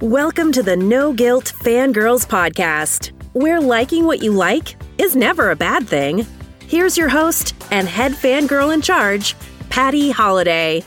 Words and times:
Welcome 0.00 0.50
to 0.52 0.62
the 0.62 0.78
No 0.78 1.12
Guilt 1.12 1.52
Fangirls 1.60 2.26
Podcast, 2.26 3.12
where 3.34 3.60
liking 3.60 4.06
what 4.06 4.22
you 4.22 4.32
like 4.32 4.74
is 4.96 5.14
never 5.14 5.50
a 5.50 5.56
bad 5.56 5.86
thing. 5.86 6.26
Here's 6.66 6.96
your 6.96 7.10
host 7.10 7.54
and 7.70 7.86
head 7.86 8.12
fangirl 8.12 8.72
in 8.72 8.80
charge, 8.80 9.36
Patty 9.68 10.10
Holiday. 10.10 10.82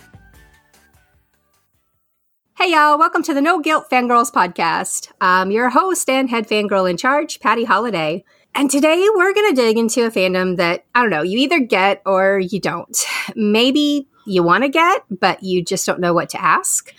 Hey, 2.58 2.72
y'all, 2.72 2.98
welcome 2.98 3.22
to 3.22 3.36
the 3.36 3.42
No 3.42 3.60
Guilt 3.60 3.86
Fangirls 3.92 4.32
Podcast. 4.32 5.12
I'm 5.22 5.52
your 5.52 5.70
host 5.70 6.10
and 6.10 6.28
head 6.32 6.50
fangirl 6.50 6.90
in 6.90 6.98
charge, 6.98 7.40
Patty 7.40 7.66
Holiday. 7.66 8.24
And 8.56 8.72
today 8.72 9.08
we're 9.14 9.36
going 9.36 9.54
to 9.54 9.62
dig 9.62 9.78
into 9.78 10.08
a 10.08 10.10
fandom 10.10 10.58
that, 10.58 10.86
I 10.96 11.02
don't 11.02 11.12
know, 11.12 11.22
you 11.22 11.38
either 11.38 11.60
get 11.60 12.02
or 12.08 12.40
you 12.40 12.60
don't. 12.60 12.98
Maybe 13.36 14.08
you 14.26 14.42
want 14.42 14.64
to 14.64 14.70
get, 14.70 15.04
but 15.12 15.44
you 15.44 15.64
just 15.64 15.86
don't 15.86 16.00
know 16.00 16.16
what 16.16 16.30
to 16.30 16.42
ask 16.42 16.92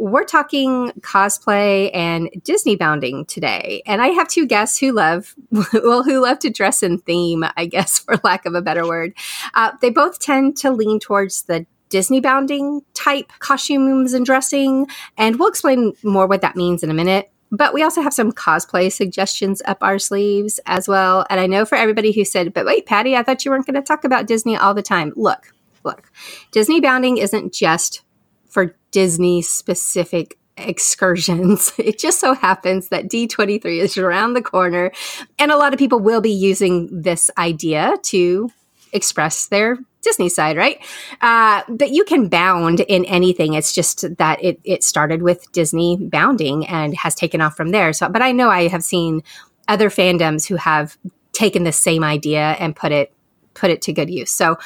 we're 0.00 0.24
talking 0.24 0.92
cosplay 1.00 1.90
and 1.94 2.30
Disney 2.42 2.74
bounding 2.74 3.26
today. 3.26 3.82
And 3.84 4.00
I 4.00 4.08
have 4.08 4.28
two 4.28 4.46
guests 4.46 4.78
who 4.78 4.92
love, 4.92 5.34
well, 5.74 6.02
who 6.02 6.20
love 6.20 6.38
to 6.40 6.50
dress 6.50 6.82
in 6.82 6.98
theme, 6.98 7.44
I 7.56 7.66
guess, 7.66 7.98
for 8.00 8.16
lack 8.24 8.46
of 8.46 8.54
a 8.54 8.62
better 8.62 8.88
word. 8.88 9.12
Uh, 9.54 9.72
they 9.82 9.90
both 9.90 10.18
tend 10.18 10.56
to 10.58 10.70
lean 10.70 11.00
towards 11.00 11.42
the 11.42 11.66
Disney 11.90 12.20
bounding 12.20 12.80
type 12.94 13.30
costumes 13.40 14.14
and 14.14 14.24
dressing. 14.24 14.86
And 15.18 15.38
we'll 15.38 15.48
explain 15.48 15.92
more 16.02 16.26
what 16.26 16.40
that 16.40 16.56
means 16.56 16.82
in 16.82 16.90
a 16.90 16.94
minute. 16.94 17.30
But 17.52 17.74
we 17.74 17.82
also 17.82 18.00
have 18.00 18.14
some 18.14 18.32
cosplay 18.32 18.90
suggestions 18.90 19.60
up 19.66 19.78
our 19.82 19.98
sleeves 19.98 20.60
as 20.66 20.88
well. 20.88 21.26
And 21.28 21.40
I 21.40 21.46
know 21.46 21.64
for 21.64 21.74
everybody 21.74 22.12
who 22.12 22.24
said, 22.24 22.54
but 22.54 22.64
wait, 22.64 22.86
Patty, 22.86 23.16
I 23.16 23.22
thought 23.22 23.44
you 23.44 23.50
weren't 23.50 23.66
going 23.66 23.74
to 23.74 23.82
talk 23.82 24.04
about 24.04 24.28
Disney 24.28 24.56
all 24.56 24.72
the 24.72 24.82
time. 24.82 25.12
Look, 25.16 25.52
look, 25.84 26.10
Disney 26.52 26.80
bounding 26.80 27.18
isn't 27.18 27.52
just 27.52 28.02
for 28.50 28.76
Disney 28.90 29.42
specific 29.42 30.38
excursions. 30.56 31.72
It 31.78 31.98
just 31.98 32.20
so 32.20 32.34
happens 32.34 32.88
that 32.88 33.08
D23 33.08 33.64
is 33.80 33.96
around 33.96 34.34
the 34.34 34.42
corner, 34.42 34.92
and 35.38 35.50
a 35.50 35.56
lot 35.56 35.72
of 35.72 35.78
people 35.78 36.00
will 36.00 36.20
be 36.20 36.30
using 36.30 36.88
this 37.02 37.30
idea 37.38 37.94
to 38.04 38.50
express 38.92 39.46
their 39.46 39.78
Disney 40.02 40.28
side, 40.28 40.56
right? 40.56 40.78
Uh, 41.20 41.62
but 41.68 41.90
you 41.90 42.04
can 42.04 42.28
bound 42.28 42.80
in 42.80 43.04
anything. 43.04 43.54
It's 43.54 43.74
just 43.74 44.16
that 44.16 44.42
it, 44.42 44.60
it 44.64 44.82
started 44.82 45.22
with 45.22 45.50
Disney 45.52 45.96
bounding 46.00 46.66
and 46.66 46.94
has 46.96 47.14
taken 47.14 47.40
off 47.40 47.56
from 47.56 47.70
there. 47.70 47.92
So, 47.92 48.08
but 48.08 48.22
I 48.22 48.32
know 48.32 48.50
I 48.50 48.68
have 48.68 48.82
seen 48.82 49.22
other 49.68 49.90
fandoms 49.90 50.48
who 50.48 50.56
have 50.56 50.96
taken 51.32 51.64
the 51.64 51.72
same 51.72 52.02
idea 52.02 52.56
and 52.58 52.74
put 52.74 52.92
it 52.92 53.12
put 53.54 53.70
it 53.70 53.82
to 53.82 53.92
good 53.92 54.10
use. 54.10 54.30
So 54.30 54.58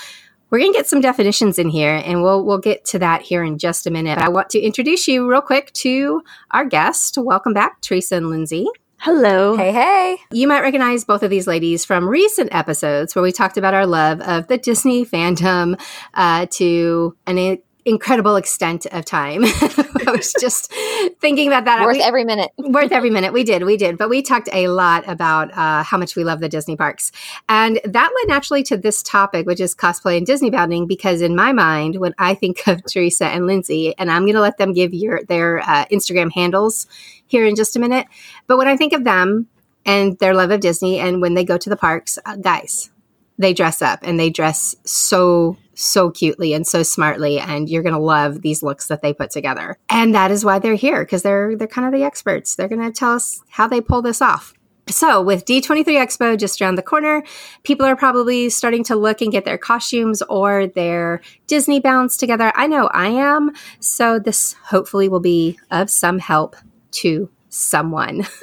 we're 0.55 0.60
going 0.60 0.72
to 0.72 0.78
get 0.78 0.86
some 0.86 1.00
definitions 1.00 1.58
in 1.58 1.69
here, 1.69 2.00
and 2.05 2.22
we'll 2.22 2.44
we'll 2.44 2.58
get 2.58 2.84
to 2.84 3.00
that 3.00 3.22
here 3.22 3.42
in 3.42 3.58
just 3.58 3.88
a 3.88 3.91
minute. 3.91 4.19
I 4.19 4.28
want 4.28 4.50
to 4.50 4.60
introduce 4.60 5.08
you 5.08 5.28
real 5.28 5.41
quick 5.41 5.72
to 5.72 6.22
our 6.52 6.64
guest. 6.64 7.19
Welcome 7.19 7.52
back, 7.52 7.80
Theresa 7.80 8.19
and 8.19 8.30
Lindsey. 8.30 8.64
Hello. 8.98 9.56
Hey, 9.56 9.72
hey. 9.72 10.19
You 10.30 10.47
might 10.47 10.60
recognize 10.60 11.05
both 11.05 11.25
of 11.25 11.30
these 11.30 11.48
ladies 11.48 11.84
from 11.84 12.08
recent 12.08 12.55
episodes 12.55 13.16
where 13.16 13.22
we 13.25 13.32
talked 13.32 13.56
about 13.56 13.75
our 13.75 13.84
love 13.84 14.20
of 14.20 14.47
the 14.47 14.56
Disney 14.56 15.05
fandom 15.05 15.75
uh, 16.14 16.47
to 16.52 17.16
an 17.27 17.58
incredible 17.84 18.36
extent 18.36 18.86
of 18.86 19.04
time. 19.04 19.44
I 19.44 20.10
was 20.10 20.32
just 20.40 20.72
thinking 21.20 21.48
about 21.48 21.66
that. 21.66 21.82
Worth 21.82 21.96
we, 21.96 22.02
every 22.02 22.24
minute. 22.24 22.50
worth 22.58 22.92
every 22.92 23.10
minute. 23.18 23.32
We 23.32 23.44
did. 23.44 23.64
We 23.64 23.76
did. 23.76 23.98
But 23.98 24.08
we 24.08 24.22
talked 24.22 24.48
a 24.52 24.68
lot 24.68 25.04
about 25.08 25.52
uh, 25.56 25.82
how 25.82 25.98
much 25.98 26.16
we 26.16 26.24
love 26.24 26.41
the 26.41 26.48
Disney 26.48 26.76
parks. 26.76 27.12
And 27.48 27.80
that 27.84 28.10
led 28.14 28.28
naturally 28.28 28.62
to 28.64 28.76
this 28.76 29.02
topic, 29.02 29.46
which 29.46 29.60
is 29.60 29.74
cosplay 29.74 30.16
and 30.16 30.26
Disney 30.26 30.50
bounding, 30.50 30.86
because 30.86 31.20
in 31.20 31.36
my 31.36 31.52
mind, 31.52 31.96
when 31.96 32.14
I 32.18 32.34
think 32.34 32.66
of 32.66 32.82
Theresa 32.88 33.26
and 33.26 33.46
Lindsey, 33.46 33.96
and 33.98 34.10
I'm 34.10 34.22
going 34.22 34.34
to 34.34 34.41
let 34.41 34.58
them 34.58 34.72
give 34.72 34.94
your 34.94 35.22
their 35.24 35.60
uh, 35.60 35.84
Instagram 35.86 36.32
handles 36.32 36.86
here 37.26 37.46
in 37.46 37.56
just 37.56 37.76
a 37.76 37.80
minute. 37.80 38.06
But 38.46 38.58
when 38.58 38.69
I 38.69 38.76
think 38.76 38.92
of 38.92 39.04
them 39.04 39.48
and 39.84 40.19
their 40.19 40.34
love 40.34 40.50
of 40.50 40.60
Disney 40.60 40.98
and 40.98 41.20
when 41.20 41.34
they 41.34 41.44
go 41.44 41.59
to 41.59 41.70
the 41.70 41.76
parks, 41.76 42.19
uh, 42.25 42.36
guys, 42.36 42.91
they 43.38 43.53
dress 43.53 43.82
up 43.82 44.00
and 44.03 44.19
they 44.19 44.30
dress 44.30 44.76
so 44.84 45.56
so 45.74 46.10
cutely 46.10 46.52
and 46.52 46.66
so 46.66 46.82
smartly 46.82 47.38
and 47.38 47.68
you're 47.68 47.82
going 47.82 47.94
to 47.94 48.00
love 48.00 48.42
these 48.42 48.62
looks 48.62 48.88
that 48.88 49.02
they 49.02 49.12
put 49.12 49.30
together. 49.30 49.76
And 49.88 50.14
that 50.14 50.30
is 50.30 50.44
why 50.44 50.58
they're 50.58 50.74
here 50.74 51.04
because 51.04 51.22
they're 51.22 51.56
they're 51.56 51.68
kind 51.68 51.86
of 51.86 51.92
the 51.92 52.04
experts. 52.04 52.54
They're 52.54 52.68
going 52.68 52.82
to 52.82 52.92
tell 52.92 53.12
us 53.12 53.42
how 53.48 53.66
they 53.66 53.80
pull 53.80 54.02
this 54.02 54.22
off. 54.22 54.54
So, 54.88 55.22
with 55.22 55.46
D23 55.46 55.84
Expo 55.84 56.38
just 56.38 56.60
around 56.60 56.74
the 56.74 56.82
corner, 56.82 57.22
people 57.62 57.86
are 57.86 57.96
probably 57.96 58.50
starting 58.50 58.84
to 58.84 58.96
look 58.96 59.22
and 59.22 59.32
get 59.32 59.46
their 59.46 59.56
costumes 59.56 60.20
or 60.28 60.66
their 60.66 61.22
Disney 61.46 61.80
bounds 61.80 62.18
together. 62.18 62.52
I 62.54 62.66
know 62.66 62.88
I 62.92 63.08
am. 63.08 63.52
So, 63.80 64.18
this 64.18 64.52
hopefully 64.64 65.08
will 65.08 65.20
be 65.20 65.58
of 65.70 65.88
some 65.88 66.18
help 66.18 66.54
to 66.92 67.30
someone. 67.54 68.26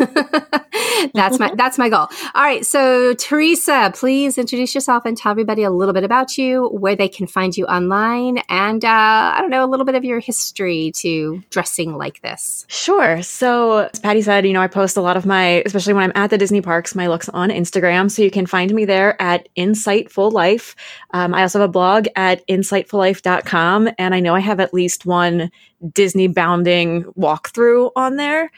that's 1.14 1.40
my 1.40 1.54
that's 1.56 1.78
my 1.78 1.90
goal. 1.90 2.08
All 2.34 2.44
right, 2.44 2.66
so 2.66 3.14
Theresa, 3.14 3.92
please 3.94 4.38
introduce 4.38 4.74
yourself 4.74 5.06
and 5.06 5.18
tell 5.18 5.32
everybody 5.32 5.64
a 5.64 5.70
little 5.70 5.94
bit 5.94 6.04
about 6.04 6.38
you, 6.38 6.68
where 6.70 6.96
they 6.96 7.10
can 7.10 7.28
find 7.28 7.56
you 7.56 7.66
online, 7.66 8.40
and 8.50 8.84
uh, 8.84 8.88
I 8.88 9.38
don't 9.40 9.50
know 9.50 9.66
a 9.66 9.68
little 9.68 9.86
bit 9.86 9.96
of 9.96 10.04
your 10.04 10.20
history 10.20 10.92
to 10.98 11.44
dressing 11.50 11.98
like 11.98 12.22
this. 12.22 12.66
Sure. 12.68 13.22
So 13.22 13.90
as 13.94 14.00
Patty 14.00 14.22
said, 14.22 14.46
you 14.46 14.54
know, 14.54 14.62
I 14.62 14.68
post 14.68 14.98
a 14.98 15.02
lot 15.02 15.18
of 15.18 15.26
my, 15.26 15.62
especially 15.66 15.94
when 15.94 16.04
I'm 16.04 16.14
at 16.16 16.30
the 16.30 16.38
Disney 16.38 16.62
parks, 16.62 16.96
my 16.96 17.08
looks 17.08 17.30
on 17.30 17.50
Instagram. 17.50 18.10
So 18.10 18.22
you 18.22 18.32
can 18.32 18.46
find 18.46 18.74
me 18.74 18.86
there 18.86 19.22
at 19.22 19.50
Insightful 19.58 20.32
Life. 20.32 20.76
Um, 21.12 21.34
I 21.34 21.42
also 21.42 21.60
have 21.60 21.70
a 21.70 21.72
blog 21.72 22.08
at 22.16 22.46
insightfullife.com, 22.48 23.90
and 23.98 24.16
I 24.16 24.20
know 24.20 24.36
I 24.36 24.40
have 24.40 24.60
at 24.60 24.74
least 24.74 25.06
one 25.06 25.52
Disney 25.94 26.28
bounding 26.28 27.04
walkthrough 27.18 27.92
on 27.96 28.16
there. 28.16 28.52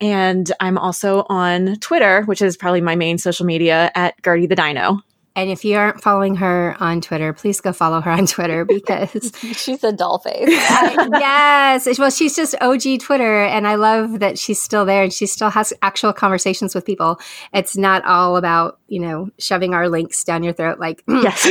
And 0.00 0.50
I'm 0.60 0.76
also 0.76 1.24
on 1.28 1.76
Twitter, 1.76 2.22
which 2.24 2.42
is 2.42 2.56
probably 2.56 2.80
my 2.82 2.96
main 2.96 3.18
social 3.18 3.46
media 3.46 3.90
at 3.94 4.14
Gertie 4.22 4.46
the 4.46 4.56
Dino. 4.56 5.00
And 5.36 5.50
if 5.50 5.66
you 5.66 5.76
aren't 5.76 6.02
following 6.02 6.36
her 6.36 6.74
on 6.80 7.02
Twitter, 7.02 7.34
please 7.34 7.60
go 7.60 7.74
follow 7.74 8.00
her 8.00 8.10
on 8.10 8.26
Twitter 8.26 8.64
because 8.64 9.32
she's 9.52 9.84
a 9.84 9.92
doll 9.92 10.18
face. 10.18 10.48
yes. 10.48 11.98
Well, 11.98 12.10
she's 12.10 12.34
just 12.34 12.54
OG 12.62 13.00
Twitter. 13.00 13.42
And 13.42 13.68
I 13.68 13.74
love 13.74 14.20
that 14.20 14.38
she's 14.38 14.60
still 14.60 14.86
there 14.86 15.02
and 15.02 15.12
she 15.12 15.26
still 15.26 15.50
has 15.50 15.74
actual 15.82 16.14
conversations 16.14 16.74
with 16.74 16.86
people. 16.86 17.20
It's 17.52 17.76
not 17.76 18.02
all 18.06 18.38
about, 18.38 18.80
you 18.88 18.98
know, 18.98 19.28
shoving 19.38 19.74
our 19.74 19.90
links 19.90 20.24
down 20.24 20.42
your 20.42 20.54
throat 20.54 20.80
like, 20.80 21.04
yes. 21.06 21.46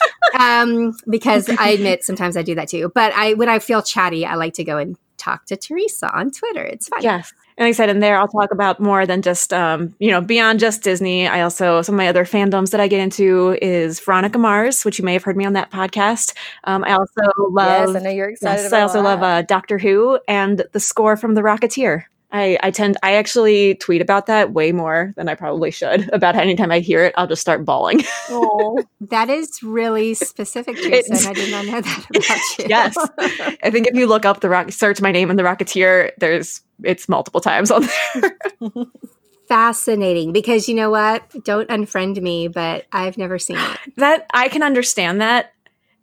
um, 0.38 0.96
because 1.08 1.48
I 1.48 1.68
admit 1.68 2.02
sometimes 2.02 2.36
I 2.36 2.42
do 2.42 2.56
that 2.56 2.68
too. 2.68 2.90
But 2.92 3.12
I, 3.14 3.34
when 3.34 3.48
I 3.48 3.60
feel 3.60 3.80
chatty, 3.80 4.26
I 4.26 4.34
like 4.34 4.54
to 4.54 4.64
go 4.64 4.76
and 4.76 4.96
talk 5.18 5.46
to 5.46 5.56
Theresa 5.56 6.10
on 6.12 6.32
Twitter. 6.32 6.64
It's 6.64 6.88
fun. 6.88 7.02
Yes. 7.02 7.32
And 7.60 7.66
like 7.66 7.74
I 7.74 7.76
said, 7.76 7.90
in 7.90 8.00
there, 8.00 8.16
I'll 8.16 8.26
talk 8.26 8.52
about 8.52 8.80
more 8.80 9.04
than 9.04 9.20
just, 9.20 9.52
um, 9.52 9.94
you 9.98 10.10
know, 10.10 10.22
beyond 10.22 10.60
just 10.60 10.82
Disney. 10.82 11.28
I 11.28 11.42
also, 11.42 11.82
some 11.82 11.94
of 11.94 11.98
my 11.98 12.08
other 12.08 12.24
fandoms 12.24 12.70
that 12.70 12.80
I 12.80 12.88
get 12.88 13.00
into 13.00 13.58
is 13.60 14.00
Veronica 14.00 14.38
Mars, 14.38 14.82
which 14.82 14.98
you 14.98 15.04
may 15.04 15.12
have 15.12 15.24
heard 15.24 15.36
me 15.36 15.44
on 15.44 15.52
that 15.52 15.70
podcast. 15.70 16.32
Um, 16.64 16.84
I 16.84 16.92
also 16.92 17.20
love, 17.50 17.88
yes, 17.88 17.96
I 17.96 17.98
know 17.98 18.10
you're 18.10 18.30
excited. 18.30 18.62
Yes, 18.62 18.72
I 18.72 18.80
also 18.80 19.02
that. 19.02 19.04
love 19.04 19.22
uh, 19.22 19.42
Doctor 19.42 19.76
Who 19.76 20.18
and 20.26 20.64
the 20.72 20.80
score 20.80 21.18
from 21.18 21.34
The 21.34 21.42
Rocketeer. 21.42 22.04
I, 22.32 22.58
I 22.62 22.70
tend 22.70 22.96
I 23.02 23.14
actually 23.14 23.74
tweet 23.76 24.00
about 24.00 24.26
that 24.26 24.52
way 24.52 24.72
more 24.72 25.12
than 25.16 25.28
I 25.28 25.34
probably 25.34 25.70
should. 25.70 26.08
About 26.20 26.36
anytime 26.36 26.70
I 26.70 26.80
hear 26.80 27.04
it, 27.04 27.14
I'll 27.16 27.26
just 27.26 27.40
start 27.40 27.64
bawling. 27.64 28.02
oh, 28.30 28.82
that 29.00 29.28
is 29.28 29.62
really 29.62 30.14
specific, 30.14 30.76
Jason. 30.76 31.28
I 31.28 31.32
did 31.32 31.50
not 31.50 31.66
know 31.66 31.80
that 31.80 32.06
about 32.10 32.58
you. 32.58 32.66
yes, 32.68 32.96
I 33.62 33.70
think 33.70 33.86
if 33.86 33.94
you 33.94 34.06
look 34.06 34.24
up 34.24 34.40
the 34.40 34.48
rock, 34.48 34.70
search 34.72 35.00
my 35.00 35.12
name 35.12 35.30
in 35.30 35.36
the 35.36 35.42
Rocketeer, 35.42 36.10
there's 36.18 36.60
it's 36.82 37.08
multiple 37.08 37.40
times 37.40 37.70
on 37.70 37.86
there. 38.14 38.38
Fascinating, 39.48 40.32
because 40.32 40.68
you 40.68 40.74
know 40.74 40.90
what? 40.90 41.24
Don't 41.44 41.68
unfriend 41.68 42.20
me, 42.20 42.48
but 42.48 42.86
I've 42.92 43.18
never 43.18 43.38
seen 43.38 43.58
it. 43.58 43.78
That 43.96 44.26
I 44.32 44.48
can 44.48 44.62
understand 44.62 45.20
that. 45.20 45.52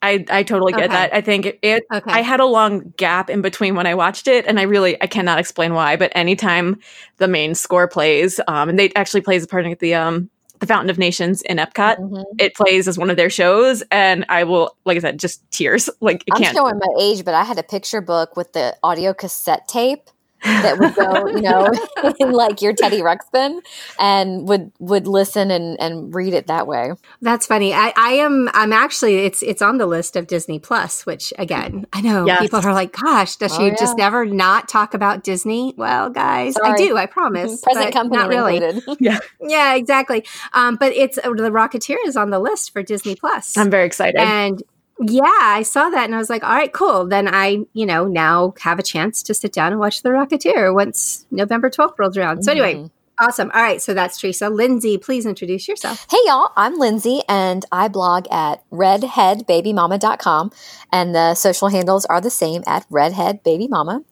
I, 0.02 0.26
I 0.30 0.44
totally 0.44 0.74
get 0.74 0.86
okay. 0.86 0.94
that. 0.94 1.14
I 1.14 1.22
think 1.22 1.46
it, 1.46 1.60
it 1.62 1.84
okay. 1.92 2.12
I 2.12 2.22
had 2.22 2.40
a 2.40 2.46
long 2.46 2.94
gap 2.98 3.30
in 3.30 3.42
between 3.42 3.76
when 3.76 3.88
I 3.88 3.96
watched 3.96 4.28
it 4.28 4.46
and 4.46 4.60
I 4.60 4.64
really 4.64 5.02
I 5.02 5.08
cannot 5.08 5.40
explain 5.40 5.74
why, 5.74 5.96
but 5.96 6.12
anytime 6.16 6.80
the 7.18 7.28
main 7.28 7.56
score 7.56 7.88
plays, 7.88 8.40
um 8.48 8.70
and 8.70 8.78
they 8.78 8.92
actually 8.94 9.22
plays 9.22 9.44
a 9.44 9.48
part 9.48 9.66
of 9.66 9.80
the 9.80 9.96
um 9.96 10.30
the 10.60 10.66
Fountain 10.66 10.90
of 10.90 10.98
Nations 10.98 11.42
in 11.44 11.58
Epcot. 11.58 12.00
Mm-hmm. 12.00 12.24
It 12.40 12.56
plays 12.56 12.88
as 12.88 12.98
one 12.98 13.10
of 13.10 13.18
their 13.18 13.30
shows, 13.30 13.84
and 13.92 14.26
I 14.28 14.44
will, 14.44 14.76
like 14.86 14.98
I 14.98 15.02
said, 15.02 15.20
just 15.20 15.50
tears. 15.52 15.90
Like 16.00 16.24
I'm 16.32 16.42
can't. 16.42 16.56
showing 16.56 16.78
my 16.78 17.02
age, 17.02 17.26
but 17.26 17.34
I 17.34 17.44
had 17.44 17.58
a 17.58 17.64
picture 17.64 18.02
book 18.02 18.38
with 18.38 18.54
the 18.54 18.78
audio 18.82 19.14
cassette 19.14 19.68
tape 19.68 20.10
that 20.48 20.80
would 20.80 20.96
go, 20.96 21.28
you 21.28 21.42
know, 21.42 21.72
in 22.20 22.32
like 22.32 22.62
your 22.62 22.74
Teddy 22.74 23.02
Ruxpin 23.02 23.62
and 24.00 24.48
would 24.48 24.72
would 24.80 25.08
listen 25.08 25.52
and 25.52 25.80
and 25.80 26.14
read 26.14 26.34
it 26.34 26.48
that 26.48 26.68
way. 26.68 26.94
That's 27.22 27.46
funny. 27.46 27.74
I, 27.74 27.94
I 27.96 28.12
am 28.14 28.50
I'm 28.54 28.74
actually 28.74 29.18
it's 29.26 29.42
it's 29.44 29.62
on 29.62 29.78
the 29.78 29.86
list 29.88 30.16
of 30.16 30.28
Disney 30.28 30.60
Plus, 30.60 31.06
which 31.06 31.34
again, 31.38 31.88
I 31.94 32.02
know 32.02 32.26
yes. 32.26 32.42
people 32.42 32.60
are 32.60 32.74
like, 32.74 32.94
gosh, 32.94 33.38
does 33.38 33.54
oh, 33.54 33.58
she 33.58 33.68
yeah. 33.68 33.76
just 33.76 33.98
never 33.98 34.26
not 34.26 34.68
talk 34.68 34.94
about 34.94 35.24
Disney? 35.24 35.74
Well, 35.78 36.10
guys, 36.10 36.56
Sorry. 36.56 36.72
I 36.72 36.76
do, 36.76 36.98
I 36.98 37.06
promise. 37.06 37.62
Present 37.62 37.94
company 37.94 38.18
not 38.18 38.30
really. 38.30 38.82
yeah. 39.00 39.20
Yeah, 39.42 39.76
exactly. 39.76 40.26
Um, 40.54 40.76
but 40.76 40.94
it's 40.94 41.18
uh, 41.18 41.30
the 41.30 41.52
Rocketeer 41.52 41.98
is 42.06 42.18
on 42.18 42.30
the 42.30 42.40
list 42.40 42.74
for 42.74 42.84
Disney 42.84 43.16
Plus. 43.16 43.58
I'm 43.58 43.70
very 43.70 43.86
excited. 43.86 44.20
And 44.20 44.62
Yeah, 45.00 45.24
I 45.26 45.64
saw 45.64 45.90
that 45.90 46.06
and 46.06 46.16
I 46.16 46.18
was 46.18 46.30
like, 46.30 46.44
all 46.44 46.56
right, 46.56 46.74
cool. 46.74 47.08
Then 47.08 47.28
I, 47.28 47.60
you 47.74 47.86
know, 47.86 48.06
now 48.06 48.54
have 48.62 48.80
a 48.80 48.84
chance 48.84 49.22
to 49.24 49.34
sit 49.34 49.54
down 49.54 49.72
and 49.72 49.80
watch 49.80 50.02
The 50.02 50.10
Rocketeer 50.10 50.74
once 50.74 51.26
November 51.30 51.70
12th 51.70 52.00
rolls 52.00 52.18
around. 52.18 52.44
So, 52.44 52.52
anyway, 52.52 52.76
mm-hmm. 52.76 52.88
Awesome. 53.20 53.50
All 53.56 53.62
right. 53.64 53.82
So 53.82 53.96
that's 53.96 54.20
Theresa. 54.22 54.48
Lindsey, 54.48 55.00
please 55.00 55.26
introduce 55.26 55.68
yourself. 55.68 56.06
Hey, 56.10 56.20
y'all. 56.26 56.52
I'm 56.56 56.78
Lindsey, 56.78 57.22
and 57.28 57.66
I 57.72 57.88
blog 57.88 58.28
at 58.30 58.64
redheadbabymama.com. 58.70 60.52
And 60.92 61.16
the 61.16 61.34
social 61.34 61.70
handles 61.70 62.06
are 62.06 62.22
the 62.22 62.30
same 62.30 62.64
at 62.68 62.88
redheadbabymama. 62.90 64.04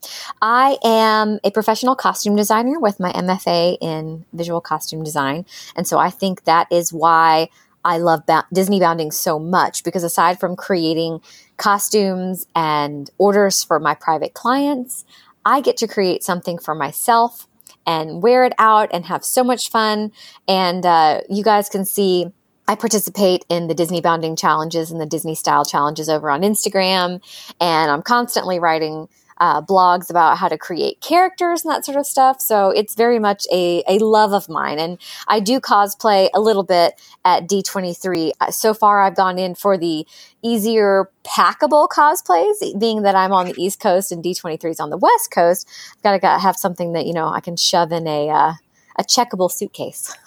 I 0.42 0.78
am 0.84 1.40
a 1.44 1.52
professional 1.52 1.96
costume 1.96 2.36
designer 2.36 2.80
with 2.80 3.00
my 3.00 3.12
MFA 3.12 3.78
in 3.80 4.26
visual 4.34 4.60
costume 4.60 5.04
design. 5.04 5.46
And 5.76 5.88
so 5.88 6.00
I 6.00 6.10
think 6.10 6.46
that 6.46 6.68
is 6.72 6.92
why 6.92 7.50
I 7.86 7.98
love 8.00 8.26
ba- 8.26 8.48
Disney 8.52 8.80
Bounding 8.80 9.12
so 9.12 9.40
much 9.40 9.84
because 9.84 10.04
aside 10.04 10.40
from 10.40 10.56
creating 10.56 11.22
costumes 11.58 12.48
and 12.56 13.10
orders 13.18 13.64
for 13.64 13.80
my 13.80 13.94
private 13.94 14.34
clients, 14.34 15.06
I 15.46 15.62
get 15.62 15.78
to 15.78 15.88
create 15.88 16.24
something 16.24 16.58
for 16.58 16.76
myself 16.76 17.48
and 17.86 18.24
wear 18.24 18.44
it 18.44 18.54
out 18.58 18.90
and 18.92 19.06
have 19.06 19.24
so 19.24 19.44
much 19.44 19.70
fun. 19.70 20.12
And 20.48 20.86
uh, 20.86 21.22
you 21.30 21.44
guys 21.44 21.70
can 21.70 21.86
see 21.86 22.32
I 22.68 22.74
participate 22.76 23.46
in 23.48 23.68
the 23.68 23.76
Disney 23.76 24.02
Bounding 24.02 24.36
challenges 24.36 24.90
and 24.90 25.00
the 25.00 25.06
Disney 25.06 25.36
style 25.36 25.66
challenges 25.66 26.10
over 26.10 26.32
on 26.32 26.42
Instagram. 26.42 27.22
And 27.62 27.92
I'm 27.92 28.02
constantly 28.02 28.60
writing 28.60 29.08
uh, 29.38 29.62
blogs 29.62 30.10
about 30.10 30.38
how 30.38 30.48
to 30.48 30.58
create 30.58 31.02
characters 31.02 31.64
and 31.64 31.72
that 31.74 31.86
sort 31.86 31.98
of 31.98 32.06
stuff. 32.06 32.42
So 32.42 32.70
it's 32.70 32.96
very 32.96 33.20
much 33.20 33.46
a, 33.52 33.84
a 33.88 34.00
love 34.00 34.34
of 34.34 34.48
mine. 34.50 34.80
And 34.80 34.98
I 35.28 35.40
do 35.40 35.60
cosplay 35.60 36.30
a 36.34 36.40
little 36.40 36.64
bit 36.64 36.94
at 37.24 37.48
D23. 37.48 38.32
Uh, 38.40 38.52
so 38.52 38.74
far, 38.74 39.02
I've 39.02 39.16
gone 39.16 39.38
in 39.38 39.56
for 39.56 39.78
the 39.78 40.06
easier 40.42 41.10
packable 41.24 41.88
cosplays, 41.90 42.80
being 42.80 43.02
that 43.02 43.16
I'm 43.16 43.32
on 43.32 43.48
the 43.48 43.56
East 43.58 43.80
Coast 43.80 44.12
and 44.12 44.24
D23 44.24 44.70
is 44.72 44.80
on 44.80 44.90
the 44.90 44.98
West 44.98 45.32
Coast. 45.32 45.68
I've 46.04 46.22
got 46.22 46.34
to 46.34 46.40
have 46.40 46.56
something 46.56 46.94
that, 46.94 47.06
you 47.06 47.14
know, 47.14 47.28
I 47.28 47.40
can 47.40 47.56
shove 47.56 47.92
in 47.92 48.08
a, 48.08 48.30
uh, 48.30 48.54
a 48.98 49.04
checkable 49.04 49.52
suitcase. 49.52 50.16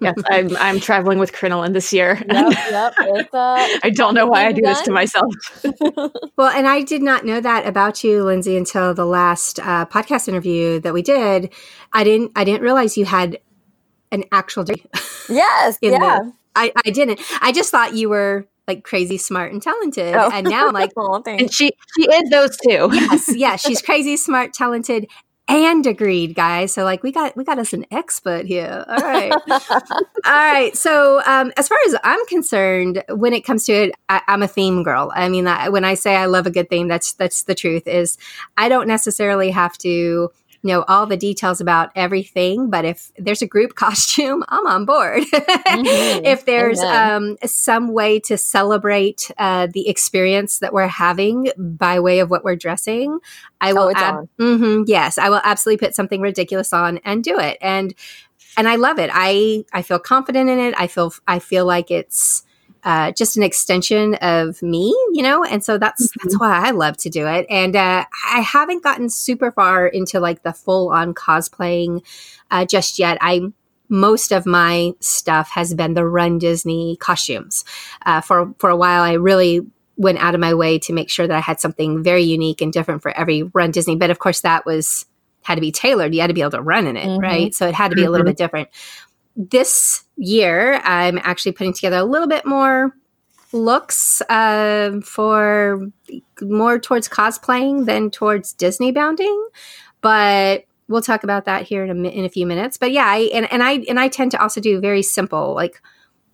yes, 0.00 0.14
I'm 0.26 0.56
I'm 0.56 0.80
traveling 0.80 1.18
with 1.18 1.32
crinoline 1.32 1.72
this 1.72 1.92
year. 1.92 2.22
Yep, 2.30 2.52
yep. 2.70 2.94
It's, 2.98 3.34
uh, 3.34 3.78
I 3.82 3.90
don't 3.90 4.14
know 4.14 4.26
why 4.26 4.46
I 4.46 4.52
do 4.52 4.62
this 4.62 4.80
to 4.82 4.92
myself. 4.92 5.34
well, 6.36 6.48
and 6.48 6.66
I 6.66 6.82
did 6.82 7.02
not 7.02 7.24
know 7.24 7.40
that 7.40 7.66
about 7.66 8.04
you, 8.04 8.24
Lindsey, 8.24 8.56
until 8.56 8.94
the 8.94 9.04
last 9.04 9.58
uh, 9.60 9.86
podcast 9.86 10.28
interview 10.28 10.80
that 10.80 10.94
we 10.94 11.02
did. 11.02 11.52
I 11.92 12.04
didn't 12.04 12.32
I 12.36 12.44
didn't 12.44 12.62
realize 12.62 12.96
you 12.96 13.04
had 13.04 13.38
an 14.12 14.24
actual 14.32 14.64
degree. 14.64 14.84
Yes, 15.28 15.78
yeah. 15.80 15.98
The, 15.98 16.32
I, 16.56 16.72
I 16.84 16.90
didn't. 16.90 17.20
I 17.40 17.52
just 17.52 17.70
thought 17.70 17.94
you 17.94 18.08
were 18.08 18.46
like 18.66 18.84
crazy 18.84 19.18
smart 19.18 19.52
and 19.52 19.62
talented. 19.62 20.14
Oh. 20.14 20.30
And 20.32 20.48
now 20.48 20.68
I'm 20.68 20.74
like, 20.74 20.92
oh, 20.96 21.22
and 21.26 21.52
she 21.52 21.72
she 21.96 22.04
is 22.04 22.30
those 22.30 22.56
two. 22.56 22.88
yes, 22.92 23.34
yes, 23.34 23.60
she's 23.60 23.82
crazy 23.82 24.16
smart, 24.16 24.52
talented, 24.52 25.08
and 25.50 25.86
agreed, 25.86 26.34
guys. 26.34 26.72
So 26.72 26.84
like 26.84 27.02
we 27.02 27.12
got 27.12 27.36
we 27.36 27.44
got 27.44 27.58
us 27.58 27.72
an 27.72 27.84
expert 27.90 28.46
here. 28.46 28.84
All 28.88 28.98
right, 28.98 29.32
all 29.50 29.70
right. 30.24 30.76
So 30.76 31.22
um, 31.26 31.52
as 31.56 31.68
far 31.68 31.78
as 31.86 31.96
I'm 32.04 32.24
concerned, 32.26 33.02
when 33.10 33.32
it 33.32 33.44
comes 33.44 33.64
to 33.66 33.72
it, 33.72 33.94
I, 34.08 34.22
am 34.28 34.42
a 34.42 34.48
theme 34.48 34.82
girl. 34.82 35.12
I 35.14 35.28
mean, 35.28 35.46
I, 35.46 35.68
when 35.68 35.84
I 35.84 35.94
say 35.94 36.16
I 36.16 36.26
love 36.26 36.46
a 36.46 36.50
good 36.50 36.70
theme, 36.70 36.88
that's 36.88 37.12
that's 37.12 37.42
the 37.42 37.54
truth. 37.54 37.86
Is 37.86 38.16
I 38.56 38.68
don't 38.68 38.88
necessarily 38.88 39.50
have 39.50 39.76
to 39.78 40.30
know 40.62 40.84
all 40.88 41.06
the 41.06 41.16
details 41.16 41.60
about 41.60 41.90
everything, 41.94 42.70
but 42.70 42.84
if 42.84 43.10
there's 43.18 43.42
a 43.42 43.46
group 43.46 43.74
costume, 43.74 44.44
I'm 44.48 44.66
on 44.66 44.84
board. 44.84 45.22
mm-hmm. 45.22 46.24
If 46.24 46.44
there's 46.44 46.80
um, 46.80 47.36
some 47.44 47.92
way 47.92 48.20
to 48.20 48.36
celebrate 48.36 49.30
uh, 49.38 49.68
the 49.72 49.88
experience 49.88 50.58
that 50.58 50.72
we're 50.72 50.86
having 50.86 51.50
by 51.56 52.00
way 52.00 52.20
of 52.20 52.30
what 52.30 52.44
we're 52.44 52.56
dressing, 52.56 53.18
I 53.60 53.72
will. 53.72 53.88
Oh, 53.88 53.94
ab- 53.94 54.28
mm-hmm, 54.38 54.84
yes, 54.86 55.18
I 55.18 55.28
will 55.28 55.40
absolutely 55.44 55.86
put 55.86 55.94
something 55.94 56.20
ridiculous 56.20 56.72
on 56.72 56.98
and 57.04 57.24
do 57.24 57.38
it. 57.38 57.58
And 57.60 57.94
and 58.56 58.68
I 58.68 58.76
love 58.76 58.98
it. 58.98 59.10
I 59.12 59.64
I 59.72 59.82
feel 59.82 59.98
confident 59.98 60.50
in 60.50 60.58
it. 60.58 60.74
I 60.76 60.86
feel 60.86 61.12
I 61.26 61.38
feel 61.38 61.64
like 61.64 61.90
it's 61.90 62.44
uh, 62.84 63.12
just 63.12 63.36
an 63.36 63.42
extension 63.42 64.14
of 64.16 64.62
me, 64.62 64.88
you 65.12 65.22
know, 65.22 65.44
and 65.44 65.62
so 65.62 65.78
that's 65.78 66.06
mm-hmm. 66.06 66.20
that's 66.22 66.38
why 66.38 66.66
I 66.66 66.70
love 66.70 66.96
to 66.98 67.10
do 67.10 67.26
it. 67.26 67.46
And 67.50 67.76
uh, 67.76 68.04
I 68.30 68.40
haven't 68.40 68.82
gotten 68.82 69.08
super 69.08 69.52
far 69.52 69.86
into 69.86 70.20
like 70.20 70.42
the 70.42 70.52
full 70.52 70.90
on 70.90 71.14
cosplaying 71.14 72.04
uh, 72.50 72.64
just 72.64 72.98
yet. 72.98 73.18
I 73.20 73.42
most 73.88 74.32
of 74.32 74.46
my 74.46 74.92
stuff 75.00 75.50
has 75.50 75.74
been 75.74 75.94
the 75.94 76.06
Run 76.06 76.38
Disney 76.38 76.96
costumes. 76.96 77.64
Uh, 78.06 78.20
for 78.20 78.54
for 78.58 78.70
a 78.70 78.76
while, 78.76 79.02
I 79.02 79.14
really 79.14 79.60
went 79.96 80.18
out 80.18 80.34
of 80.34 80.40
my 80.40 80.54
way 80.54 80.78
to 80.78 80.94
make 80.94 81.10
sure 81.10 81.26
that 81.26 81.36
I 81.36 81.40
had 81.40 81.60
something 81.60 82.02
very 82.02 82.22
unique 82.22 82.62
and 82.62 82.72
different 82.72 83.02
for 83.02 83.10
every 83.10 83.42
Run 83.42 83.72
Disney. 83.72 83.96
But 83.96 84.10
of 84.10 84.18
course, 84.18 84.40
that 84.40 84.64
was 84.64 85.04
had 85.42 85.56
to 85.56 85.60
be 85.60 85.72
tailored. 85.72 86.14
You 86.14 86.20
had 86.20 86.28
to 86.28 86.34
be 86.34 86.42
able 86.42 86.50
to 86.52 86.62
run 86.62 86.86
in 86.86 86.96
it, 86.96 87.06
mm-hmm. 87.06 87.20
right? 87.20 87.54
So 87.54 87.66
it 87.66 87.74
had 87.74 87.88
to 87.88 87.94
be 87.94 88.02
mm-hmm. 88.02 88.08
a 88.08 88.10
little 88.10 88.24
mm-hmm. 88.24 88.30
bit 88.30 88.38
different 88.38 88.68
this 89.36 90.04
year, 90.20 90.80
I'm 90.84 91.18
actually 91.22 91.52
putting 91.52 91.72
together 91.72 91.96
a 91.96 92.04
little 92.04 92.28
bit 92.28 92.44
more 92.44 92.94
looks 93.52 94.22
uh, 94.28 95.00
for 95.02 95.90
more 96.40 96.78
towards 96.78 97.08
cosplaying 97.08 97.86
than 97.86 98.10
towards 98.10 98.52
Disney 98.52 98.92
bounding, 98.92 99.48
but 100.02 100.66
we'll 100.88 101.02
talk 101.02 101.24
about 101.24 101.46
that 101.46 101.62
here 101.62 101.84
in 101.84 102.04
a, 102.04 102.08
in 102.08 102.24
a 102.24 102.28
few 102.28 102.46
minutes. 102.46 102.76
But 102.76 102.92
yeah, 102.92 103.06
I, 103.06 103.30
and, 103.32 103.50
and 103.52 103.62
I 103.62 103.84
and 103.88 103.98
I 103.98 104.08
tend 104.08 104.30
to 104.32 104.42
also 104.42 104.60
do 104.60 104.80
very 104.80 105.02
simple, 105.02 105.54
like 105.54 105.80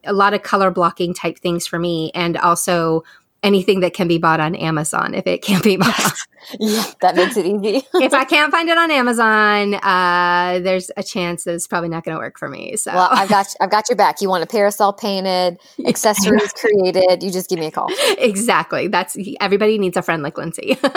a 0.05 0.13
lot 0.13 0.35
of 0.35 0.43
color 0.43 0.71
blocking 0.71 1.15
type 1.15 1.39
things 1.39 1.67
for 1.67 1.79
me, 1.79 2.11
and 2.15 2.37
also 2.37 3.05
anything 3.47 3.81
that 3.81 3.95
can 3.95 4.09
be 4.09 4.19
bought 4.19 4.41
on 4.41 4.55
Amazon 4.57 5.15
if 5.15 5.27
it 5.27 5.41
can't 5.41 5.63
be 5.63 5.77
bought. 5.87 6.15
yeah, 6.59 6.85
that 7.01 7.17
makes 7.17 7.37
it 7.37 7.47
easy. 7.47 7.87
if 7.95 8.13
I 8.13 8.25
can't 8.35 8.51
find 8.53 8.69
it 8.69 8.77
on 8.77 8.91
Amazon, 8.91 9.75
uh, 9.75 10.59
there's 10.61 10.91
a 10.97 11.03
chance 11.03 11.45
that 11.45 11.55
it's 11.55 11.67
probably 11.67 11.89
not 11.89 12.05
going 12.05 12.17
to 12.17 12.19
work 12.21 12.39
for 12.39 12.49
me. 12.49 12.77
So, 12.77 12.93
well, 12.93 13.09
I've 13.11 13.29
got 13.29 13.47
I've 13.61 13.71
got 13.71 13.89
your 13.89 13.97
back. 13.97 14.21
You 14.21 14.29
want 14.29 14.43
a 14.43 14.47
parasol 14.47 14.93
painted, 14.93 15.59
accessories 15.87 16.53
created? 16.53 17.23
You 17.23 17.31
just 17.31 17.49
give 17.49 17.59
me 17.59 17.67
a 17.67 17.71
call. 17.71 17.89
Exactly. 18.19 18.89
That's 18.89 19.17
everybody 19.41 19.79
needs 19.79 19.97
a 19.97 20.03
friend 20.03 20.23
like 20.23 20.37
Lindsey. 20.37 20.77
All 20.83 20.91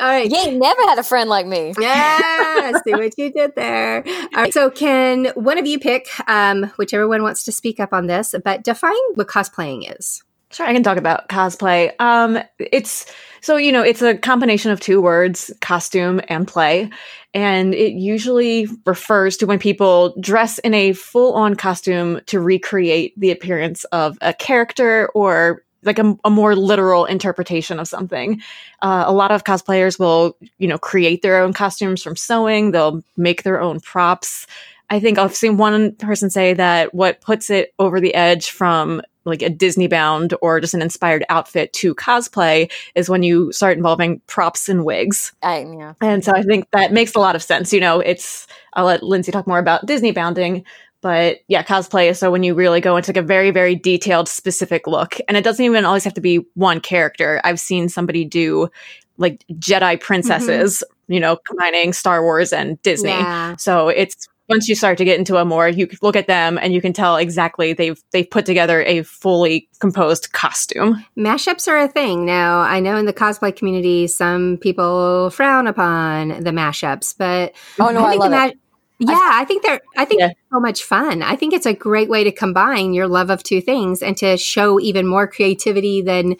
right, 0.00 0.28
you 0.30 0.36
ain't 0.36 0.56
never 0.58 0.82
had 0.82 0.98
a 0.98 1.02
friend 1.02 1.28
like 1.28 1.46
me. 1.46 1.74
yeah, 1.78 2.72
see 2.84 2.92
what 2.92 3.16
you 3.18 3.30
did 3.32 3.54
there. 3.54 4.02
All 4.06 4.42
right, 4.42 4.52
so 4.52 4.70
can 4.70 5.26
one 5.34 5.58
of 5.58 5.66
you 5.66 5.78
pick, 5.78 6.08
um, 6.28 6.64
whichever 6.76 7.06
one 7.06 7.22
wants 7.22 7.42
to 7.44 7.52
speak 7.52 7.78
up 7.80 7.92
on 7.92 8.06
this, 8.06 8.34
but 8.44 8.64
define 8.64 8.94
what 9.14 9.28
cosplaying 9.28 9.94
is. 9.98 10.22
Sure, 10.50 10.66
I 10.66 10.72
can 10.72 10.82
talk 10.82 10.96
about 10.96 11.28
cosplay. 11.28 11.92
Um, 12.00 12.38
it's 12.58 13.12
so 13.40 13.56
you 13.56 13.70
know, 13.70 13.82
it's 13.82 14.02
a 14.02 14.16
combination 14.16 14.70
of 14.70 14.80
two 14.80 15.00
words, 15.00 15.52
costume 15.60 16.20
and 16.28 16.48
play, 16.48 16.90
and 17.34 17.74
it 17.74 17.92
usually 17.92 18.66
refers 18.86 19.36
to 19.38 19.46
when 19.46 19.58
people 19.58 20.14
dress 20.20 20.58
in 20.60 20.72
a 20.72 20.94
full-on 20.94 21.54
costume 21.54 22.20
to 22.26 22.40
recreate 22.40 23.12
the 23.18 23.30
appearance 23.30 23.84
of 23.84 24.16
a 24.22 24.32
character 24.32 25.08
or 25.14 25.62
like 25.84 25.98
a, 25.98 26.16
a 26.24 26.30
more 26.30 26.56
literal 26.56 27.04
interpretation 27.04 27.78
of 27.78 27.86
something. 27.86 28.40
Uh, 28.82 29.04
a 29.06 29.12
lot 29.12 29.30
of 29.30 29.44
cosplayers 29.44 29.98
will, 29.98 30.36
you 30.58 30.66
know, 30.66 30.78
create 30.78 31.22
their 31.22 31.40
own 31.40 31.52
costumes 31.52 32.02
from 32.02 32.16
sewing. 32.16 32.72
They'll 32.72 33.02
make 33.16 33.42
their 33.42 33.60
own 33.60 33.80
props. 33.80 34.46
I 34.90 35.00
think 35.00 35.18
I've 35.18 35.34
seen 35.34 35.56
one 35.56 35.92
person 35.96 36.30
say 36.30 36.54
that 36.54 36.94
what 36.94 37.20
puts 37.20 37.50
it 37.50 37.74
over 37.78 38.00
the 38.00 38.14
edge 38.14 38.50
from 38.50 39.02
like 39.24 39.42
a 39.42 39.50
Disney 39.50 39.86
bound 39.86 40.34
or 40.40 40.60
just 40.60 40.72
an 40.74 40.80
inspired 40.80 41.24
outfit 41.28 41.72
to 41.74 41.94
cosplay 41.94 42.72
is 42.94 43.10
when 43.10 43.22
you 43.22 43.52
start 43.52 43.76
involving 43.76 44.20
props 44.26 44.68
and 44.68 44.84
wigs. 44.84 45.32
I, 45.42 45.60
yeah. 45.60 45.94
And 46.00 46.24
so 46.24 46.32
I 46.32 46.42
think 46.42 46.70
that 46.70 46.92
makes 46.92 47.14
a 47.14 47.18
lot 47.18 47.36
of 47.36 47.42
sense. 47.42 47.72
You 47.72 47.80
know, 47.80 48.00
it's, 48.00 48.46
I'll 48.72 48.86
let 48.86 49.02
Lindsey 49.02 49.30
talk 49.30 49.46
more 49.46 49.58
about 49.58 49.84
Disney 49.84 50.12
bounding, 50.12 50.64
but 51.02 51.40
yeah, 51.46 51.62
cosplay 51.62 52.08
is 52.08 52.18
so 52.18 52.30
when 52.30 52.42
you 52.42 52.54
really 52.54 52.80
go 52.80 52.96
into 52.96 53.10
like 53.10 53.18
a 53.18 53.22
very, 53.22 53.50
very 53.50 53.74
detailed, 53.74 54.28
specific 54.28 54.86
look. 54.86 55.18
And 55.28 55.36
it 55.36 55.44
doesn't 55.44 55.64
even 55.64 55.84
always 55.84 56.04
have 56.04 56.14
to 56.14 56.22
be 56.22 56.46
one 56.54 56.80
character. 56.80 57.42
I've 57.44 57.60
seen 57.60 57.90
somebody 57.90 58.24
do 58.24 58.70
like 59.18 59.44
Jedi 59.52 60.00
princesses, 60.00 60.82
mm-hmm. 60.82 61.12
you 61.12 61.20
know, 61.20 61.36
combining 61.46 61.92
Star 61.92 62.22
Wars 62.22 62.52
and 62.52 62.80
Disney. 62.80 63.10
Yeah. 63.10 63.56
So 63.56 63.88
it's 63.88 64.26
once 64.48 64.68
you 64.68 64.74
start 64.74 64.98
to 64.98 65.04
get 65.04 65.18
into 65.18 65.36
a 65.36 65.44
more, 65.44 65.68
you 65.68 65.88
look 66.00 66.16
at 66.16 66.26
them 66.26 66.58
and 66.58 66.72
you 66.72 66.80
can 66.80 66.92
tell 66.92 67.16
exactly 67.16 67.72
they've 67.72 68.02
they've 68.12 68.28
put 68.28 68.46
together 68.46 68.82
a 68.82 69.02
fully 69.02 69.68
composed 69.80 70.32
costume. 70.32 71.04
Mashups 71.16 71.68
are 71.68 71.78
a 71.78 71.88
thing 71.88 72.24
now. 72.24 72.60
I 72.60 72.80
know 72.80 72.96
in 72.96 73.06
the 73.06 73.12
cosplay 73.12 73.54
community, 73.54 74.06
some 74.06 74.58
people 74.58 75.30
frown 75.30 75.66
upon 75.66 76.42
the 76.42 76.50
mashups, 76.50 77.14
but 77.16 77.54
oh 77.78 77.90
no, 77.90 78.04
I, 78.04 78.12
I 78.12 78.16
love 78.16 78.30
ma- 78.30 78.46
it. 78.46 78.58
Yeah, 79.00 79.16
I 79.16 79.44
think 79.44 79.62
they're. 79.62 79.80
I 79.96 80.04
think 80.04 80.20
yeah. 80.20 80.30
so 80.52 80.58
much 80.58 80.82
fun. 80.82 81.22
I 81.22 81.36
think 81.36 81.54
it's 81.54 81.66
a 81.66 81.74
great 81.74 82.08
way 82.08 82.24
to 82.24 82.32
combine 82.32 82.94
your 82.94 83.06
love 83.06 83.30
of 83.30 83.44
two 83.44 83.60
things 83.60 84.02
and 84.02 84.16
to 84.16 84.36
show 84.36 84.80
even 84.80 85.06
more 85.06 85.28
creativity 85.28 86.02
than 86.02 86.36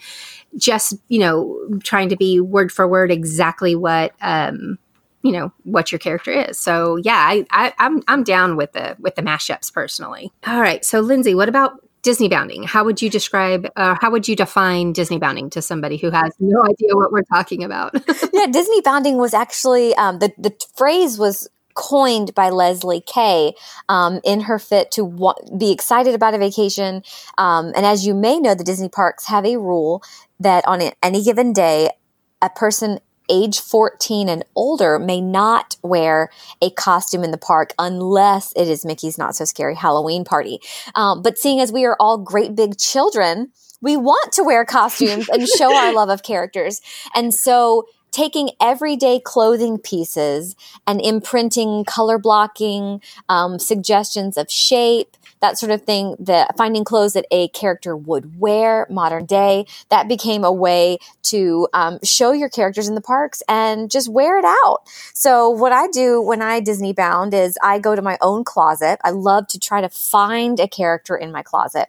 just 0.57 0.95
you 1.07 1.19
know 1.19 1.57
trying 1.83 2.09
to 2.09 2.17
be 2.17 2.41
word 2.41 2.71
for 2.71 2.87
word 2.87 3.11
exactly 3.11 3.75
what 3.75 4.13
um, 4.21 4.77
you 5.21 5.31
know 5.31 5.51
what 5.63 5.91
your 5.91 5.99
character 5.99 6.31
is. 6.31 6.59
So 6.59 6.97
yeah, 6.97 7.17
I, 7.17 7.45
I 7.51 7.73
I'm, 7.77 8.01
I'm 8.07 8.23
down 8.23 8.55
with 8.55 8.73
the 8.73 8.95
with 8.99 9.15
the 9.15 9.21
mashups 9.21 9.73
personally. 9.73 10.31
All 10.47 10.61
right, 10.61 10.83
so 10.83 10.99
Lindsey, 10.99 11.35
what 11.35 11.49
about 11.49 11.79
Disney 12.01 12.29
bounding. 12.29 12.63
How 12.63 12.85
would 12.85 13.01
you 13.01 13.09
describe, 13.09 13.67
uh, 13.75 13.95
how 13.99 14.09
would 14.11 14.27
you 14.27 14.35
define 14.35 14.93
Disney 14.93 15.19
bounding 15.19 15.49
to 15.51 15.61
somebody 15.61 15.97
who 15.97 16.11
has 16.11 16.33
no 16.39 16.63
idea 16.63 16.95
what 16.95 17.11
we're 17.11 17.23
talking 17.23 17.63
about? 17.63 17.93
yeah, 18.33 18.45
Disney 18.47 18.81
bounding 18.81 19.17
was 19.17 19.33
actually, 19.33 19.93
um, 19.95 20.19
the, 20.19 20.31
the 20.37 20.55
phrase 20.75 21.19
was 21.19 21.49
coined 21.75 22.33
by 22.33 22.49
Leslie 22.49 23.01
Kay 23.01 23.53
um, 23.87 24.19
in 24.23 24.41
her 24.41 24.59
fit 24.59 24.91
to 24.91 25.03
wa- 25.03 25.35
be 25.57 25.71
excited 25.71 26.15
about 26.15 26.33
a 26.33 26.37
vacation. 26.37 27.03
Um, 27.37 27.73
and 27.75 27.85
as 27.85 28.05
you 28.05 28.13
may 28.13 28.39
know, 28.39 28.55
the 28.55 28.63
Disney 28.63 28.89
parks 28.89 29.27
have 29.27 29.45
a 29.45 29.57
rule 29.57 30.03
that 30.39 30.65
on 30.67 30.81
any 31.03 31.23
given 31.23 31.53
day, 31.53 31.89
a 32.41 32.49
person 32.49 32.99
age 33.29 33.59
14 33.59 34.29
and 34.29 34.43
older 34.55 34.99
may 34.99 35.21
not 35.21 35.77
wear 35.81 36.29
a 36.61 36.69
costume 36.71 37.23
in 37.23 37.31
the 37.31 37.37
park 37.37 37.73
unless 37.79 38.53
it 38.55 38.67
is 38.67 38.85
Mickey's 38.85 39.17
Not 39.17 39.35
So 39.35 39.45
Scary 39.45 39.75
Halloween 39.75 40.23
Party. 40.23 40.59
Um, 40.95 41.21
but 41.21 41.37
seeing 41.37 41.59
as 41.59 41.71
we 41.71 41.85
are 41.85 41.97
all 41.99 42.17
great 42.17 42.55
big 42.55 42.77
children, 42.77 43.51
we 43.81 43.97
want 43.97 44.33
to 44.33 44.43
wear 44.43 44.65
costumes 44.65 45.29
and 45.29 45.47
show 45.47 45.75
our 45.75 45.93
love 45.93 46.09
of 46.09 46.23
characters. 46.23 46.81
And 47.15 47.33
so 47.33 47.85
taking 48.11 48.49
everyday 48.59 49.19
clothing 49.19 49.77
pieces 49.77 50.55
and 50.87 51.01
imprinting 51.01 51.85
color 51.85 52.17
blocking, 52.17 53.01
um, 53.29 53.59
suggestions 53.59 54.37
of 54.37 54.49
shape, 54.49 55.15
that 55.41 55.57
sort 55.57 55.71
of 55.71 55.83
thing, 55.83 56.15
the 56.19 56.47
finding 56.57 56.83
clothes 56.83 57.13
that 57.13 57.25
a 57.31 57.47
character 57.49 57.95
would 57.95 58.39
wear 58.39 58.87
modern 58.89 59.25
day, 59.25 59.65
that 59.89 60.07
became 60.07 60.43
a 60.43 60.51
way 60.51 60.97
to 61.23 61.67
um, 61.73 61.99
show 62.03 62.31
your 62.31 62.49
characters 62.49 62.87
in 62.87 62.95
the 62.95 63.01
parks 63.01 63.41
and 63.47 63.89
just 63.89 64.09
wear 64.09 64.37
it 64.37 64.45
out. 64.45 64.79
So 65.13 65.49
what 65.49 65.71
I 65.71 65.87
do 65.87 66.21
when 66.21 66.41
I 66.41 66.59
Disney 66.59 66.93
bound 66.93 67.33
is 67.33 67.57
I 67.63 67.79
go 67.79 67.95
to 67.95 68.01
my 68.01 68.17
own 68.21 68.43
closet. 68.43 68.99
I 69.03 69.11
love 69.11 69.47
to 69.47 69.59
try 69.59 69.81
to 69.81 69.89
find 69.89 70.59
a 70.59 70.67
character 70.67 71.15
in 71.15 71.31
my 71.31 71.43
closet. 71.43 71.87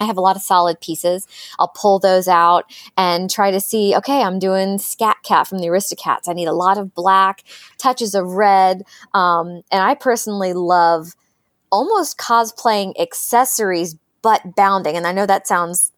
I 0.00 0.06
have 0.06 0.16
a 0.16 0.22
lot 0.22 0.36
of 0.36 0.42
solid 0.42 0.80
pieces. 0.80 1.26
I'll 1.58 1.68
pull 1.68 1.98
those 1.98 2.26
out 2.26 2.64
and 2.96 3.30
try 3.30 3.50
to 3.50 3.60
see, 3.60 3.94
okay, 3.96 4.22
I'm 4.22 4.38
doing 4.38 4.78
Scat 4.78 5.18
Cat 5.22 5.46
from 5.46 5.58
the 5.58 5.66
Aristocats. 5.66 6.26
I 6.26 6.32
need 6.32 6.48
a 6.48 6.54
lot 6.54 6.78
of 6.78 6.94
black, 6.94 7.44
touches 7.76 8.14
of 8.14 8.32
red. 8.32 8.82
Um, 9.12 9.62
and 9.70 9.82
I 9.82 9.94
personally 9.94 10.54
love 10.54 11.14
almost 11.70 12.18
cosplaying 12.18 12.98
accessories 13.00 13.96
but 14.22 14.54
bounding. 14.54 14.96
And 14.96 15.06
I 15.06 15.12
know 15.12 15.26
that 15.26 15.46
sounds 15.46 15.92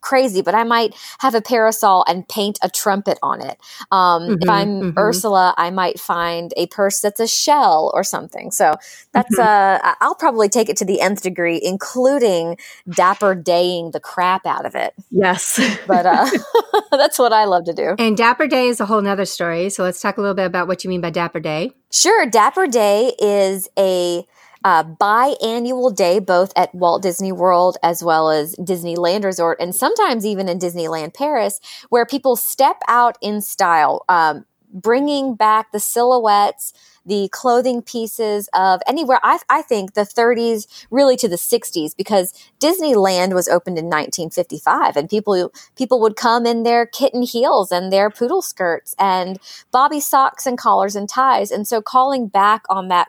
crazy, 0.00 0.42
but 0.42 0.54
I 0.54 0.64
might 0.64 0.94
have 1.18 1.34
a 1.34 1.42
parasol 1.42 2.04
and 2.06 2.26
paint 2.28 2.58
a 2.62 2.68
trumpet 2.68 3.18
on 3.22 3.40
it. 3.40 3.58
Um, 3.90 4.22
mm-hmm, 4.22 4.42
if 4.42 4.48
I'm 4.48 4.68
mm-hmm. 4.68 4.98
Ursula, 4.98 5.54
I 5.56 5.70
might 5.70 6.00
find 6.00 6.52
a 6.56 6.66
purse 6.68 7.00
that's 7.00 7.20
a 7.20 7.26
shell 7.26 7.90
or 7.94 8.04
something. 8.04 8.50
So 8.50 8.74
that's 9.12 9.38
mm-hmm. 9.38 9.86
uh, 9.86 9.94
I'll 10.00 10.14
probably 10.14 10.48
take 10.48 10.68
it 10.68 10.76
to 10.78 10.84
the 10.84 11.00
nth 11.00 11.22
degree, 11.22 11.60
including 11.62 12.56
dapper 12.88 13.34
daying 13.34 13.90
the 13.90 14.00
crap 14.00 14.46
out 14.46 14.66
of 14.66 14.74
it. 14.74 14.94
Yes, 15.10 15.60
but 15.86 16.06
uh, 16.06 16.28
that's 16.90 17.18
what 17.18 17.32
I 17.32 17.44
love 17.44 17.64
to 17.64 17.72
do. 17.72 17.94
And 17.98 18.16
dapper 18.16 18.46
day 18.46 18.68
is 18.68 18.80
a 18.80 18.86
whole 18.86 19.02
nother 19.02 19.24
story. 19.24 19.70
So 19.70 19.82
let's 19.82 20.00
talk 20.00 20.16
a 20.16 20.20
little 20.20 20.36
bit 20.36 20.46
about 20.46 20.68
what 20.68 20.84
you 20.84 20.90
mean 20.90 21.00
by 21.00 21.10
dapper 21.10 21.40
day. 21.40 21.72
Sure, 21.90 22.26
dapper 22.26 22.66
day 22.66 23.12
is 23.18 23.68
a 23.78 24.26
uh, 24.64 24.84
biannual 24.84 25.94
day, 25.94 26.18
both 26.18 26.52
at 26.56 26.74
Walt 26.74 27.02
Disney 27.02 27.32
World 27.32 27.76
as 27.82 28.02
well 28.02 28.30
as 28.30 28.54
Disneyland 28.56 29.24
Resort, 29.24 29.58
and 29.60 29.74
sometimes 29.74 30.26
even 30.26 30.48
in 30.48 30.58
Disneyland 30.58 31.14
Paris, 31.14 31.60
where 31.88 32.06
people 32.06 32.36
step 32.36 32.80
out 32.88 33.16
in 33.20 33.40
style, 33.40 34.04
um, 34.08 34.44
bringing 34.72 35.34
back 35.34 35.72
the 35.72 35.80
silhouettes, 35.80 36.72
the 37.06 37.28
clothing 37.30 37.80
pieces 37.82 38.48
of 38.52 38.80
anywhere. 38.86 39.20
I, 39.22 39.38
I 39.48 39.62
think 39.62 39.94
the 39.94 40.02
30s, 40.02 40.66
really 40.90 41.16
to 41.18 41.28
the 41.28 41.36
60s, 41.36 41.96
because 41.96 42.34
Disneyland 42.60 43.32
was 43.32 43.48
opened 43.48 43.78
in 43.78 43.86
1955, 43.86 44.96
and 44.96 45.08
people 45.08 45.52
people 45.76 46.00
would 46.00 46.16
come 46.16 46.46
in 46.46 46.64
their 46.64 46.84
kitten 46.84 47.22
heels 47.22 47.70
and 47.70 47.92
their 47.92 48.10
poodle 48.10 48.42
skirts 48.42 48.94
and 48.98 49.38
bobby 49.70 50.00
socks 50.00 50.46
and 50.46 50.58
collars 50.58 50.96
and 50.96 51.08
ties, 51.08 51.50
and 51.50 51.66
so 51.66 51.80
calling 51.80 52.26
back 52.26 52.64
on 52.68 52.88
that 52.88 53.08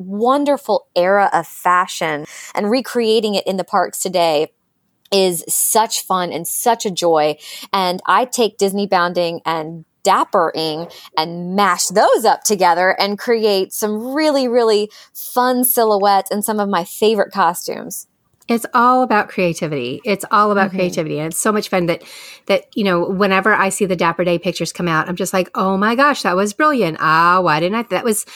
wonderful 0.00 0.86
era 0.96 1.30
of 1.32 1.46
fashion 1.46 2.24
and 2.54 2.70
recreating 2.70 3.34
it 3.34 3.46
in 3.46 3.56
the 3.56 3.64
parks 3.64 4.00
today 4.00 4.48
is 5.12 5.44
such 5.48 6.04
fun 6.04 6.32
and 6.32 6.46
such 6.46 6.86
a 6.86 6.90
joy. 6.90 7.36
And 7.72 8.00
I 8.06 8.24
take 8.24 8.58
Disney 8.58 8.86
bounding 8.86 9.40
and 9.44 9.84
dappering 10.04 10.92
and 11.16 11.54
mash 11.54 11.88
those 11.88 12.24
up 12.24 12.42
together 12.42 12.96
and 12.98 13.18
create 13.18 13.72
some 13.72 14.14
really, 14.14 14.48
really 14.48 14.90
fun 15.12 15.64
silhouettes 15.64 16.30
and 16.30 16.44
some 16.44 16.58
of 16.58 16.68
my 16.68 16.84
favorite 16.84 17.32
costumes. 17.32 18.06
It's 18.50 18.66
all 18.74 19.04
about 19.04 19.28
creativity. 19.28 20.00
It's 20.04 20.24
all 20.32 20.50
about 20.50 20.68
mm-hmm. 20.68 20.78
creativity. 20.78 21.18
And 21.18 21.28
it's 21.28 21.38
so 21.38 21.52
much 21.52 21.68
fun 21.68 21.86
that 21.86 22.02
that, 22.46 22.64
you 22.74 22.82
know, 22.82 23.08
whenever 23.08 23.54
I 23.54 23.68
see 23.68 23.86
the 23.86 23.94
Dapper 23.94 24.24
Day 24.24 24.40
pictures 24.40 24.72
come 24.72 24.88
out, 24.88 25.08
I'm 25.08 25.14
just 25.14 25.32
like, 25.32 25.48
oh 25.54 25.76
my 25.76 25.94
gosh, 25.94 26.22
that 26.22 26.34
was 26.34 26.52
brilliant. 26.52 26.96
Ah, 27.00 27.40
why 27.40 27.60
didn't 27.60 27.78
I? 27.78 27.82
That 27.84 28.04
was 28.04 28.26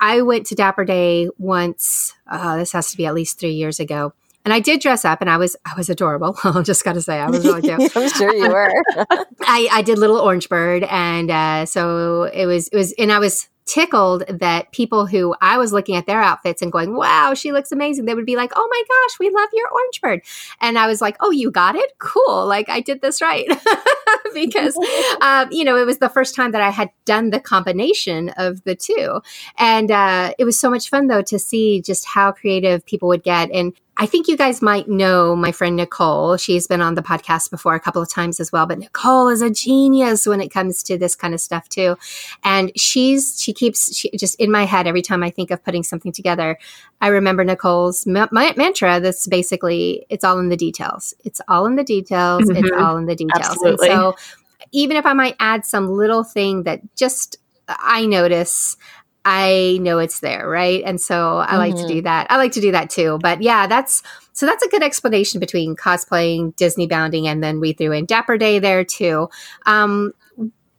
I 0.00 0.22
went 0.22 0.46
to 0.46 0.54
Dapper 0.54 0.84
Day 0.84 1.28
once. 1.36 2.14
Uh, 2.30 2.58
this 2.58 2.70
has 2.70 2.92
to 2.92 2.96
be 2.96 3.06
at 3.06 3.14
least 3.14 3.40
three 3.40 3.50
years 3.50 3.80
ago. 3.80 4.12
And 4.44 4.54
I 4.54 4.60
did 4.60 4.80
dress 4.80 5.04
up 5.04 5.20
and 5.20 5.28
I 5.28 5.36
was 5.36 5.56
I 5.66 5.74
was 5.76 5.90
adorable. 5.90 6.38
I 6.44 6.62
just 6.62 6.84
gotta 6.84 7.02
say 7.02 7.18
I 7.18 7.28
was 7.28 7.44
really 7.44 7.62
cute. 7.62 7.90
I'm 7.96 8.08
sure 8.08 8.32
you 8.32 8.48
were. 8.48 8.72
I, 9.40 9.68
I 9.72 9.82
did 9.82 9.98
little 9.98 10.18
orange 10.18 10.48
bird 10.48 10.84
and 10.84 11.28
uh, 11.28 11.66
so 11.66 12.22
it 12.22 12.46
was 12.46 12.68
it 12.68 12.76
was 12.76 12.92
and 12.92 13.10
I 13.10 13.18
was 13.18 13.48
tickled 13.70 14.24
that 14.28 14.72
people 14.72 15.06
who 15.06 15.32
I 15.40 15.56
was 15.56 15.72
looking 15.72 15.94
at 15.94 16.06
their 16.06 16.20
outfits 16.20 16.60
and 16.60 16.72
going, 16.72 16.96
wow, 16.96 17.34
she 17.34 17.52
looks 17.52 17.70
amazing. 17.70 18.04
They 18.04 18.16
would 18.16 18.26
be 18.26 18.34
like, 18.34 18.50
oh 18.56 18.68
my 18.68 18.82
gosh, 18.88 19.18
we 19.20 19.30
love 19.30 19.48
your 19.52 19.68
orange 19.68 20.00
bird. 20.00 20.22
And 20.60 20.76
I 20.76 20.88
was 20.88 21.00
like, 21.00 21.16
oh, 21.20 21.30
you 21.30 21.52
got 21.52 21.76
it? 21.76 21.92
Cool. 21.98 22.46
Like 22.46 22.68
I 22.68 22.80
did 22.80 23.00
this 23.00 23.22
right. 23.22 23.48
because, 24.34 24.76
um, 25.20 25.48
you 25.52 25.62
know, 25.62 25.76
it 25.76 25.86
was 25.86 25.98
the 25.98 26.08
first 26.08 26.34
time 26.34 26.50
that 26.50 26.62
I 26.62 26.70
had 26.70 26.90
done 27.04 27.30
the 27.30 27.38
combination 27.38 28.30
of 28.30 28.62
the 28.64 28.74
two. 28.74 29.20
And 29.56 29.92
uh, 29.92 30.34
it 30.36 30.44
was 30.44 30.58
so 30.58 30.68
much 30.68 30.88
fun, 30.88 31.06
though, 31.06 31.22
to 31.22 31.38
see 31.38 31.80
just 31.80 32.06
how 32.06 32.32
creative 32.32 32.84
people 32.84 33.08
would 33.08 33.22
get. 33.22 33.52
And 33.52 33.72
I 34.00 34.06
think 34.06 34.28
you 34.28 34.36
guys 34.38 34.62
might 34.62 34.88
know 34.88 35.36
my 35.36 35.52
friend 35.52 35.76
Nicole. 35.76 36.38
She's 36.38 36.66
been 36.66 36.80
on 36.80 36.94
the 36.94 37.02
podcast 37.02 37.50
before 37.50 37.74
a 37.74 37.80
couple 37.80 38.00
of 38.00 38.08
times 38.08 38.40
as 38.40 38.50
well, 38.50 38.64
but 38.64 38.78
Nicole 38.78 39.28
is 39.28 39.42
a 39.42 39.50
genius 39.50 40.26
when 40.26 40.40
it 40.40 40.48
comes 40.48 40.82
to 40.84 40.96
this 40.96 41.14
kind 41.14 41.34
of 41.34 41.40
stuff 41.40 41.68
too. 41.68 41.98
And 42.42 42.72
she's, 42.74 43.38
she 43.38 43.52
keeps 43.52 43.94
she, 43.94 44.10
just 44.16 44.40
in 44.40 44.50
my 44.50 44.64
head 44.64 44.86
every 44.86 45.02
time 45.02 45.22
I 45.22 45.28
think 45.28 45.50
of 45.50 45.62
putting 45.62 45.82
something 45.82 46.12
together. 46.12 46.58
I 47.02 47.08
remember 47.08 47.44
Nicole's 47.44 48.06
ma- 48.06 48.28
mantra 48.32 49.00
that's 49.00 49.26
basically, 49.26 50.06
it's 50.08 50.24
all 50.24 50.38
in 50.38 50.48
the 50.48 50.56
details. 50.56 51.12
It's 51.22 51.42
all 51.46 51.66
in 51.66 51.76
the 51.76 51.84
details. 51.84 52.44
Mm-hmm. 52.44 52.56
It's 52.56 52.72
all 52.72 52.96
in 52.96 53.04
the 53.04 53.14
details. 53.14 53.50
Absolutely. 53.50 53.90
And 53.90 53.98
so 53.98 54.16
even 54.72 54.96
if 54.96 55.04
I 55.04 55.12
might 55.12 55.36
add 55.40 55.66
some 55.66 55.90
little 55.90 56.24
thing 56.24 56.62
that 56.62 56.80
just 56.96 57.36
I 57.68 58.06
notice, 58.06 58.78
I 59.24 59.78
know 59.82 59.98
it's 59.98 60.20
there, 60.20 60.48
right? 60.48 60.82
And 60.84 61.00
so 61.00 61.38
I 61.38 61.46
mm-hmm. 61.46 61.56
like 61.56 61.76
to 61.76 61.86
do 61.86 61.94
mm-hmm. 61.94 62.04
that. 62.04 62.26
I 62.30 62.36
like 62.36 62.52
to 62.52 62.60
do 62.60 62.72
that 62.72 62.90
too. 62.90 63.18
But 63.22 63.42
yeah, 63.42 63.66
that's 63.66 64.02
so 64.32 64.46
that's 64.46 64.64
a 64.64 64.68
good 64.68 64.82
explanation 64.82 65.40
between 65.40 65.76
cosplaying, 65.76 66.56
Disney 66.56 66.86
bounding, 66.86 67.28
and 67.28 67.42
then 67.42 67.60
we 67.60 67.72
threw 67.72 67.92
in 67.92 68.06
Dapper 68.06 68.38
Day 68.38 68.58
there 68.58 68.84
too. 68.84 69.28
Um, 69.66 70.12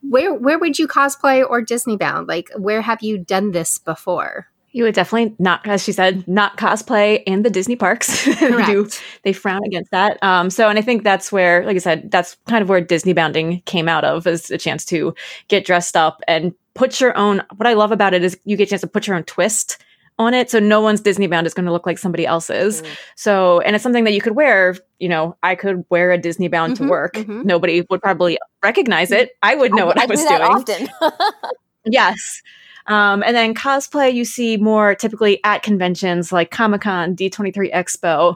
where 0.02 0.34
where 0.34 0.58
would 0.58 0.80
you 0.80 0.88
cosplay 0.88 1.48
or 1.48 1.62
Disney 1.62 1.98
bound? 1.98 2.28
Like 2.28 2.50
where 2.56 2.82
have 2.82 3.04
you 3.04 3.20
done 3.20 3.52
this 3.52 3.78
before? 3.78 4.48
You 4.74 4.86
would 4.86 4.96
definitely 4.96 5.36
not, 5.38 5.68
as 5.68 5.84
she 5.84 5.92
said, 5.92 6.26
not 6.30 6.56
cosplay 6.56 7.22
in 7.26 7.44
the 7.44 7.50
Disney 7.50 7.76
parks. 7.76 8.24
they 8.40 8.66
do 8.66 8.88
they 9.24 9.34
frown 9.34 9.64
against 9.66 9.92
that. 9.92 10.18
Um, 10.24 10.50
so, 10.50 10.70
and 10.70 10.80
I 10.80 10.82
think 10.82 11.04
that's 11.04 11.30
where, 11.30 11.66
like 11.66 11.76
I 11.76 11.80
said, 11.80 12.10
that's 12.10 12.38
kind 12.48 12.62
of 12.62 12.70
where 12.70 12.80
Disney 12.80 13.12
bounding 13.12 13.62
came 13.66 13.90
out 13.90 14.06
of, 14.06 14.26
as 14.28 14.50
a 14.50 14.58
chance 14.58 14.86
to 14.86 15.14
get 15.50 15.66
dressed 15.66 15.98
up 15.98 16.22
and 16.26 16.54
put 16.74 17.00
your 17.00 17.18
own 17.18 17.42
what 17.58 17.68
I 17.68 17.74
love 17.74 17.92
about 17.92 18.14
it 18.14 18.24
is 18.24 18.40
you 18.46 18.58
get 18.58 18.68
a 18.68 18.70
chance 18.72 18.82
to 18.82 18.88
put 18.88 19.08
your 19.08 19.16
own 19.16 19.24
twist 19.24 19.78
on 20.20 20.34
it. 20.34 20.50
So 20.50 20.60
no 20.60 20.82
one's 20.82 21.02
Disney 21.02 21.28
bound 21.28 21.48
is 21.48 21.54
going 21.54 21.66
to 21.66 21.72
look 21.72 21.86
like 21.86 21.98
somebody 21.98 22.26
else's. 22.26 22.82
Mm-hmm. 22.82 22.94
So, 23.16 23.60
and 23.62 23.76
it's 23.76 23.84
something 23.84 24.04
that 24.04 24.14
you 24.14 24.22
could 24.22 24.36
wear, 24.36 24.76
you 25.00 25.10
know, 25.10 25.36
I 25.42 25.56
could 25.56 25.84
wear 25.90 26.12
a 26.12 26.18
Disney 26.18 26.48
bound 26.48 26.76
mm-hmm, 26.76 26.86
to 26.86 26.90
work. 26.90 27.14
Mm-hmm. 27.16 27.42
Nobody 27.44 27.86
would 27.90 28.02
probably 28.02 28.38
recognize 28.64 29.12
it. 29.12 29.32
I 29.42 29.56
would 29.56 29.74
know 29.74 29.84
I, 29.84 29.88
what 29.88 30.00
I, 30.00 30.04
I 30.04 30.06
was 30.06 30.22
do 30.22 30.28
doing. 30.28 30.42
often. 30.42 30.90
yes. 31.86 32.42
Um, 32.88 33.24
and 33.24 33.36
then 33.36 33.54
cosplay, 33.54 34.14
you 34.14 34.26
see 34.26 34.58
more 34.58 34.96
typically 34.96 35.44
at 35.44 35.64
conventions 35.64 36.32
like 36.32 36.52
Comic 36.52 36.82
Con, 36.82 37.16
D23 37.16 37.74
Expo, 37.74 38.36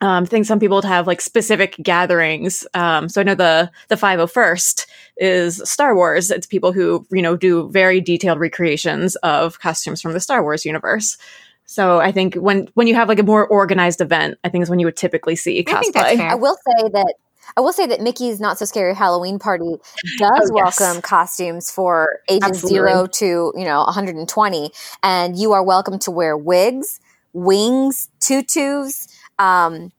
um, 0.00 0.24
I 0.24 0.26
think 0.26 0.46
some 0.46 0.60
people 0.60 0.76
would 0.76 0.84
have 0.84 1.06
like 1.06 1.20
specific 1.20 1.76
gatherings. 1.82 2.66
Um, 2.74 3.08
so 3.08 3.20
I 3.20 3.24
know 3.24 3.34
the 3.34 3.70
the 3.88 3.96
501st 3.96 4.86
is 5.16 5.62
Star 5.68 5.94
Wars. 5.94 6.30
It's 6.30 6.46
people 6.46 6.72
who 6.72 7.06
you 7.10 7.22
know 7.22 7.36
do 7.36 7.68
very 7.70 8.00
detailed 8.00 8.38
recreations 8.38 9.16
of 9.16 9.58
costumes 9.58 10.00
from 10.00 10.12
the 10.12 10.20
Star 10.20 10.42
Wars 10.42 10.64
universe. 10.64 11.18
So 11.66 12.00
I 12.00 12.12
think 12.12 12.34
when 12.34 12.68
when 12.74 12.86
you 12.86 12.94
have 12.94 13.08
like 13.08 13.18
a 13.18 13.24
more 13.24 13.46
organized 13.46 14.00
event, 14.00 14.38
I 14.44 14.48
think 14.48 14.62
is 14.62 14.70
when 14.70 14.78
you 14.78 14.86
would 14.86 14.96
typically 14.96 15.36
see 15.36 15.62
cosplay. 15.64 16.18
I, 16.20 16.32
I 16.32 16.34
will 16.36 16.56
say 16.56 16.88
that 16.92 17.14
I 17.56 17.60
will 17.60 17.72
say 17.72 17.86
that 17.86 18.00
Mickey's 18.00 18.40
Not 18.40 18.58
So 18.58 18.66
Scary 18.66 18.94
Halloween 18.94 19.38
Party 19.38 19.76
does 20.18 20.50
oh, 20.52 20.56
yes. 20.56 20.80
welcome 20.80 21.02
costumes 21.02 21.70
for 21.70 22.20
ages 22.28 22.48
Absolutely. 22.50 22.76
zero 22.76 23.06
to 23.06 23.52
you 23.56 23.64
know 23.64 23.82
120, 23.84 24.70
and 25.02 25.36
you 25.36 25.52
are 25.52 25.64
welcome 25.64 25.98
to 26.00 26.12
wear 26.12 26.36
wigs, 26.36 27.00
wings, 27.32 28.08
tutus 28.20 29.08
um, 29.38 29.92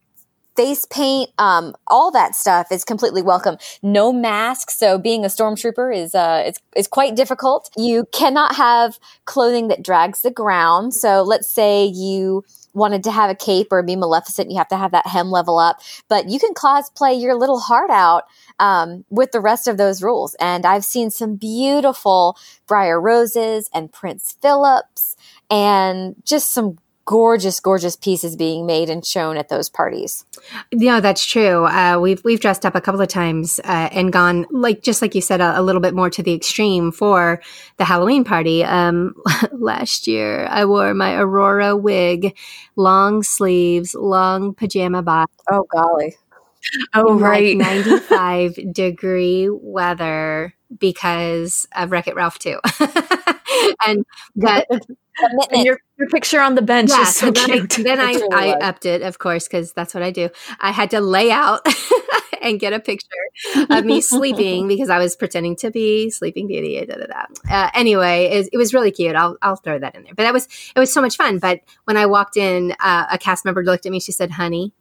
face 0.55 0.85
paint, 0.85 1.29
um, 1.37 1.73
all 1.87 2.11
that 2.11 2.35
stuff 2.35 2.71
is 2.71 2.83
completely 2.83 3.21
welcome. 3.21 3.57
No 3.81 4.11
mask, 4.11 4.71
so 4.71 4.97
being 4.97 5.23
a 5.23 5.29
stormtrooper 5.29 5.95
is 5.95 6.13
uh, 6.13 6.43
is 6.47 6.57
is 6.75 6.87
quite 6.87 7.15
difficult. 7.15 7.69
You 7.77 8.05
cannot 8.11 8.55
have 8.55 8.99
clothing 9.25 9.69
that 9.69 9.83
drags 9.83 10.21
the 10.21 10.31
ground. 10.31 10.93
So 10.93 11.23
let's 11.23 11.49
say 11.49 11.85
you 11.85 12.43
wanted 12.73 13.03
to 13.03 13.11
have 13.11 13.29
a 13.29 13.35
cape 13.35 13.67
or 13.71 13.81
be 13.83 13.95
Maleficent, 13.95 14.51
you 14.51 14.57
have 14.57 14.67
to 14.67 14.77
have 14.77 14.91
that 14.91 15.07
hem 15.07 15.31
level 15.31 15.57
up. 15.57 15.79
But 16.07 16.29
you 16.29 16.39
can 16.39 16.53
cosplay 16.53 17.19
your 17.19 17.35
little 17.35 17.59
heart 17.59 17.89
out 17.89 18.23
um, 18.59 19.05
with 19.09 19.31
the 19.31 19.39
rest 19.39 19.67
of 19.67 19.77
those 19.77 20.03
rules. 20.03 20.35
And 20.39 20.65
I've 20.65 20.85
seen 20.85 21.09
some 21.09 21.35
beautiful 21.35 22.37
Briar 22.67 22.99
Roses 22.99 23.69
and 23.73 23.91
Prince 23.91 24.35
Phillips 24.41 25.15
and 25.49 26.15
just 26.23 26.51
some 26.51 26.77
gorgeous, 27.09 27.59
gorgeous 27.59 27.95
pieces 27.95 28.35
being 28.35 28.67
made 28.67 28.87
and 28.87 29.03
shown 29.03 29.35
at 29.35 29.49
those 29.49 29.67
parties. 29.67 30.25
Yeah, 30.71 30.99
that's 30.99 31.25
true. 31.25 31.65
Uh, 31.65 31.97
we've 31.99 32.23
we've 32.23 32.39
dressed 32.39 32.67
up 32.67 32.75
a 32.75 32.81
couple 32.81 33.01
of 33.01 33.07
times 33.07 33.59
uh, 33.63 33.89
and 33.91 34.13
gone 34.13 34.45
like 34.51 34.83
just 34.83 35.01
like 35.01 35.15
you 35.15 35.21
said 35.21 35.41
a, 35.41 35.59
a, 35.59 35.63
little 35.63 35.81
bit 35.81 35.95
more 35.95 36.11
to 36.11 36.21
the 36.21 36.35
extreme 36.35 36.91
for 36.91 37.41
the 37.77 37.85
Halloween 37.85 38.23
party. 38.23 38.63
Um, 38.63 39.15
last 39.51 40.05
year, 40.05 40.45
I 40.51 40.65
wore 40.65 40.93
my 40.93 41.15
Aurora 41.15 41.75
wig, 41.75 42.37
long 42.75 43.23
sleeves, 43.23 43.95
long 43.95 44.53
pajama 44.53 45.01
bottoms. 45.01 45.39
Oh 45.49 45.65
golly! 45.71 46.15
Oh 46.93 47.17
right, 47.17 47.57
like 47.57 47.67
ninety 47.67 47.97
five 47.97 48.59
degree 48.71 49.49
weather 49.49 50.53
because 50.77 51.67
of 51.75 51.91
Wreck 51.91 52.07
It 52.07 52.15
Ralph 52.15 52.37
too, 52.37 52.59
and 53.87 54.05
got 54.37 54.65
and 55.51 55.65
your, 55.65 55.79
your 55.97 56.09
picture 56.09 56.41
on 56.41 56.55
the 56.55 56.61
bench 56.61 56.89
yeah, 56.89 57.01
is 57.01 57.15
so, 57.15 57.27
so 57.27 57.31
then 57.31 57.67
cute. 57.67 57.79
I, 57.79 57.83
then 57.83 57.99
I, 57.99 58.27
I 58.31 58.51
upped 58.59 58.85
it, 58.85 59.01
of 59.01 59.19
course, 59.19 59.47
because 59.47 59.73
that's 59.73 59.93
what 59.93 60.03
I 60.03 60.11
do. 60.11 60.29
I 60.59 60.71
had 60.71 60.91
to 60.91 61.01
lay 61.01 61.31
out 61.31 61.65
and 62.41 62.59
get 62.59 62.73
a 62.73 62.79
picture 62.79 63.07
of 63.69 63.85
me 63.85 64.01
sleeping 64.01 64.67
because 64.67 64.89
I 64.89 64.97
was 64.97 65.15
pretending 65.15 65.55
to 65.57 65.71
be 65.71 66.09
Sleeping 66.09 66.47
Beauty. 66.47 66.85
Da, 66.85 66.95
da, 66.95 67.05
da. 67.05 67.23
Uh, 67.49 67.69
anyway, 67.73 68.25
it, 68.25 68.49
it, 68.53 68.57
was 68.57 68.73
really 68.73 68.91
cute. 68.91 69.15
I'll, 69.15 69.37
I'll 69.41 69.57
throw 69.57 69.79
that 69.79 69.95
in 69.95 70.03
there. 70.03 70.13
But 70.15 70.23
that 70.23 70.33
was 70.33 70.47
it 70.75 70.79
was 70.79 70.93
so 70.93 71.01
much 71.01 71.17
fun. 71.17 71.39
But 71.39 71.61
when 71.85 71.97
I 71.97 72.05
walked 72.05 72.37
in, 72.37 72.73
uh, 72.79 73.07
a 73.11 73.17
cast 73.17 73.45
member 73.45 73.63
looked 73.63 73.85
at 73.85 73.91
me. 73.91 73.99
She 73.99 74.11
said, 74.11 74.31
"Honey, 74.31 74.73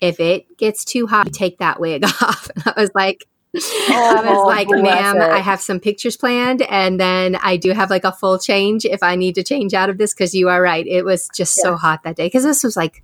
if 0.00 0.20
it 0.20 0.58
gets 0.58 0.84
too 0.84 1.06
hot, 1.06 1.32
take 1.32 1.58
that 1.58 1.80
wig 1.80 2.04
off." 2.04 2.50
And 2.54 2.74
I 2.76 2.80
was 2.80 2.90
like, 2.94 3.26
I 3.56 4.22
was 4.24 4.38
oh, 4.38 4.46
like, 4.46 4.68
ma'am, 4.68 5.20
I 5.20 5.38
have 5.38 5.60
some 5.60 5.80
pictures 5.80 6.16
planned. 6.16 6.62
And 6.62 7.00
then 7.00 7.36
I 7.36 7.56
do 7.56 7.72
have 7.72 7.90
like 7.90 8.04
a 8.04 8.12
full 8.12 8.38
change 8.38 8.84
if 8.84 9.02
I 9.02 9.16
need 9.16 9.34
to 9.36 9.42
change 9.42 9.74
out 9.74 9.90
of 9.90 9.98
this. 9.98 10.14
Cause 10.14 10.34
you 10.34 10.48
are 10.48 10.60
right. 10.60 10.86
It 10.86 11.04
was 11.04 11.28
just 11.34 11.56
yeah. 11.56 11.62
so 11.62 11.76
hot 11.76 12.02
that 12.04 12.16
day. 12.16 12.28
Cause 12.30 12.42
this 12.42 12.62
was 12.62 12.76
like 12.76 13.02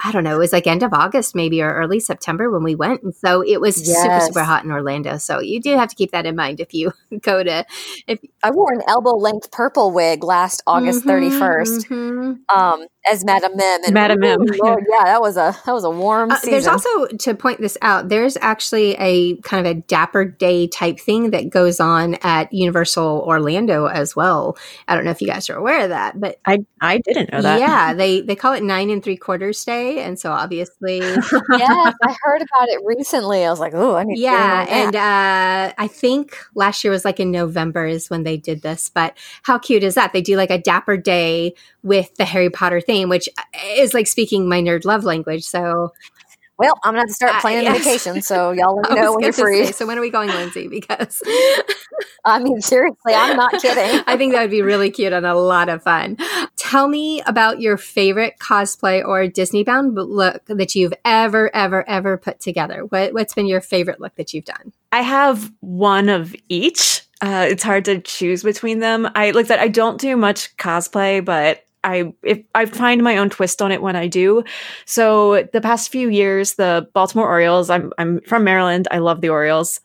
I 0.00 0.10
don't 0.10 0.24
know, 0.24 0.34
it 0.34 0.38
was 0.38 0.52
like 0.52 0.66
end 0.66 0.82
of 0.82 0.92
August 0.92 1.34
maybe 1.34 1.62
or 1.62 1.72
early 1.72 2.00
September 2.00 2.50
when 2.50 2.62
we 2.62 2.74
went. 2.74 3.02
And 3.02 3.14
so 3.14 3.42
it 3.42 3.60
was 3.60 3.86
yes. 3.86 4.02
super, 4.02 4.20
super 4.20 4.44
hot 4.44 4.64
in 4.64 4.70
Orlando. 4.70 5.18
So 5.18 5.40
you 5.40 5.60
do 5.60 5.76
have 5.76 5.88
to 5.88 5.94
keep 5.94 6.10
that 6.10 6.26
in 6.26 6.34
mind 6.34 6.60
if 6.60 6.74
you 6.74 6.92
go 7.22 7.42
to 7.42 7.64
if 8.06 8.18
I 8.42 8.50
wore 8.50 8.72
an 8.72 8.82
elbow 8.88 9.16
length 9.16 9.50
purple 9.50 9.92
wig 9.92 10.24
last 10.24 10.62
August 10.66 11.04
mm-hmm, 11.04 11.38
31st. 11.38 11.86
Mm-hmm. 11.86 12.58
Um, 12.58 12.86
as 13.10 13.24
Madame 13.24 13.56
Mim. 13.56 13.80
And 13.84 13.94
Madame 13.94 14.20
Mim. 14.20 14.38
Lord, 14.62 14.84
yeah, 14.90 15.04
that 15.04 15.20
was 15.20 15.36
a 15.36 15.56
that 15.66 15.72
was 15.72 15.84
a 15.84 15.90
warm 15.90 16.30
uh, 16.30 16.38
There's 16.44 16.66
also 16.66 17.06
to 17.06 17.34
point 17.34 17.60
this 17.60 17.76
out, 17.82 18.08
there's 18.08 18.36
actually 18.40 18.94
a 18.98 19.36
kind 19.38 19.66
of 19.66 19.70
a 19.70 19.80
dapper 19.80 20.24
day 20.24 20.66
type 20.66 20.98
thing 20.98 21.30
that 21.30 21.50
goes 21.50 21.80
on 21.80 22.14
at 22.22 22.52
Universal 22.52 23.24
Orlando 23.26 23.86
as 23.86 24.14
well. 24.14 24.56
I 24.88 24.94
don't 24.94 25.04
know 25.04 25.10
if 25.10 25.20
you 25.20 25.28
guys 25.28 25.48
are 25.50 25.56
aware 25.56 25.84
of 25.84 25.90
that, 25.90 26.18
but 26.18 26.38
I 26.46 26.64
I 26.80 26.98
didn't 26.98 27.32
know 27.32 27.42
that. 27.42 27.60
Yeah, 27.60 27.94
they 27.94 28.20
they 28.20 28.36
call 28.36 28.52
it 28.52 28.62
nine 28.62 28.90
and 28.90 29.02
three 29.02 29.16
quarters 29.16 29.64
day 29.64 30.02
and 30.02 30.18
so 30.18 30.32
obviously, 30.32 30.98
yes, 30.98 31.94
I 32.02 32.16
heard 32.22 32.42
about 32.42 32.68
it 32.68 32.80
recently. 32.84 33.44
I 33.44 33.50
was 33.50 33.60
like, 33.60 33.74
oh, 33.74 33.94
I 33.96 34.04
need. 34.04 34.18
Yeah, 34.18 34.66
and 34.68 34.96
uh, 34.96 35.74
I 35.76 35.88
think 35.88 36.36
last 36.54 36.84
year 36.84 36.90
was 36.90 37.04
like 37.04 37.20
in 37.20 37.30
November 37.30 37.86
is 37.86 38.10
when 38.10 38.22
they 38.22 38.36
did 38.36 38.62
this. 38.62 38.88
But 38.88 39.16
how 39.42 39.58
cute 39.58 39.82
is 39.82 39.94
that? 39.94 40.12
They 40.12 40.22
do 40.22 40.36
like 40.36 40.50
a 40.50 40.58
dapper 40.58 40.96
day 40.96 41.54
with 41.82 42.14
the 42.16 42.24
Harry 42.24 42.50
Potter 42.50 42.80
theme, 42.94 43.08
which 43.08 43.28
is 43.76 43.94
like 43.94 44.06
speaking 44.06 44.48
my 44.48 44.60
nerd 44.60 44.84
love 44.84 45.04
language. 45.04 45.44
So 45.44 45.92
well, 46.56 46.78
I'm 46.84 46.92
gonna 46.92 47.00
have 47.00 47.08
to 47.08 47.14
start 47.14 47.40
planning 47.40 47.66
uh, 47.66 47.72
yes. 47.72 47.84
vacation, 47.84 48.22
so 48.22 48.52
y'all 48.56 48.76
let 48.76 48.92
me 48.92 49.00
know 49.00 49.12
when 49.12 49.24
you're 49.24 49.32
free. 49.32 49.66
Say, 49.66 49.72
so 49.72 49.86
when 49.86 49.98
are 49.98 50.00
we 50.00 50.10
going, 50.10 50.28
Lindsey? 50.28 50.68
Because 50.74 51.20
I 52.24 52.38
mean, 52.38 52.60
seriously, 52.60 53.12
I'm 53.12 53.36
not 53.36 53.52
kidding. 53.60 54.02
I 54.06 54.16
think 54.16 54.32
that 54.32 54.42
would 54.42 54.50
be 54.50 54.62
really 54.62 54.90
cute 54.90 55.12
and 55.12 55.26
a 55.26 55.34
lot 55.34 55.68
of 55.68 55.82
fun. 55.82 56.16
Tell 56.56 56.88
me 56.88 57.22
about 57.26 57.60
your 57.60 57.76
favorite 57.76 58.34
cosplay 58.38 59.04
or 59.04 59.26
Disney 59.26 59.64
bound 59.64 59.94
look 59.94 60.44
that 60.46 60.74
you've 60.74 60.94
ever, 61.04 61.54
ever, 61.54 61.88
ever 61.88 62.16
put 62.16 62.40
together. 62.40 62.84
What, 62.86 63.12
what's 63.14 63.34
been 63.34 63.46
your 63.46 63.60
favorite 63.60 64.00
look 64.00 64.14
that 64.16 64.32
you've 64.32 64.44
done? 64.44 64.72
I 64.92 65.02
have 65.02 65.52
one 65.60 66.08
of 66.08 66.34
each. 66.48 67.02
Uh, 67.20 67.46
it's 67.48 67.62
hard 67.62 67.84
to 67.86 68.00
choose 68.00 68.42
between 68.42 68.80
them. 68.80 69.08
I 69.14 69.30
like 69.30 69.48
that. 69.48 69.58
I 69.58 69.68
don't 69.68 70.00
do 70.00 70.16
much 70.16 70.56
cosplay, 70.56 71.24
but 71.24 71.63
I 71.84 72.12
if 72.22 72.42
I 72.54 72.66
find 72.66 73.02
my 73.02 73.16
own 73.16 73.30
twist 73.30 73.62
on 73.62 73.70
it 73.70 73.82
when 73.82 73.94
I 73.94 74.08
do. 74.08 74.42
So 74.86 75.44
the 75.52 75.60
past 75.60 75.92
few 75.92 76.08
years, 76.08 76.54
the 76.54 76.88
Baltimore 76.94 77.28
Orioles. 77.28 77.70
I'm 77.70 77.92
I'm 77.98 78.20
from 78.22 78.42
Maryland. 78.42 78.88
I 78.90 78.98
love 78.98 79.20
the 79.20 79.28
Orioles. 79.28 79.80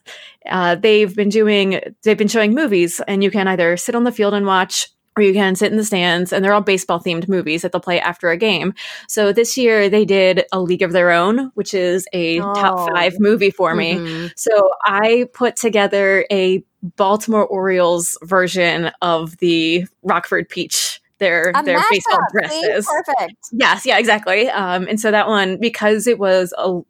Uh, 0.48 0.74
they've 0.74 1.14
been 1.14 1.28
doing 1.28 1.80
they've 2.02 2.18
been 2.18 2.28
showing 2.28 2.54
movies, 2.54 3.00
and 3.06 3.22
you 3.22 3.30
can 3.30 3.46
either 3.46 3.76
sit 3.76 3.94
on 3.94 4.04
the 4.04 4.12
field 4.12 4.34
and 4.34 4.46
watch. 4.46 4.88
Or 5.16 5.24
you 5.24 5.32
can 5.32 5.56
sit 5.56 5.72
in 5.72 5.76
the 5.76 5.84
stands, 5.84 6.32
and 6.32 6.42
they're 6.44 6.52
all 6.52 6.60
baseball 6.60 7.00
themed 7.00 7.28
movies 7.28 7.62
that 7.62 7.72
they'll 7.72 7.80
play 7.80 8.00
after 8.00 8.30
a 8.30 8.36
game. 8.36 8.72
So 9.08 9.32
this 9.32 9.56
year 9.56 9.88
they 9.88 10.04
did 10.04 10.44
A 10.52 10.60
League 10.60 10.82
of 10.82 10.92
Their 10.92 11.10
Own, 11.10 11.50
which 11.54 11.74
is 11.74 12.06
a 12.12 12.40
oh. 12.40 12.54
top 12.54 12.90
five 12.90 13.18
movie 13.18 13.50
for 13.50 13.74
me. 13.74 13.94
Mm-hmm. 13.94 14.26
So 14.36 14.70
I 14.84 15.28
put 15.34 15.56
together 15.56 16.24
a 16.30 16.64
Baltimore 16.96 17.44
Orioles 17.44 18.16
version 18.22 18.92
of 19.02 19.36
the 19.38 19.84
Rockford 20.04 20.48
Peach 20.48 20.99
their 21.20 21.52
a 21.54 21.62
their 21.62 21.80
baseball 21.90 22.18
dresses. 22.32 22.86
See? 22.86 22.92
Perfect. 22.92 23.48
Yes, 23.52 23.86
yeah, 23.86 23.98
exactly. 23.98 24.48
Um, 24.48 24.86
and 24.88 24.98
so 24.98 25.10
that 25.10 25.28
one, 25.28 25.58
because 25.58 26.06
it 26.06 26.18
was 26.18 26.52
a 26.58 26.80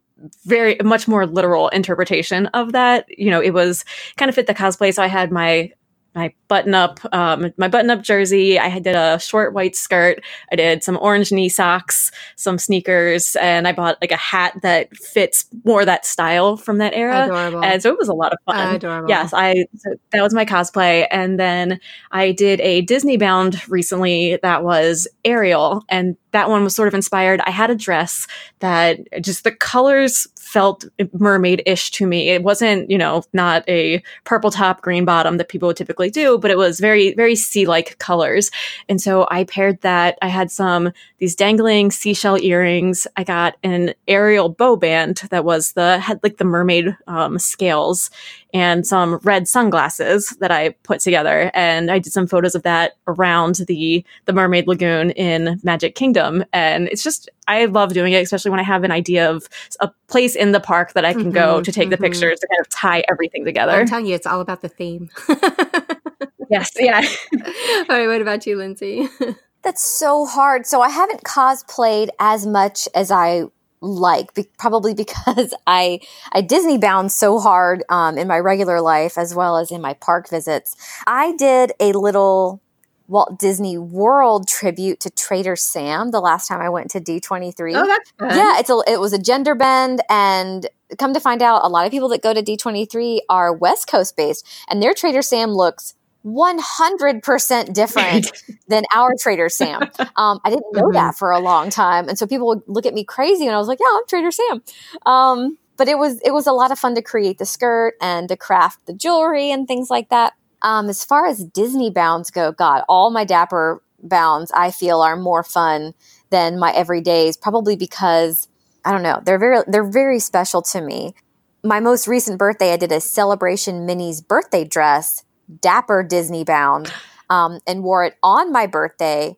very 0.45 0.77
much 0.83 1.07
more 1.07 1.25
literal 1.25 1.69
interpretation 1.69 2.47
of 2.47 2.71
that, 2.71 3.05
you 3.09 3.29
know, 3.29 3.41
it 3.41 3.53
was 3.53 3.85
kind 4.17 4.29
of 4.29 4.35
fit 4.35 4.47
the 4.47 4.53
cosplay. 4.53 4.93
So 4.93 5.03
I 5.03 5.07
had 5.07 5.31
my 5.31 5.71
my 6.15 6.33
button 6.47 6.73
up 6.73 6.99
um, 7.13 7.51
my 7.57 7.67
button 7.67 7.89
up 7.89 8.01
jersey 8.01 8.59
i 8.59 8.79
did 8.79 8.95
a 8.95 9.19
short 9.19 9.53
white 9.53 9.75
skirt 9.75 10.21
i 10.51 10.55
did 10.55 10.83
some 10.83 10.97
orange 11.01 11.31
knee 11.31 11.49
socks 11.49 12.11
some 12.35 12.57
sneakers 12.57 13.35
and 13.37 13.67
i 13.67 13.71
bought 13.71 13.97
like 14.01 14.11
a 14.11 14.17
hat 14.17 14.53
that 14.61 14.95
fits 14.97 15.45
more 15.63 15.85
that 15.85 16.05
style 16.05 16.57
from 16.57 16.77
that 16.77 16.93
era 16.93 17.25
Adorable. 17.25 17.63
and 17.63 17.81
so 17.81 17.89
it 17.89 17.97
was 17.97 18.09
a 18.09 18.13
lot 18.13 18.33
of 18.33 18.39
fun 18.45 18.75
Adorable. 18.75 19.09
yes 19.09 19.33
i 19.33 19.65
so 19.77 19.95
that 20.11 20.21
was 20.21 20.33
my 20.33 20.45
cosplay 20.45 21.07
and 21.11 21.39
then 21.39 21.79
i 22.11 22.31
did 22.31 22.59
a 22.61 22.81
disney 22.81 23.17
bound 23.17 23.67
recently 23.69 24.37
that 24.41 24.63
was 24.63 25.07
ariel 25.23 25.83
and 25.89 26.17
that 26.31 26.49
one 26.49 26.63
was 26.63 26.75
sort 26.75 26.87
of 26.87 26.93
inspired. 26.93 27.41
I 27.45 27.51
had 27.51 27.69
a 27.69 27.75
dress 27.75 28.27
that 28.59 28.99
just 29.21 29.43
the 29.43 29.51
colors 29.51 30.27
felt 30.39 30.85
mermaid 31.13 31.61
ish 31.65 31.91
to 31.91 32.07
me. 32.07 32.29
It 32.29 32.43
wasn't, 32.43 32.89
you 32.89 32.97
know, 32.97 33.23
not 33.33 33.67
a 33.67 34.01
purple 34.23 34.51
top, 34.51 34.81
green 34.81 35.05
bottom 35.05 35.37
that 35.37 35.49
people 35.49 35.67
would 35.67 35.77
typically 35.77 36.00
do, 36.09 36.37
but 36.37 36.51
it 36.51 36.57
was 36.57 36.79
very, 36.79 37.13
very 37.13 37.35
sea 37.35 37.65
like 37.65 37.97
colors. 37.99 38.51
And 38.89 39.01
so 39.01 39.27
I 39.29 39.43
paired 39.43 39.81
that. 39.81 40.17
I 40.21 40.27
had 40.27 40.51
some, 40.51 40.91
these 41.19 41.35
dangling 41.35 41.91
seashell 41.91 42.37
earrings. 42.37 43.07
I 43.17 43.23
got 43.23 43.55
an 43.63 43.93
Ariel 44.07 44.49
bow 44.49 44.75
band 44.75 45.17
that 45.29 45.45
was 45.45 45.73
the, 45.73 45.99
had 45.99 46.19
like 46.23 46.37
the 46.37 46.45
mermaid 46.45 46.95
um, 47.07 47.39
scales 47.39 48.09
and 48.53 48.85
some 48.85 49.15
red 49.23 49.47
sunglasses 49.47 50.29
that 50.39 50.51
I 50.51 50.69
put 50.83 50.99
together. 50.99 51.51
And 51.53 51.89
I 51.91 51.99
did 51.99 52.13
some 52.13 52.27
photos 52.27 52.55
of 52.55 52.63
that 52.63 52.93
around 53.07 53.55
the 53.67 54.05
the 54.25 54.33
Mermaid 54.33 54.67
Lagoon 54.67 55.11
in 55.11 55.59
Magic 55.63 55.95
Kingdom. 55.95 56.43
And 56.53 56.87
it's 56.87 57.03
just 57.03 57.29
I 57.47 57.65
love 57.65 57.93
doing 57.93 58.13
it, 58.13 58.21
especially 58.21 58.51
when 58.51 58.59
I 58.59 58.63
have 58.63 58.83
an 58.83 58.91
idea 58.91 59.29
of 59.29 59.47
a 59.79 59.89
place 60.07 60.35
in 60.35 60.51
the 60.51 60.59
park 60.59 60.93
that 60.93 61.05
I 61.05 61.13
can 61.13 61.23
mm-hmm, 61.23 61.31
go 61.31 61.61
to 61.61 61.71
take 61.71 61.85
mm-hmm. 61.85 61.91
the 61.91 61.97
pictures 61.97 62.39
to 62.39 62.47
kind 62.47 62.61
of 62.61 62.69
tie 62.69 63.03
everything 63.09 63.45
together. 63.45 63.73
I'm 63.73 63.87
telling 63.87 64.05
you, 64.05 64.15
it's 64.15 64.27
all 64.27 64.41
about 64.41 64.61
the 64.61 64.69
theme. 64.69 65.09
yes, 66.49 66.71
yeah. 66.77 67.01
all 67.33 67.85
right, 67.89 68.07
what 68.07 68.21
about 68.21 68.45
you, 68.45 68.57
Lindsey? 68.57 69.07
That's 69.63 69.83
so 69.83 70.25
hard. 70.25 70.65
So 70.65 70.81
I 70.81 70.89
haven't 70.89 71.23
cosplayed 71.23 72.09
as 72.19 72.47
much 72.47 72.87
as 72.95 73.11
I 73.11 73.43
like 73.81 74.33
be- 74.33 74.49
probably 74.57 74.93
because 75.01 75.53
I 75.67 75.99
I 76.31 76.41
Disney 76.41 76.77
bound 76.77 77.11
so 77.11 77.39
hard 77.39 77.83
um, 77.89 78.17
in 78.17 78.27
my 78.27 78.39
regular 78.39 78.81
life 78.81 79.17
as 79.17 79.35
well 79.35 79.57
as 79.57 79.71
in 79.71 79.81
my 79.81 79.93
park 79.93 80.29
visits. 80.29 80.75
I 81.05 81.35
did 81.35 81.73
a 81.79 81.91
little 81.93 82.61
Walt 83.07 83.37
Disney 83.37 83.77
World 83.77 84.47
tribute 84.47 85.01
to 85.01 85.09
Trader 85.09 85.57
Sam 85.57 86.11
the 86.11 86.21
last 86.21 86.47
time 86.47 86.61
I 86.61 86.69
went 86.69 86.91
to 86.91 87.01
D23. 87.01 87.73
Oh, 87.75 87.85
that's 87.85 88.11
fun. 88.11 88.29
Yeah, 88.29 88.59
it's 88.59 88.69
a 88.69 88.81
it 88.87 88.99
was 88.99 89.11
a 89.11 89.19
gender 89.19 89.53
bend 89.53 90.01
and 90.09 90.67
come 90.97 91.13
to 91.13 91.19
find 91.19 91.41
out 91.41 91.65
a 91.65 91.67
lot 91.67 91.85
of 91.85 91.91
people 91.91 92.07
that 92.09 92.21
go 92.21 92.33
to 92.33 92.41
D23 92.41 93.19
are 93.29 93.53
West 93.53 93.87
Coast 93.87 94.15
based 94.15 94.47
and 94.69 94.81
their 94.81 94.93
Trader 94.93 95.21
Sam 95.21 95.51
looks 95.51 95.93
100% 96.25 97.73
different 97.73 98.31
than 98.67 98.83
our 98.93 99.11
Trader 99.19 99.49
Sam. 99.49 99.81
Um, 100.15 100.39
I 100.43 100.49
didn't 100.49 100.73
know 100.73 100.83
mm-hmm. 100.83 100.93
that 100.93 101.15
for 101.15 101.31
a 101.31 101.39
long 101.39 101.69
time. 101.69 102.07
And 102.07 102.17
so 102.17 102.27
people 102.27 102.47
would 102.47 102.61
look 102.67 102.85
at 102.85 102.93
me 102.93 103.03
crazy 103.03 103.45
and 103.45 103.55
I 103.55 103.57
was 103.57 103.67
like, 103.67 103.79
yeah, 103.79 103.87
I'm 103.91 104.05
Trader 104.07 104.31
Sam. 104.31 104.63
Um, 105.05 105.57
but 105.77 105.87
it 105.87 105.97
was, 105.97 106.21
it 106.21 106.31
was 106.31 106.47
a 106.47 106.51
lot 106.51 106.71
of 106.71 106.77
fun 106.77 106.95
to 106.95 107.01
create 107.01 107.37
the 107.37 107.45
skirt 107.45 107.95
and 108.01 108.29
to 108.29 108.37
craft 108.37 108.85
the 108.85 108.93
jewelry 108.93 109.51
and 109.51 109.67
things 109.67 109.89
like 109.89 110.09
that. 110.09 110.33
Um, 110.61 110.89
as 110.89 111.03
far 111.03 111.25
as 111.25 111.43
Disney 111.43 111.89
bounds 111.89 112.29
go, 112.29 112.51
God, 112.51 112.83
all 112.87 113.09
my 113.09 113.25
Dapper 113.25 113.81
bounds 114.03 114.51
I 114.51 114.69
feel 114.69 115.01
are 115.01 115.15
more 115.15 115.43
fun 115.43 115.93
than 116.29 116.59
my 116.59 116.71
everydays, 116.71 117.39
probably 117.39 117.75
because 117.75 118.47
I 118.85 118.91
don't 118.91 119.03
know, 119.03 119.21
they're 119.23 119.39
very, 119.39 119.63
they're 119.67 119.89
very 119.89 120.19
special 120.19 120.61
to 120.63 120.81
me. 120.81 121.15
My 121.63 121.79
most 121.79 122.07
recent 122.07 122.39
birthday, 122.39 122.73
I 122.73 122.77
did 122.77 122.91
a 122.91 122.99
celebration 122.99 123.85
Minnie's 123.85 124.21
birthday 124.21 124.63
dress 124.63 125.23
dapper 125.59 126.03
Disney 126.03 126.43
bound 126.43 126.93
um, 127.29 127.59
and 127.67 127.83
wore 127.83 128.05
it 128.05 128.15
on 128.23 128.51
my 128.51 128.67
birthday 128.67 129.35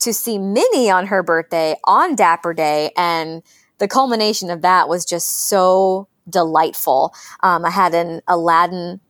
to 0.00 0.12
see 0.12 0.38
Minnie 0.38 0.90
on 0.90 1.06
her 1.06 1.22
birthday 1.22 1.76
on 1.84 2.14
Dapper 2.14 2.54
Day. 2.54 2.90
And 2.96 3.42
the 3.78 3.88
culmination 3.88 4.50
of 4.50 4.62
that 4.62 4.88
was 4.88 5.04
just 5.04 5.48
so 5.48 6.08
delightful. 6.28 7.14
Um, 7.42 7.64
I 7.64 7.70
had 7.70 7.94
an 7.94 8.20
Aladdin 8.26 9.00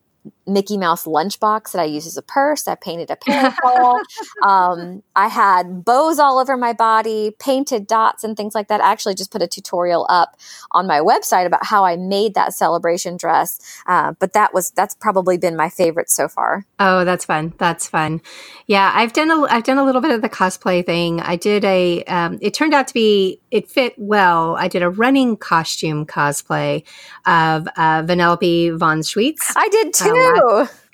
Mickey 0.46 0.76
Mouse 0.76 1.04
lunchbox 1.04 1.72
that 1.72 1.80
I 1.80 1.84
use 1.84 2.06
as 2.06 2.16
a 2.16 2.22
purse. 2.22 2.66
I 2.66 2.74
painted 2.74 3.10
a 3.10 3.16
parasol. 3.16 4.00
um, 4.42 5.02
I 5.14 5.28
had 5.28 5.84
bows 5.84 6.18
all 6.18 6.38
over 6.38 6.56
my 6.56 6.72
body, 6.72 7.34
painted 7.38 7.86
dots 7.86 8.24
and 8.24 8.36
things 8.36 8.54
like 8.54 8.68
that. 8.68 8.80
I 8.80 8.90
actually 8.90 9.14
just 9.14 9.30
put 9.30 9.42
a 9.42 9.46
tutorial 9.46 10.06
up 10.08 10.36
on 10.72 10.86
my 10.86 11.00
website 11.00 11.46
about 11.46 11.64
how 11.66 11.84
I 11.84 11.96
made 11.96 12.34
that 12.34 12.54
celebration 12.54 13.16
dress. 13.16 13.58
Uh, 13.86 14.12
but 14.18 14.32
that 14.32 14.52
was 14.54 14.70
that's 14.70 14.94
probably 14.94 15.36
been 15.36 15.56
my 15.56 15.68
favorite 15.68 16.10
so 16.10 16.28
far. 16.28 16.64
Oh, 16.78 17.04
that's 17.04 17.24
fun. 17.24 17.52
That's 17.58 17.86
fun. 17.86 18.20
Yeah, 18.66 18.90
I've 18.94 19.12
done 19.12 19.30
a 19.30 19.42
I've 19.44 19.64
done 19.64 19.78
a 19.78 19.84
little 19.84 20.00
bit 20.00 20.10
of 20.10 20.22
the 20.22 20.28
cosplay 20.28 20.84
thing. 20.84 21.20
I 21.20 21.36
did 21.36 21.64
a. 21.64 22.02
Um, 22.04 22.38
it 22.40 22.54
turned 22.54 22.74
out 22.74 22.88
to 22.88 22.94
be 22.94 23.40
it 23.50 23.68
fit 23.68 23.94
well. 23.98 24.56
I 24.56 24.68
did 24.68 24.82
a 24.82 24.90
running 24.90 25.36
costume 25.36 26.06
cosplay 26.06 26.84
of 27.26 27.66
uh, 27.76 28.02
Vanellope 28.02 28.78
von 28.78 29.00
Schweetz. 29.00 29.52
I 29.56 29.68
did 29.68 29.92
too. 29.92 30.10
Um, 30.10 30.29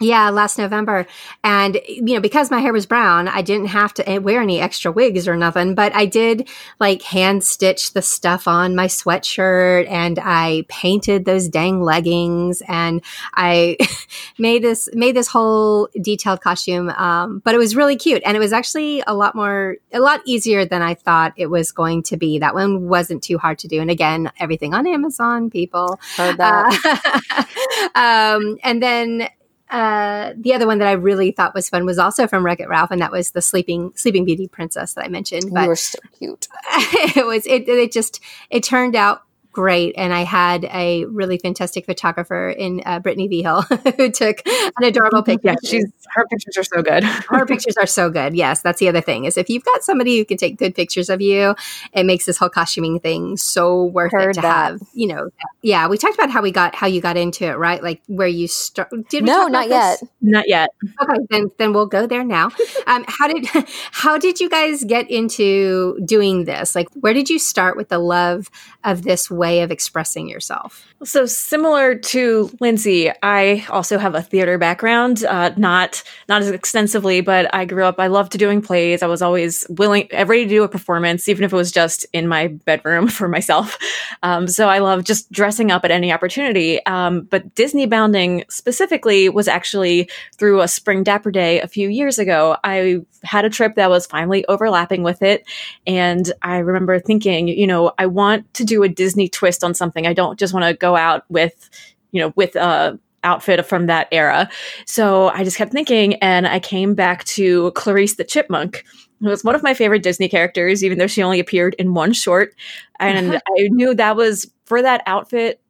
yeah, 0.01 0.29
last 0.29 0.59
November. 0.59 1.07
And, 1.43 1.81
you 1.87 2.15
know, 2.15 2.21
because 2.21 2.51
my 2.51 2.61
hair 2.61 2.73
was 2.73 2.85
brown, 2.85 3.29
I 3.29 3.41
didn't 3.41 3.69
have 3.69 3.95
to 3.95 4.07
eh, 4.09 4.19
wear 4.19 4.43
any 4.43 4.61
extra 4.61 4.93
wigs 4.93 5.27
or 5.27 5.37
nothing, 5.37 5.75
but 5.75 5.95
I 5.95 6.05
did 6.05 6.49
like 6.79 7.01
hand 7.01 7.43
stitch 7.43 7.95
the 7.95 8.03
stuff 8.03 8.47
on 8.47 8.77
my 8.77 8.89
sweatshirt 8.89 9.89
and 9.89 10.19
I 10.23 10.67
painted 10.69 11.25
those 11.25 11.49
dang 11.49 11.81
leggings 11.81 12.63
and 12.69 13.03
I 13.33 13.79
made 14.39 14.63
this, 14.63 14.89
made 14.93 15.17
this 15.17 15.29
whole 15.29 15.89
detailed 15.99 16.43
costume. 16.43 16.91
Um, 16.91 17.41
but 17.43 17.55
it 17.55 17.59
was 17.59 17.75
really 17.75 17.97
cute. 17.97 18.23
And 18.27 18.37
it 18.37 18.41
was 18.41 18.53
actually 18.53 19.03
a 19.07 19.15
lot 19.15 19.35
more, 19.35 19.77
a 19.95 20.01
lot 20.01 20.21
easier 20.27 20.67
than 20.67 20.83
I 20.83 20.93
thought 20.93 21.33
it 21.37 21.47
was 21.47 21.73
going 21.73 22.03
to 22.05 22.19
be. 22.19 22.39
That 22.39 22.55
one 22.55 22.87
wasn't 22.87 23.23
too 23.23 23.39
hard 23.39 23.59
to 23.61 23.69
do. 23.69 23.81
And 23.81 23.91
again, 23.91 24.31
everything 24.39 24.75
on 24.75 24.87
Amazon, 24.87 25.49
people. 25.49 25.99
Heard 26.17 26.37
that. 26.37 27.47
Uh, 27.95 27.99
um, 27.99 28.59
and 28.63 28.83
then, 28.83 29.29
uh, 29.71 30.33
the 30.37 30.55
other 30.55 30.67
one 30.67 30.79
that 30.79 30.89
I 30.89 30.93
really 30.93 31.33
thought 31.33 31.55
was 31.55 31.69
fun 31.69 31.85
was 31.85 31.99
also 31.99 32.27
from 32.27 32.45
Wreck 32.45 32.61
It 32.61 32.69
Ralph, 32.69 32.91
and 32.91 33.01
that 33.01 33.11
was 33.11 33.33
the 33.33 33.43
Sleeping 33.43 33.93
Sleeping 33.97 34.25
Beauty 34.25 34.47
Princess 34.47 34.95
that 34.95 35.05
I 35.05 35.09
mentioned. 35.09 35.53
But 35.53 35.63
you 35.63 35.69
were 35.69 35.77
so 35.77 35.99
cute. 36.19 36.49
it 37.17 37.27
was 37.27 37.47
it. 37.47 37.69
It 37.69 37.93
just 37.93 38.21
it 38.51 38.63
turned 38.63 38.95
out 38.95 39.23
great. 39.57 39.95
And 39.97 40.13
I 40.13 40.21
had 40.21 40.65
a 40.67 41.07
really 41.07 41.39
fantastic 41.39 41.87
photographer 41.87 42.51
in 42.51 42.83
uh, 42.85 43.01
Brittany 43.01 43.27
V 43.27 43.43
Hill 43.43 43.63
who 43.97 44.11
took 44.11 44.43
an 44.47 44.85
adorable 44.85 45.23
picture. 45.23 45.49
Yeah, 45.49 45.55
she's 45.65 45.87
her 46.15 46.27
pictures 46.27 46.59
are 46.59 46.63
so 46.63 46.83
good. 46.83 47.05
her 47.05 47.47
pictures 47.47 47.75
are 47.79 47.87
so 47.87 48.11
good. 48.11 48.35
Yes, 48.35 48.61
that's 48.61 48.81
the 48.81 48.89
other 48.89 49.01
thing 49.01 49.25
is 49.25 49.39
if 49.39 49.49
you've 49.49 49.65
got 49.65 49.83
somebody 49.83 50.19
who 50.19 50.27
can 50.27 50.37
take 50.37 50.59
good 50.59 50.75
pictures 50.75 51.09
of 51.09 51.23
you, 51.23 51.55
it 51.95 52.05
makes 52.05 52.27
this 52.27 52.37
whole 52.37 52.51
costuming 52.51 53.01
thing 53.01 53.39
so 53.39 53.85
worth 53.85 54.13
Heard 54.13 54.33
it 54.33 54.35
to 54.35 54.41
that. 54.43 54.73
have. 54.73 54.83
You 54.93 55.07
know, 55.07 55.31
yeah. 55.63 55.89
We 55.89 55.97
talked 55.97 56.17
about 56.17 56.29
how 56.29 56.43
we 56.43 56.51
got 56.51 56.75
how 56.75 56.87
you 56.87 57.01
got 57.01 57.17
into 57.17 57.47
it, 57.47 57.57
right? 57.57 57.83
Like 57.83 58.03
where 58.09 58.29
you 58.29 58.49
start. 58.49 58.91
Did 59.09 59.23
we 59.23 59.31
no, 59.31 59.47
not 59.47 59.71
yet. 59.71 60.03
Not 60.21 60.49
yet. 60.49 60.69
Okay, 61.01 61.21
then 61.31 61.51
then 61.57 61.73
we'll 61.73 61.87
go 61.87 62.07
there 62.07 62.25
now. 62.25 62.51
Um, 62.87 63.07
how 63.09 63.27
did 63.27 63.47
how 63.91 64.19
did 64.19 64.39
you 64.39 64.51
guys 64.51 64.85
get 64.85 65.11
into 65.11 65.99
doing 66.05 66.45
this? 66.45 66.75
Like, 66.75 66.89
where 67.01 67.15
did 67.15 67.31
you 67.31 67.39
start 67.39 67.75
with 67.75 67.89
the 67.89 67.99
love 67.99 68.51
of 68.85 69.03
this 69.03 69.31
way 69.31 69.46
of 69.53 69.71
expressing 69.71 70.29
yourself? 70.29 70.85
So 71.05 71.27
similar 71.27 71.95
to 71.95 72.51
Lindsey, 72.61 73.11
I 73.23 73.67
also 73.71 73.99
have 73.99 74.15
a 74.15 74.23
theater 74.23 74.59
background, 74.59 75.25
uh, 75.25 75.53
not 75.57 76.03
not 76.29 76.43
as 76.43 76.51
extensively, 76.51 77.21
but 77.21 77.53
I 77.55 77.65
grew 77.65 77.85
up. 77.85 77.97
I 77.99 78.07
loved 78.07 78.37
doing 78.39 78.63
plays. 78.63 79.03
I 79.03 79.07
was 79.07 79.23
always 79.23 79.67
willing, 79.69 80.09
ready 80.13 80.45
to 80.45 80.49
do 80.49 80.63
a 80.63 80.69
performance, 80.69 81.29
even 81.29 81.45
if 81.45 81.53
it 81.53 81.57
was 81.57 81.73
just 81.73 82.07
in 82.13 82.29
my 82.29 82.49
bedroom 82.49 83.09
for 83.19 83.29
myself. 83.29 83.79
Um, 84.23 84.47
so 84.49 84.69
I 84.69 84.79
love 84.79 85.05
just 85.05 85.31
dressing 85.31 85.71
up 85.71 85.85
at 85.85 85.91
any 85.91 86.13
opportunity. 86.13 86.85
Um, 86.87 87.23
but 87.23 87.55
Disney 87.55 87.87
bounding 87.87 88.45
specifically 88.49 89.29
was 89.29 89.49
actually 89.49 90.09
through 90.37 90.61
a 90.61 90.69
spring 90.69 91.03
dapper 91.03 91.31
day 91.31 91.61
a 91.61 91.69
few 91.69 91.89
years 91.89 92.19
ago. 92.19 92.57
I 92.65 93.01
had 93.23 93.45
a 93.45 93.51
trip 93.51 93.75
that 93.77 93.91
was 93.91 94.07
finally 94.07 94.45
overlapping 94.47 95.03
with 95.03 95.23
it, 95.23 95.45
and 95.87 96.33
I 96.43 96.59
remember 96.59 96.99
thinking, 96.99 97.49
you 97.49 97.67
know, 97.67 97.93
I 97.99 98.07
want 98.07 98.53
to 98.55 98.65
do 98.65 98.83
a 98.83 98.89
Disney 98.89 99.29
twist 99.29 99.65
on 99.65 99.75
something. 99.75 100.07
I 100.07 100.13
don't 100.13 100.39
just 100.39 100.55
want 100.55 100.67
to 100.67 100.75
go 100.75 100.97
out 100.97 101.25
with, 101.29 101.71
you 102.13 102.21
know, 102.21 102.33
with 102.37 102.57
a 102.57 102.99
outfit 103.25 103.67
from 103.67 103.87
that 103.87 104.09
era. 104.13 104.49
So 104.87 105.29
I 105.29 105.45
just 105.45 105.57
kept 105.57 105.73
thinking, 105.73 106.15
and 106.17 106.47
I 106.47 106.61
came 106.61 106.95
back 106.95 107.25
to 107.25 107.73
Clarice 107.73 108.15
the 108.15 108.25
Chipmunk. 108.25 108.85
It 109.23 109.29
was 109.29 109.45
one 109.45 109.55
of 109.55 109.63
my 109.63 109.75
favorite 109.75 110.03
Disney 110.03 110.29
characters, 110.29 110.85
even 110.85 110.99
though 110.99 111.07
she 111.07 111.23
only 111.23 111.41
appeared 111.41 111.75
in 111.79 111.95
one 111.95 112.13
short. 112.13 112.55
And 112.99 113.37
I 113.59 113.69
knew 113.71 113.95
that 113.95 114.17
was 114.17 114.51
for 114.65 114.83
that 114.83 115.03
outfit. 115.07 115.61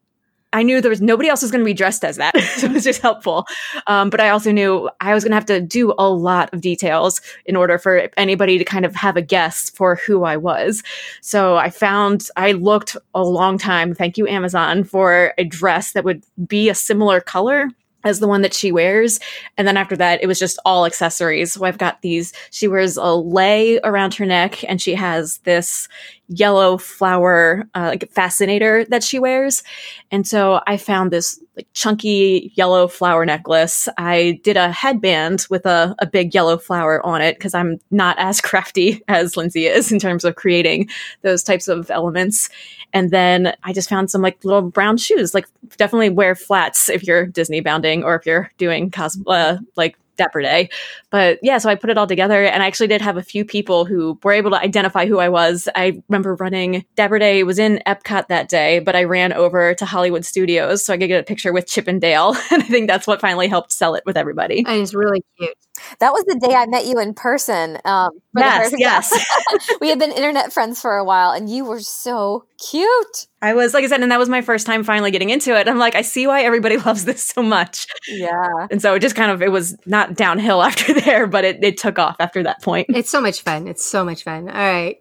I 0.53 0.63
knew 0.63 0.81
there 0.81 0.91
was 0.91 1.03
nobody 1.03 1.29
else 1.29 1.43
was 1.43 1.51
going 1.51 1.61
to 1.61 1.67
be 1.67 1.75
dressed 1.75 2.05
as 2.05 2.17
that. 2.17 2.37
so 2.57 2.67
it 2.67 2.73
was 2.73 2.85
just 2.85 3.03
helpful. 3.03 3.47
Um, 3.87 4.11
but 4.11 4.21
I 4.21 4.31
also 4.31 4.53
knew 4.53 4.89
I 5.01 5.13
was 5.13 5.23
going 5.23 5.33
to 5.33 5.37
have 5.37 5.47
to 5.47 5.61
do 5.61 5.93
a 5.99 6.09
lot 6.09 6.53
of 6.55 6.61
details 6.61 7.21
in 7.45 7.57
order 7.57 7.79
for 7.79 8.09
anybody 8.17 8.57
to 8.59 8.65
kind 8.65 8.85
of 8.85 8.95
have 8.95 9.17
a 9.17 9.23
guess 9.23 9.71
for 9.71 9.97
who 9.97 10.25
I 10.25 10.37
was. 10.37 10.83
So 11.21 11.57
I 11.57 11.71
found, 11.71 12.29
I 12.37 12.53
looked 12.53 12.97
a 13.15 13.23
long 13.23 13.59
time, 13.59 13.95
thank 13.95 14.17
you, 14.17 14.27
Amazon, 14.27 14.85
for 14.85 15.35
a 15.37 15.45
dress 15.45 15.93
that 15.93 16.05
would 16.05 16.25
be 16.47 16.69
a 16.69 16.75
similar 16.75 17.21
color 17.21 17.69
as 18.07 18.21
the 18.21 18.29
one 18.29 18.43
that 18.43 18.55
she 18.55 18.73
wears. 18.73 19.19
And 19.57 19.67
then 19.67 19.77
after 19.77 19.97
that, 19.97 20.23
it 20.23 20.27
was 20.27 20.39
just 20.39 20.59
all 20.65 20.87
accessories. 20.87 21.53
So 21.53 21.65
I've 21.65 21.79
got 21.79 22.03
these, 22.03 22.33
she 22.51 22.69
wears 22.69 22.97
a 22.97 23.13
lei 23.15 23.79
around 23.85 24.15
her 24.15 24.27
neck 24.27 24.65
and 24.69 24.81
she 24.81 24.95
has 24.95 25.39
this 25.39 25.89
yellow 26.29 26.77
flower 26.77 27.69
uh, 27.75 27.89
like 27.91 28.11
fascinator 28.11 28.85
that 28.87 29.03
she 29.03 29.19
wears. 29.19 29.63
And 30.11 30.27
so 30.27 30.61
I 30.67 30.77
found 30.77 31.11
this 31.11 31.41
like 31.57 31.69
chunky 31.73 32.53
yellow 32.55 32.89
flower 32.89 33.25
necklace. 33.25 33.89
I 33.97 34.41
did 34.43 34.57
a 34.57 34.71
headband 34.71 35.47
with 35.49 35.67
a, 35.67 35.95
a 35.99 36.07
big 36.07 36.35
yellow 36.35 36.59
flower 36.59 37.05
on 37.05 37.23
it 37.23 37.39
because 37.39 37.55
I'm 37.55 37.79
not 37.91 38.19
as 38.19 38.41
crafty 38.43 39.03
as 39.09 39.37
Lindsey 39.37 39.67
is 39.67 39.93
in 39.93 39.99
terms 39.99 40.25
of 40.25 40.35
creating 40.35 40.89
those 41.23 41.43
types 41.43 41.69
of 41.69 41.91
elements. 41.91 42.51
And 42.93 43.11
then 43.11 43.55
I 43.63 43.73
just 43.73 43.89
found 43.89 44.11
some 44.11 44.23
like 44.23 44.45
little 44.45 44.63
brown 44.63 44.97
shoes. 44.97 45.35
Like 45.35 45.47
definitely 45.77 46.11
wear 46.11 46.35
flats 46.35 46.89
if 46.89 47.05
you're 47.05 47.27
Disney 47.27 47.61
bounding 47.61 48.05
or 48.05 48.15
if 48.17 48.27
you're 48.27 48.51
doing 48.59 48.91
cos 48.91 49.19
uh, 49.27 49.59
like 49.77 49.97
Dapper 50.17 50.43
Day. 50.43 50.69
But 51.11 51.39
yeah, 51.43 51.59
so 51.59 51.69
I 51.69 51.75
put 51.75 51.91
it 51.91 51.99
all 51.99 52.07
together 52.07 52.45
and 52.45 52.63
I 52.63 52.67
actually 52.67 52.89
did 52.89 53.01
have 53.03 53.17
a 53.17 53.23
few 53.23 53.45
people 53.45 53.85
who 53.85 54.19
were 54.23 54.33
able 54.33 54.51
to 54.51 54.59
identify 54.59 55.07
who 55.07 55.19
I 55.19 55.29
was. 55.29 55.69
I 55.75 56.03
remember 56.09 56.35
running 56.35 56.85
Dapper 56.95 57.19
Day 57.19 57.43
was 57.43 57.59
in 57.59 57.81
Epcot 57.87 58.29
that 58.29 58.49
day, 58.49 58.81
but 58.81 58.97
I 58.97 59.05
ran 59.05 59.33
over 59.33 59.75
to 59.75 59.85
Hollywood 59.85 60.25
Studios 60.25 60.85
so 60.85 60.93
I 60.95 60.99
could 60.99 61.09
get 61.09 61.21
a 61.21 61.25
picture 61.25 61.53
with 61.53 61.67
Chip 61.67 61.89
and 61.89 62.01
Dale. 62.01 62.35
and 62.51 62.63
I 62.63 62.67
think 62.67 62.89
that's 62.89 63.07
what 63.07 63.21
finally 63.21 63.49
helped 63.49 63.73
sell 63.73 63.95
it 63.95 64.05
with 64.07 64.17
everybody. 64.17 64.65
And 64.67 64.83
it's 64.83 64.95
really 64.95 65.23
cute. 65.39 65.57
That 66.01 66.13
was 66.13 66.25
the 66.25 66.39
day 66.39 66.55
I 66.55 66.67
met 66.67 66.87
you 66.87 66.99
in 66.99 67.15
person. 67.15 67.79
Um, 67.85 68.11
yes, 68.37 68.73
yes. 68.77 69.27
we 69.81 69.89
had 69.89 69.99
been 69.99 70.13
internet 70.13 70.53
friends 70.53 70.81
for 70.81 70.97
a 70.97 71.05
while, 71.05 71.31
and 71.31 71.49
you 71.49 71.65
were 71.65 71.81
so 71.81 72.45
cute. 72.59 73.27
I 73.43 73.55
was, 73.55 73.75
like 73.75 73.85
I 73.85 73.89
said, 73.89 74.01
and 74.01 74.11
that 74.11 74.19
was 74.19 74.29
my 74.29 74.43
first 74.43 74.67
time 74.67 74.83
finally 74.83 75.11
getting 75.11 75.31
into 75.31 75.57
it. 75.57 75.69
I'm 75.69 75.79
like, 75.79 75.95
I 75.95 76.03
see 76.03 76.27
why 76.27 76.43
everybody 76.43 76.77
loves 76.87 77.05
this 77.05 77.25
so 77.25 77.43
much. 77.43 77.87
Yeah. 78.09 78.67
And 78.71 78.81
so 78.81 78.95
it 78.95 79.01
just 79.01 79.17
kind 79.17 79.31
of, 79.31 79.43
it 79.43 79.53
was 79.53 79.77
not 79.87 80.15
downhill 80.15 80.63
after 80.63 80.93
there, 80.93 81.27
but 81.27 81.45
it, 81.45 81.63
it 81.63 81.77
took 81.77 81.99
off 81.99 82.17
after 82.21 82.43
that 82.43 82.63
point. 82.63 82.87
It's 82.91 83.11
so 83.11 83.21
much 83.21 83.43
fun. 83.43 83.69
It's 83.69 83.85
so 83.85 84.05
much 84.05 84.25
fun. 84.25 84.49
All 84.49 84.55
right. 84.55 85.01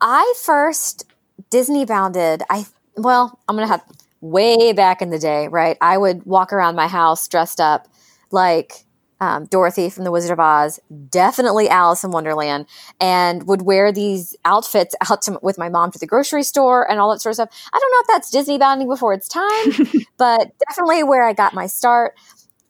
I 0.00 0.34
first 0.42 1.04
Disney 1.50 1.84
bounded, 1.84 2.42
I, 2.48 2.66
well, 2.96 3.38
I'm 3.48 3.56
going 3.56 3.66
to 3.66 3.72
have 3.72 3.84
way 4.20 4.72
back 4.72 5.02
in 5.02 5.10
the 5.10 5.18
day, 5.18 5.48
right? 5.48 5.76
I 5.80 5.96
would 5.96 6.24
walk 6.26 6.52
around 6.52 6.76
my 6.76 6.88
house 6.88 7.26
dressed 7.28 7.60
up 7.60 7.88
like 8.30 8.84
um, 9.20 9.44
Dorothy 9.46 9.90
from 9.90 10.04
The 10.04 10.10
Wizard 10.10 10.30
of 10.30 10.40
Oz, 10.40 10.80
definitely 11.10 11.68
Alice 11.68 12.04
in 12.04 12.10
Wonderland, 12.10 12.66
and 13.00 13.46
would 13.46 13.62
wear 13.62 13.92
these 13.92 14.34
outfits 14.44 14.94
out 15.10 15.22
to, 15.22 15.38
with 15.42 15.58
my 15.58 15.68
mom 15.68 15.90
to 15.92 15.98
the 15.98 16.06
grocery 16.06 16.42
store 16.42 16.90
and 16.90 16.98
all 16.98 17.10
that 17.12 17.20
sort 17.20 17.32
of 17.32 17.36
stuff. 17.36 17.50
I 17.72 17.78
don't 17.78 17.92
know 17.92 18.00
if 18.00 18.06
that's 18.08 18.30
Disney 18.30 18.58
bounding 18.58 18.88
before 18.88 19.12
its 19.12 19.28
time, 19.28 20.04
but 20.16 20.52
definitely 20.68 21.02
where 21.04 21.24
I 21.24 21.32
got 21.32 21.54
my 21.54 21.66
start. 21.66 22.14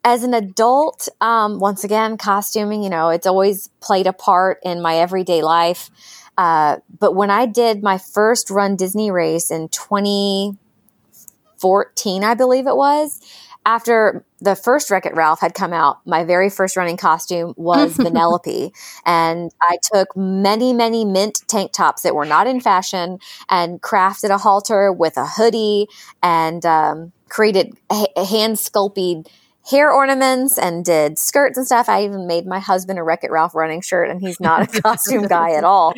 as 0.03 0.25
an 0.25 0.33
adult, 0.35 1.09
um, 1.21 1.61
once 1.61 1.85
again, 1.85 2.17
costuming, 2.17 2.83
you 2.83 2.91
know, 2.91 3.11
it's 3.11 3.27
always 3.27 3.69
played 3.81 4.07
a 4.07 4.13
part 4.13 4.59
in 4.65 4.81
my 4.81 4.97
everyday 4.97 5.43
life. 5.43 5.91
Uh, 6.39 6.79
but 6.99 7.15
when 7.15 7.31
I 7.31 7.45
did 7.45 7.83
my 7.83 7.99
first 7.99 8.49
run 8.51 8.77
Disney 8.77 9.11
race 9.11 9.51
in 9.51 9.69
2014, 9.69 12.25
I 12.25 12.35
believe 12.35 12.67
it 12.67 12.77
was, 12.77 13.21
after 13.67 14.25
the 14.41 14.57
first 14.57 14.91
Wreck 14.91 15.07
It 15.07 15.15
Ralph 15.15 15.41
had 15.41 15.55
come 15.55 15.73
out, 15.73 15.99
my 16.07 16.25
very 16.25 16.49
first 16.49 16.77
running 16.77 16.97
costume 16.97 17.55
was 17.57 17.97
Vanellope. 17.99 18.73
And 19.05 19.51
I 19.63 19.79
took 19.93 20.17
many, 20.17 20.73
many 20.73 21.05
mint 21.05 21.43
tank 21.47 21.73
tops 21.73 22.03
that 22.03 22.15
were 22.15 22.25
not 22.25 22.47
in 22.47 22.61
fashion 22.61 23.19
and 23.49 23.81
crafted 23.83 24.31
a 24.31 24.39
halter 24.39 24.93
with 24.93 25.17
a 25.17 25.27
hoodie 25.27 25.89
and 26.23 26.65
um, 26.65 27.13
created 27.29 27.77
hand 28.17 28.59
sculpted 28.59 29.29
hair 29.71 29.93
ornaments 29.93 30.59
and 30.59 30.85
did 30.85 31.19
skirts 31.19 31.59
and 31.59 31.67
stuff. 31.67 31.89
I 31.89 32.05
even 32.05 32.27
made 32.27 32.47
my 32.47 32.59
husband 32.59 32.99
a 32.99 33.03
Wreck 33.03 33.25
It 33.25 33.31
Ralph 33.31 33.55
running 33.55 33.83
shirt, 33.83 34.11
and 34.11 34.21
he's 34.21 34.41
not 34.41 34.63
a 34.63 34.81
costume 34.83 35.27
guy 35.27 35.53
at 35.53 35.65
all. 35.65 35.95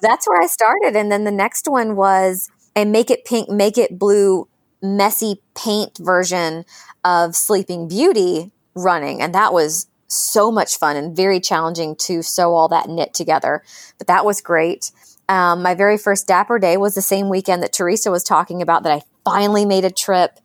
That's 0.00 0.28
where 0.28 0.40
I 0.40 0.46
started. 0.46 0.94
And 0.94 1.10
then 1.10 1.24
the 1.24 1.32
next 1.32 1.68
one 1.68 1.96
was 1.96 2.50
a 2.76 2.84
make 2.84 3.10
it 3.10 3.24
pink, 3.24 3.48
make 3.48 3.78
it 3.78 3.98
blue, 3.98 4.46
messy 4.82 5.42
paint 5.54 5.98
version 5.98 6.64
of 7.04 7.34
Sleeping 7.34 7.88
Beauty 7.88 8.52
running. 8.74 9.20
And 9.20 9.34
that 9.34 9.52
was 9.52 9.86
so 10.06 10.50
much 10.50 10.78
fun 10.78 10.96
and 10.96 11.14
very 11.14 11.40
challenging 11.40 11.94
to 11.96 12.22
sew 12.22 12.54
all 12.54 12.68
that 12.68 12.88
knit 12.88 13.12
together. 13.12 13.62
But 13.98 14.06
that 14.06 14.24
was 14.24 14.40
great. 14.40 14.90
Um, 15.28 15.62
my 15.62 15.74
very 15.74 15.98
first 15.98 16.26
Dapper 16.26 16.58
Day 16.58 16.76
was 16.76 16.94
the 16.94 17.02
same 17.02 17.28
weekend 17.28 17.62
that 17.62 17.72
Theresa 17.72 18.10
was 18.10 18.24
talking 18.24 18.62
about 18.62 18.82
that 18.84 18.92
I 18.92 19.02
finally 19.24 19.66
made 19.66 19.84
a 19.84 19.90
trip 19.90 20.38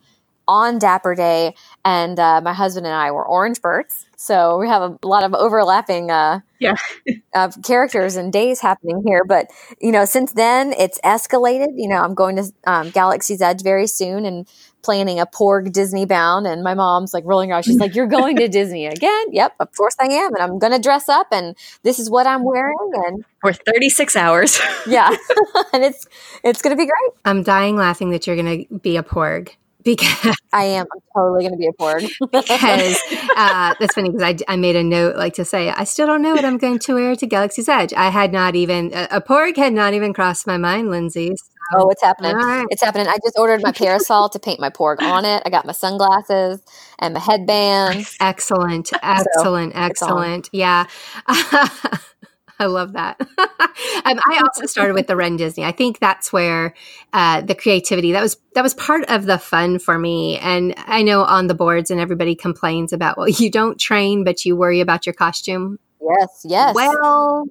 on 0.46 0.78
Dapper 0.78 1.14
Day, 1.14 1.54
and 1.86 2.18
uh, 2.18 2.42
my 2.42 2.52
husband 2.52 2.84
and 2.84 2.94
I 2.94 3.10
were 3.10 3.26
Orange 3.26 3.62
Birds. 3.62 4.04
So 4.24 4.56
we 4.56 4.68
have 4.68 4.80
a 4.80 5.06
lot 5.06 5.22
of 5.22 5.34
overlapping 5.34 6.10
uh, 6.10 6.40
yeah. 6.58 6.76
of 7.34 7.60
characters 7.62 8.16
and 8.16 8.32
days 8.32 8.58
happening 8.58 9.02
here. 9.06 9.22
But 9.22 9.48
you 9.82 9.92
know, 9.92 10.06
since 10.06 10.32
then 10.32 10.72
it's 10.78 10.98
escalated. 11.04 11.74
You 11.76 11.90
know, 11.90 11.96
I'm 11.96 12.14
going 12.14 12.36
to 12.36 12.50
um, 12.66 12.88
Galaxy's 12.88 13.42
Edge 13.42 13.62
very 13.62 13.86
soon 13.86 14.24
and 14.24 14.48
planning 14.82 15.20
a 15.20 15.26
Porg 15.26 15.72
Disney 15.72 16.06
bound. 16.06 16.46
And 16.46 16.62
my 16.62 16.72
mom's 16.72 17.12
like 17.12 17.24
rolling 17.26 17.50
her 17.50 17.56
eyes. 17.56 17.66
She's 17.66 17.76
like, 17.76 17.94
"You're 17.94 18.06
going 18.06 18.36
to 18.36 18.48
Disney 18.58 18.86
again?" 18.86 19.26
Yep, 19.30 19.56
of 19.60 19.76
course 19.76 19.96
I 20.00 20.06
am, 20.06 20.34
and 20.34 20.42
I'm 20.42 20.58
going 20.58 20.72
to 20.72 20.78
dress 20.78 21.10
up, 21.10 21.26
and 21.30 21.54
this 21.82 21.98
is 21.98 22.08
what 22.08 22.26
I'm 22.26 22.44
wearing, 22.44 22.92
and 23.06 23.26
for 23.42 23.52
36 23.52 24.16
hours. 24.16 24.58
yeah, 24.86 25.10
and 25.74 25.84
it's 25.84 26.06
it's 26.42 26.62
going 26.62 26.74
to 26.74 26.80
be 26.82 26.86
great. 26.86 27.12
I'm 27.26 27.42
dying 27.42 27.76
laughing 27.76 28.08
that 28.12 28.26
you're 28.26 28.36
going 28.36 28.64
to 28.64 28.78
be 28.78 28.96
a 28.96 29.02
Porg 29.02 29.50
because 29.84 30.36
I 30.52 30.64
am. 30.64 30.86
I'm 30.92 31.00
totally 31.14 31.42
going 31.42 31.52
to 31.52 31.58
be 31.58 31.66
a 31.66 31.72
porg. 31.72 32.08
because 32.20 32.98
uh, 33.36 33.74
that's 33.78 33.94
funny 33.94 34.10
because 34.10 34.22
I, 34.22 34.52
I 34.52 34.56
made 34.56 34.76
a 34.76 34.82
note 34.82 35.16
like 35.16 35.34
to 35.34 35.44
say 35.44 35.70
I 35.70 35.84
still 35.84 36.06
don't 36.06 36.22
know 36.22 36.34
what 36.34 36.44
I'm 36.44 36.58
going 36.58 36.78
to 36.80 36.94
wear 36.94 37.14
to 37.16 37.26
Galaxy's 37.26 37.68
Edge. 37.68 37.92
I 37.92 38.08
had 38.08 38.32
not 38.32 38.56
even 38.56 38.92
a, 38.94 39.08
a 39.12 39.20
porg 39.20 39.56
had 39.56 39.72
not 39.72 39.94
even 39.94 40.12
crossed 40.12 40.46
my 40.46 40.56
mind, 40.56 40.90
Lindsey. 40.90 41.36
So. 41.36 41.44
Oh, 41.76 41.88
it's 41.90 42.02
happening! 42.02 42.34
Right. 42.36 42.66
It's 42.70 42.82
happening. 42.82 43.06
I 43.06 43.16
just 43.24 43.38
ordered 43.38 43.62
my 43.62 43.72
parasol 43.72 44.28
to 44.30 44.38
paint 44.38 44.60
my 44.60 44.70
porg 44.70 45.00
on 45.00 45.24
it. 45.24 45.42
I 45.46 45.50
got 45.50 45.64
my 45.64 45.72
sunglasses 45.72 46.62
and 46.98 47.14
my 47.14 47.20
headband. 47.20 48.06
Excellent, 48.20 48.92
excellent, 49.02 49.72
so, 49.72 49.78
excellent. 49.78 50.50
Yeah. 50.52 50.84
I 52.58 52.66
love 52.66 52.92
that. 52.92 53.20
um, 53.38 54.20
I 54.26 54.40
also 54.42 54.66
started 54.66 54.94
with 54.94 55.06
the 55.06 55.16
Run 55.16 55.36
Disney. 55.36 55.64
I 55.64 55.72
think 55.72 55.98
that's 55.98 56.32
where 56.32 56.74
uh, 57.12 57.40
the 57.40 57.54
creativity 57.54 58.12
that 58.12 58.22
was 58.22 58.36
that 58.54 58.62
was 58.62 58.74
part 58.74 59.04
of 59.08 59.26
the 59.26 59.38
fun 59.38 59.78
for 59.78 59.98
me. 59.98 60.38
And 60.38 60.74
I 60.76 61.02
know 61.02 61.24
on 61.24 61.48
the 61.48 61.54
boards 61.54 61.90
and 61.90 62.00
everybody 62.00 62.34
complains 62.34 62.92
about 62.92 63.18
well, 63.18 63.28
you 63.28 63.50
don't 63.50 63.78
train, 63.78 64.24
but 64.24 64.44
you 64.44 64.56
worry 64.56 64.80
about 64.80 65.06
your 65.06 65.14
costume. 65.14 65.78
Yes, 66.00 66.42
yes. 66.44 66.74
Well, 66.74 67.46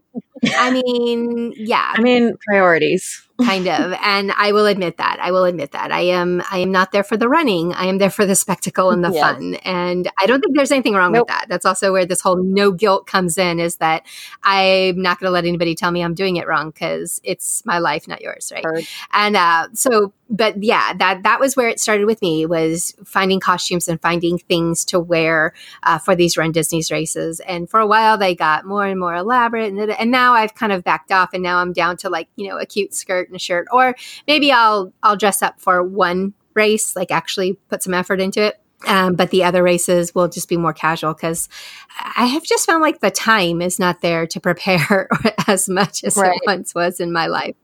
I 0.57 0.71
mean, 0.71 1.53
yeah. 1.55 1.93
I 1.95 2.01
mean, 2.01 2.35
priorities 2.47 3.27
kind 3.41 3.67
of. 3.67 3.93
And 4.04 4.32
i 4.34 4.52
will 4.52 4.65
admit 4.65 4.98
that. 4.98 5.17
I 5.22 5.32
will 5.32 5.46
admit 5.46 5.72
that. 5.72 5.91
I 5.91 6.02
am 6.02 6.43
i 6.52 6.58
am 6.58 6.72
not 6.72 6.91
there 6.91 7.04
for 7.04 7.17
the 7.17 7.30
running. 7.30 7.74
I 7.74 7.86
am 7.86 7.98
there 7.98 8.10
for 8.10 8.26
the 8.26 8.36
spectacle 8.36 8.91
and 8.91 9.04
the 9.04 9.12
yes. 9.12 9.22
fun. 9.22 9.56
And 9.65 10.12
i 10.19 10.26
don't 10.26 10.41
think 10.41 10.56
there's 10.56 10.72
anything 10.72 10.93
wrong 10.93 11.13
nope. 11.13 11.28
with 11.28 11.36
that. 11.36 11.46
That's 11.50 11.65
also 11.65 11.91
where 11.91 12.06
this 12.06 12.22
whole 12.22 12.41
no 12.43 12.72
guilt 12.72 13.08
comes 13.08 13.38
in 13.38 13.60
is 13.60 13.78
that 13.78 14.04
i'm 14.43 15.02
not 15.02 15.19
going 15.19 15.28
to 15.28 15.32
let 15.32 15.46
anybody 15.46 15.76
tell 15.76 15.91
me 15.91 16.04
i'm 16.04 16.13
doing 16.13 16.36
it 16.36 16.48
wrong 16.48 16.69
because 16.69 17.22
it's 17.24 17.65
my 17.65 17.80
life 17.80 18.08
not 18.08 18.22
yours 18.22 18.52
right? 18.54 18.65
Heard. 18.65 18.84
and 19.12 19.36
uh, 19.36 19.67
so 19.74 20.13
but 20.30 20.62
yeah 20.63 20.93
that 20.93 21.24
that 21.24 21.39
was 21.39 21.56
where 21.56 21.69
it 21.69 21.80
started 21.80 22.06
with 22.06 22.22
me 22.22 22.46
was 22.46 22.96
finding 23.06 23.39
costumes 23.39 23.88
and 23.88 24.02
finding 24.02 24.38
things 24.38 24.84
to 24.86 25.00
wear 25.00 25.54
uh, 25.84 26.00
for 26.00 26.15
these 26.15 26.38
run 26.38 26.52
disney's 26.52 26.91
races. 26.91 27.39
And 27.41 27.69
for 27.69 27.80
a 27.80 27.88
while 27.88 28.17
they 28.17 28.36
got 28.36 28.65
more 28.65 28.86
and 28.86 29.00
more 29.00 29.15
elaborate 29.15 29.72
and, 29.72 29.80
and 29.91 30.12
now 30.12 30.34
i've 30.34 30.56
kind 30.56 30.72
of 30.72 30.84
backed 30.84 31.12
off 31.12 31.30
and 31.34 31.43
now 31.43 31.60
i'm 31.60 31.74
down 31.74 31.98
to 31.98 32.10
like 32.10 32.28
you 32.36 32.48
know 32.48 32.58
a 32.58 32.65
cute 32.65 32.93
skirt 32.93 33.22
and 33.27 33.36
a 33.36 33.39
shirt 33.39 33.67
or 33.71 33.95
maybe 34.27 34.51
i'll 34.51 34.93
i'll 35.03 35.17
dress 35.17 35.41
up 35.41 35.59
for 35.59 35.83
one 35.83 36.33
race 36.53 36.95
like 36.95 37.12
actually 37.12 37.53
put 37.69 37.81
some 37.81 37.93
effort 37.93 38.19
into 38.19 38.41
it 38.41 38.59
um, 38.86 39.15
but 39.15 39.29
the 39.29 39.43
other 39.43 39.63
races 39.63 40.13
will 40.13 40.27
just 40.27 40.49
be 40.49 40.57
more 40.57 40.73
casual 40.73 41.13
because 41.13 41.47
I 42.15 42.25
have 42.25 42.43
just 42.43 42.65
found 42.65 42.81
like 42.81 42.99
the 42.99 43.12
time 43.12 43.62
is 43.62 43.79
not 43.79 44.01
there 44.01 44.27
to 44.27 44.39
prepare 44.41 45.07
as 45.47 45.69
much 45.69 46.03
as 46.03 46.17
right. 46.17 46.36
it 46.36 46.41
once 46.45 46.75
was 46.75 46.99
in 46.99 47.12
my 47.12 47.27
life. 47.27 47.55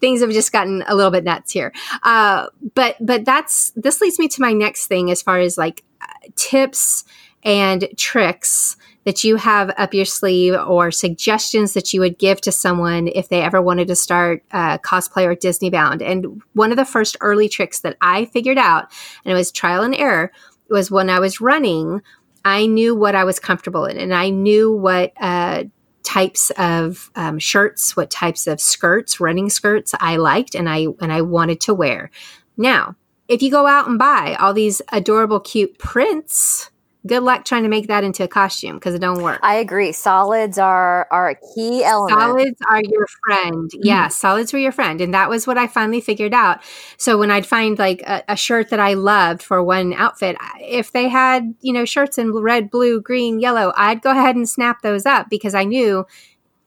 Things 0.00 0.20
have 0.20 0.30
just 0.30 0.52
gotten 0.52 0.84
a 0.86 0.94
little 0.94 1.10
bit 1.10 1.24
nuts 1.24 1.52
here. 1.52 1.72
Uh, 2.02 2.46
but 2.74 2.96
but 3.00 3.24
that's 3.24 3.72
this 3.76 4.00
leads 4.00 4.18
me 4.18 4.28
to 4.28 4.40
my 4.40 4.52
next 4.52 4.86
thing 4.86 5.10
as 5.10 5.22
far 5.22 5.38
as 5.38 5.58
like 5.58 5.84
uh, 6.00 6.28
tips 6.36 7.04
and 7.42 7.88
tricks 7.96 8.76
that 9.08 9.24
you 9.24 9.36
have 9.36 9.72
up 9.78 9.94
your 9.94 10.04
sleeve 10.04 10.52
or 10.52 10.90
suggestions 10.90 11.72
that 11.72 11.94
you 11.94 12.00
would 12.02 12.18
give 12.18 12.42
to 12.42 12.52
someone 12.52 13.08
if 13.08 13.30
they 13.30 13.40
ever 13.40 13.62
wanted 13.62 13.88
to 13.88 13.96
start 13.96 14.42
uh, 14.52 14.76
cosplay 14.76 15.24
or 15.24 15.34
Disney 15.34 15.70
bound. 15.70 16.02
And 16.02 16.42
one 16.52 16.72
of 16.72 16.76
the 16.76 16.84
first 16.84 17.16
early 17.22 17.48
tricks 17.48 17.80
that 17.80 17.96
I 18.02 18.26
figured 18.26 18.58
out, 18.58 18.92
and 19.24 19.32
it 19.32 19.34
was 19.34 19.50
trial 19.50 19.82
and 19.82 19.94
error, 19.94 20.30
was 20.68 20.90
when 20.90 21.08
I 21.08 21.20
was 21.20 21.40
running, 21.40 22.02
I 22.44 22.66
knew 22.66 22.94
what 22.94 23.14
I 23.14 23.24
was 23.24 23.40
comfortable 23.40 23.86
in 23.86 23.96
and 23.96 24.12
I 24.12 24.28
knew 24.28 24.70
what 24.70 25.14
uh, 25.18 25.64
types 26.02 26.50
of 26.58 27.10
um, 27.16 27.38
shirts, 27.38 27.96
what 27.96 28.10
types 28.10 28.46
of 28.46 28.60
skirts, 28.60 29.20
running 29.20 29.48
skirts 29.48 29.94
I 29.98 30.16
liked 30.16 30.54
and 30.54 30.68
I 30.68 30.88
and 31.00 31.10
I 31.10 31.22
wanted 31.22 31.62
to 31.62 31.72
wear. 31.72 32.10
Now, 32.58 32.94
if 33.26 33.40
you 33.40 33.50
go 33.50 33.66
out 33.66 33.88
and 33.88 33.98
buy 33.98 34.36
all 34.38 34.52
these 34.52 34.82
adorable 34.92 35.40
cute 35.40 35.78
prints, 35.78 36.70
good 37.06 37.22
luck 37.22 37.44
trying 37.44 37.62
to 37.62 37.68
make 37.68 37.86
that 37.88 38.04
into 38.04 38.24
a 38.24 38.28
costume 38.28 38.76
because 38.76 38.94
it 38.94 39.00
don't 39.00 39.22
work. 39.22 39.38
I 39.42 39.56
agree. 39.56 39.92
Solids 39.92 40.58
are 40.58 41.06
are 41.10 41.30
a 41.30 41.34
key 41.54 41.84
element. 41.84 42.20
Solids 42.20 42.60
are 42.68 42.82
your 42.82 43.06
friend. 43.24 43.70
Mm-hmm. 43.70 43.80
Yeah, 43.82 44.08
solids 44.08 44.52
were 44.52 44.58
your 44.58 44.72
friend, 44.72 45.00
and 45.00 45.14
that 45.14 45.30
was 45.30 45.46
what 45.46 45.58
I 45.58 45.66
finally 45.66 46.00
figured 46.00 46.34
out. 46.34 46.60
So 46.96 47.18
when 47.18 47.30
I'd 47.30 47.46
find 47.46 47.78
like 47.78 48.02
a, 48.02 48.24
a, 48.28 48.36
shirt 48.36 48.70
that 48.70 48.80
I 48.80 48.94
loved 48.94 49.42
for 49.42 49.62
one 49.62 49.92
outfit, 49.94 50.36
if 50.60 50.92
they 50.92 51.08
had 51.08 51.54
you 51.60 51.72
know 51.72 51.84
shirts 51.84 52.18
in 52.18 52.32
red, 52.32 52.70
blue, 52.70 53.00
green, 53.00 53.40
yellow, 53.40 53.72
I'd 53.76 54.02
go 54.02 54.10
ahead 54.10 54.36
and 54.36 54.48
snap 54.48 54.82
those 54.82 55.06
up 55.06 55.28
because 55.30 55.54
I 55.54 55.64
knew 55.64 56.06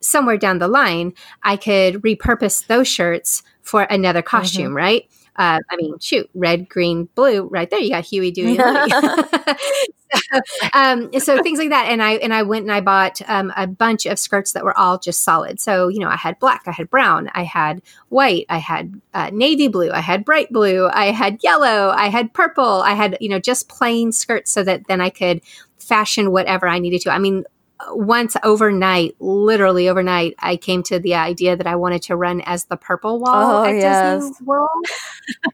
somewhere 0.00 0.36
down 0.36 0.58
the 0.58 0.68
line 0.68 1.14
I 1.42 1.56
could 1.56 2.02
repurpose 2.02 2.66
those 2.66 2.88
shirts 2.88 3.42
for 3.62 3.82
another 3.82 4.22
costume, 4.22 4.68
mm-hmm. 4.68 4.76
right? 4.76 5.08
Uh, 5.36 5.60
I 5.70 5.76
mean, 5.76 5.98
shoot, 5.98 6.28
red, 6.34 6.68
green, 6.68 7.08
blue, 7.14 7.44
right 7.44 7.70
there. 7.70 7.80
You 7.80 7.90
got 7.90 8.04
Huey, 8.04 8.30
Dewey, 8.30 8.56
so, 8.58 10.40
um, 10.74 11.10
so 11.20 11.42
things 11.42 11.58
like 11.58 11.70
that. 11.70 11.86
And 11.88 12.02
I 12.02 12.12
and 12.14 12.34
I 12.34 12.42
went 12.42 12.64
and 12.64 12.72
I 12.72 12.80
bought 12.80 13.20
um, 13.28 13.52
a 13.56 13.66
bunch 13.66 14.06
of 14.06 14.18
skirts 14.18 14.52
that 14.52 14.64
were 14.64 14.76
all 14.78 14.98
just 14.98 15.22
solid. 15.22 15.60
So 15.60 15.88
you 15.88 16.00
know, 16.00 16.08
I 16.08 16.16
had 16.16 16.38
black, 16.38 16.62
I 16.66 16.72
had 16.72 16.90
brown, 16.90 17.30
I 17.34 17.44
had 17.44 17.82
white, 18.08 18.46
I 18.48 18.58
had 18.58 19.00
uh, 19.14 19.30
navy 19.32 19.68
blue, 19.68 19.90
I 19.90 20.00
had 20.00 20.24
bright 20.24 20.52
blue, 20.52 20.88
I 20.92 21.06
had 21.06 21.42
yellow, 21.42 21.90
I 21.90 22.08
had 22.08 22.32
purple, 22.34 22.82
I 22.82 22.92
had 22.92 23.16
you 23.20 23.28
know 23.28 23.38
just 23.38 23.68
plain 23.68 24.12
skirts, 24.12 24.50
so 24.50 24.62
that 24.64 24.86
then 24.88 25.00
I 25.00 25.10
could 25.10 25.40
fashion 25.78 26.30
whatever 26.30 26.68
I 26.68 26.78
needed 26.78 27.00
to. 27.02 27.10
I 27.10 27.18
mean, 27.18 27.44
once 27.90 28.36
overnight, 28.42 29.16
literally 29.20 29.88
overnight, 29.88 30.34
I 30.38 30.56
came 30.56 30.82
to 30.84 30.98
the 30.98 31.14
idea 31.14 31.56
that 31.56 31.66
I 31.66 31.76
wanted 31.76 32.02
to 32.02 32.16
run 32.16 32.40
as 32.42 32.64
the 32.64 32.76
purple 32.76 33.18
wall 33.18 33.62
oh, 33.62 33.64
at 33.64 33.74
yes. 33.74 34.22
Disney 34.28 34.46
World. 34.46 34.68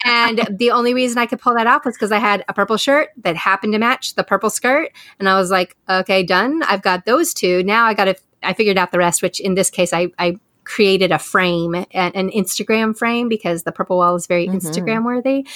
and 0.05 0.47
the 0.59 0.71
only 0.71 0.95
reason 0.95 1.19
I 1.19 1.27
could 1.27 1.41
pull 1.41 1.55
that 1.55 1.67
off 1.67 1.85
was 1.85 1.95
because 1.95 2.13
I 2.13 2.19
had 2.19 2.45
a 2.49 2.53
purple 2.53 2.77
shirt 2.77 3.11
that 3.19 3.37
happened 3.37 3.73
to 3.73 3.79
match 3.79 4.15
the 4.15 4.25
purple 4.25 4.51
skirt. 4.51 4.91
And 5.19 5.29
I 5.29 5.39
was 5.39 5.51
like, 5.51 5.77
okay, 5.89 6.23
done. 6.23 6.63
I've 6.65 6.83
got 6.83 7.07
those 7.07 7.33
two. 7.35 7.63
Now 7.63 7.85
I 7.87 7.95
got 7.95 8.07
to, 8.07 8.17
I 8.43 8.53
figured 8.53 8.79
out 8.79 8.93
the 8.93 8.99
rest, 8.99 9.23
which 9.23 9.41
in 9.41 9.55
this 9.55 9.71
case, 9.71 9.93
I, 9.93 10.09
I 10.19 10.39
created 10.65 11.13
a 11.13 11.19
frame, 11.19 11.75
an 11.75 12.31
Instagram 12.31 12.97
frame, 12.97 13.29
because 13.29 13.63
the 13.63 13.73
purple 13.73 13.97
wall 13.97 14.15
is 14.17 14.27
very 14.27 14.47
mm-hmm. 14.47 14.59
Instagram 14.59 15.05
worthy. 15.05 15.47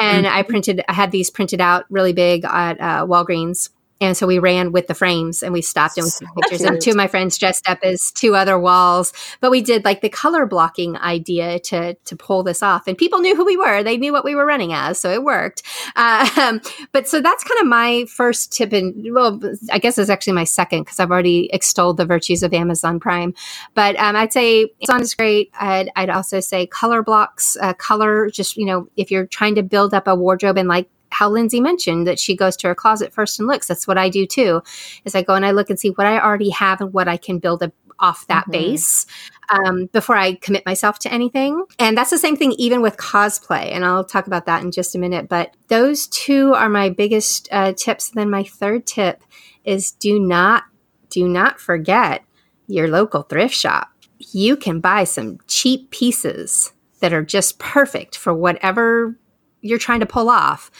And 0.00 0.26
mm-hmm. 0.26 0.36
I 0.36 0.42
printed, 0.42 0.84
I 0.88 0.92
had 0.92 1.10
these 1.10 1.30
printed 1.30 1.60
out 1.60 1.86
really 1.90 2.12
big 2.12 2.44
at 2.44 2.80
uh, 2.80 3.06
Walgreens 3.06 3.70
And 4.00 4.16
so 4.16 4.26
we 4.26 4.38
ran 4.38 4.70
with 4.70 4.86
the 4.86 4.94
frames 4.94 5.42
and 5.42 5.52
we 5.52 5.60
stopped 5.60 5.98
and 5.98 6.04
we 6.04 6.10
took 6.10 6.34
pictures. 6.36 6.58
cute. 6.58 6.70
And 6.70 6.80
two 6.80 6.90
of 6.90 6.96
my 6.96 7.08
friends 7.08 7.36
dressed 7.36 7.68
up 7.68 7.78
as 7.82 8.12
two 8.12 8.36
other 8.36 8.58
walls. 8.58 9.12
But 9.40 9.50
we 9.50 9.60
did 9.60 9.84
like 9.84 10.02
the 10.02 10.08
color 10.08 10.46
blocking 10.46 10.96
idea 10.96 11.58
to 11.60 11.94
to 11.94 12.16
pull 12.16 12.42
this 12.42 12.62
off. 12.62 12.86
And 12.86 12.96
people 12.96 13.18
knew 13.18 13.34
who 13.34 13.44
we 13.44 13.56
were. 13.56 13.82
They 13.82 13.96
knew 13.96 14.12
what 14.12 14.24
we 14.24 14.34
were 14.34 14.46
running 14.46 14.72
as, 14.72 14.98
so 14.98 15.10
it 15.10 15.24
worked. 15.24 15.62
Um, 15.96 16.60
but 16.92 17.08
so 17.08 17.20
that's 17.20 17.42
kind 17.42 17.60
of 17.60 17.66
my 17.66 18.04
first 18.08 18.52
tip. 18.52 18.72
And 18.72 19.12
well, 19.12 19.40
I 19.72 19.78
guess 19.78 19.98
it's 19.98 20.10
actually 20.10 20.34
my 20.34 20.44
second 20.44 20.82
because 20.84 21.00
I've 21.00 21.10
already 21.10 21.50
extolled 21.52 21.96
the 21.96 22.06
virtues 22.06 22.42
of 22.42 22.54
Amazon 22.54 23.00
Prime. 23.00 23.34
But 23.74 23.98
um, 23.98 24.14
I'd 24.14 24.32
say 24.32 24.70
Amazon 24.88 25.02
is 25.02 25.14
great. 25.14 25.50
I'd, 25.58 25.90
I'd 25.96 26.10
also 26.10 26.40
say 26.40 26.66
color 26.66 27.02
blocks, 27.02 27.56
uh, 27.60 27.72
color. 27.72 28.30
Just 28.30 28.56
you 28.56 28.66
know, 28.66 28.88
if 28.96 29.10
you're 29.10 29.26
trying 29.26 29.56
to 29.56 29.62
build 29.62 29.92
up 29.92 30.06
a 30.06 30.14
wardrobe 30.14 30.56
and 30.56 30.68
like 30.68 30.88
how 31.10 31.28
Lindsey 31.28 31.60
mentioned 31.60 32.06
that 32.06 32.18
she 32.18 32.36
goes 32.36 32.56
to 32.58 32.68
her 32.68 32.74
closet 32.74 33.12
first 33.12 33.38
and 33.38 33.48
looks. 33.48 33.66
That's 33.66 33.86
what 33.86 33.98
I 33.98 34.08
do 34.08 34.26
too. 34.26 34.62
Is 35.04 35.14
I 35.14 35.22
go 35.22 35.34
and 35.34 35.44
I 35.46 35.50
look 35.52 35.70
and 35.70 35.78
see 35.78 35.90
what 35.90 36.06
I 36.06 36.20
already 36.20 36.50
have 36.50 36.80
and 36.80 36.92
what 36.92 37.08
I 37.08 37.16
can 37.16 37.38
build 37.38 37.62
a, 37.62 37.72
off 37.98 38.26
that 38.28 38.46
Mhm. 38.46 38.52
base 38.52 39.06
um, 39.50 39.86
before 39.92 40.16
I 40.16 40.34
commit 40.34 40.64
myself 40.66 40.98
to 41.00 41.12
anything. 41.12 41.64
And 41.78 41.96
that's 41.96 42.10
the 42.10 42.18
same 42.18 42.36
thing 42.36 42.52
even 42.52 42.82
with 42.82 42.96
cosplay. 42.96 43.72
And 43.72 43.84
I'll 43.84 44.04
talk 44.04 44.26
about 44.26 44.46
that 44.46 44.62
in 44.62 44.70
just 44.70 44.94
a 44.94 44.98
minute. 44.98 45.28
But 45.28 45.56
those 45.68 46.06
two 46.06 46.54
are 46.54 46.68
my 46.68 46.90
biggest 46.90 47.48
uh, 47.50 47.72
tips. 47.72 48.10
And 48.10 48.20
then 48.20 48.30
my 48.30 48.44
third 48.44 48.86
tip 48.86 49.22
is 49.64 49.90
do 49.92 50.18
not 50.20 50.64
do 51.10 51.26
not 51.26 51.58
forget 51.58 52.22
your 52.66 52.86
local 52.88 53.22
thrift 53.22 53.54
shop. 53.54 53.88
You 54.18 54.56
can 54.56 54.80
buy 54.80 55.04
some 55.04 55.38
cheap 55.46 55.90
pieces 55.90 56.72
that 57.00 57.14
are 57.14 57.22
just 57.24 57.58
perfect 57.58 58.16
for 58.16 58.34
whatever 58.34 59.18
you're 59.62 59.78
trying 59.78 60.00
to 60.00 60.06
pull 60.06 60.28
off 60.28 60.70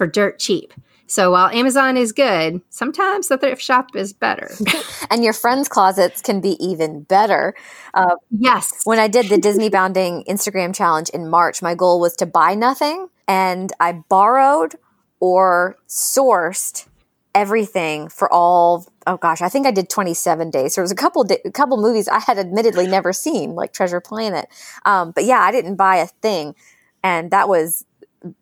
for 0.00 0.06
dirt 0.06 0.38
cheap. 0.38 0.72
So 1.06 1.32
while 1.32 1.50
Amazon 1.50 1.98
is 1.98 2.12
good, 2.12 2.62
sometimes 2.70 3.28
the 3.28 3.36
thrift 3.36 3.60
shop 3.60 3.94
is 3.94 4.14
better. 4.14 4.50
And 5.10 5.22
your 5.24 5.32
friends' 5.34 5.68
closets 5.68 6.22
can 6.22 6.40
be 6.40 6.52
even 6.64 7.02
better. 7.02 7.54
Uh, 7.92 8.14
yes. 8.30 8.80
when 8.84 8.98
I 9.00 9.08
did 9.08 9.26
the 9.28 9.36
Disney 9.38 9.68
Bounding 9.68 10.24
Instagram 10.26 10.72
challenge 10.74 11.08
in 11.10 11.28
March, 11.28 11.60
my 11.62 11.74
goal 11.74 12.00
was 12.00 12.14
to 12.16 12.26
buy 12.26 12.54
nothing, 12.54 13.08
and 13.26 13.72
I 13.80 13.92
borrowed 14.08 14.76
or 15.18 15.76
sourced 15.88 16.86
everything 17.34 18.08
for 18.08 18.32
all. 18.32 18.86
Oh 19.06 19.16
gosh, 19.16 19.42
I 19.42 19.48
think 19.48 19.66
I 19.66 19.72
did 19.72 19.90
27 19.90 20.48
days. 20.50 20.74
so 20.74 20.80
There 20.80 20.84
was 20.84 20.92
a 20.92 21.02
couple, 21.04 21.24
di- 21.24 21.42
a 21.44 21.50
couple 21.50 21.76
movies 21.76 22.06
I 22.08 22.20
had 22.20 22.38
admittedly 22.38 22.86
never 22.86 23.12
seen, 23.12 23.54
like 23.56 23.72
Treasure 23.72 24.00
Planet. 24.00 24.46
Um, 24.86 25.10
but 25.10 25.24
yeah, 25.24 25.40
I 25.40 25.50
didn't 25.50 25.74
buy 25.76 25.96
a 25.96 26.06
thing, 26.06 26.54
and 27.02 27.32
that 27.32 27.48
was 27.48 27.84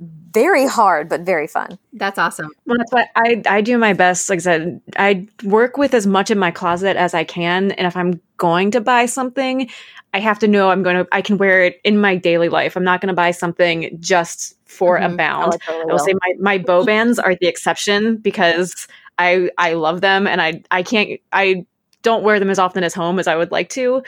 very 0.00 0.66
hard 0.66 1.08
but 1.08 1.20
very 1.22 1.46
fun. 1.46 1.78
That's 1.92 2.18
awesome. 2.18 2.50
Well, 2.66 2.78
that's 2.78 2.92
why 2.92 3.06
I 3.16 3.42
I 3.48 3.60
do 3.60 3.78
my 3.78 3.92
best. 3.92 4.28
Like 4.28 4.38
I 4.38 4.40
said, 4.40 4.80
I 4.96 5.26
work 5.44 5.76
with 5.76 5.94
as 5.94 6.06
much 6.06 6.30
in 6.30 6.38
my 6.38 6.50
closet 6.50 6.96
as 6.96 7.14
I 7.14 7.24
can, 7.24 7.72
and 7.72 7.86
if 7.86 7.96
I'm 7.96 8.20
going 8.36 8.70
to 8.72 8.80
buy 8.80 9.06
something, 9.06 9.68
I 10.14 10.20
have 10.20 10.38
to 10.40 10.48
know 10.48 10.70
I'm 10.70 10.82
going 10.82 10.96
to. 10.96 11.08
I 11.12 11.22
can 11.22 11.38
wear 11.38 11.62
it 11.64 11.80
in 11.84 12.00
my 12.00 12.16
daily 12.16 12.48
life. 12.48 12.76
I'm 12.76 12.84
not 12.84 13.00
going 13.00 13.08
to 13.08 13.14
buy 13.14 13.30
something 13.30 13.96
just 14.00 14.54
for 14.66 14.98
Mhm. 14.98 15.14
a 15.14 15.16
bound. 15.16 15.52
Oh, 15.54 15.56
I 15.56 15.58
totally 15.66 15.82
I 15.82 15.84
will 15.86 15.92
will. 15.92 15.98
say 15.98 16.12
my 16.14 16.34
my 16.40 16.58
bow 16.58 16.84
bands 16.84 17.18
are 17.18 17.34
the 17.34 17.46
exception 17.46 18.16
because 18.16 18.86
I 19.18 19.50
I 19.58 19.74
love 19.74 20.00
them, 20.00 20.26
and 20.26 20.40
I 20.42 20.62
I 20.70 20.82
can't 20.82 21.20
I 21.32 21.66
don't 22.02 22.22
wear 22.22 22.38
them 22.38 22.50
as 22.50 22.58
often 22.60 22.84
as 22.84 22.94
home 22.94 23.18
as 23.18 23.26
I 23.26 23.34
would 23.36 23.50
like 23.50 23.68
to. 23.70 24.02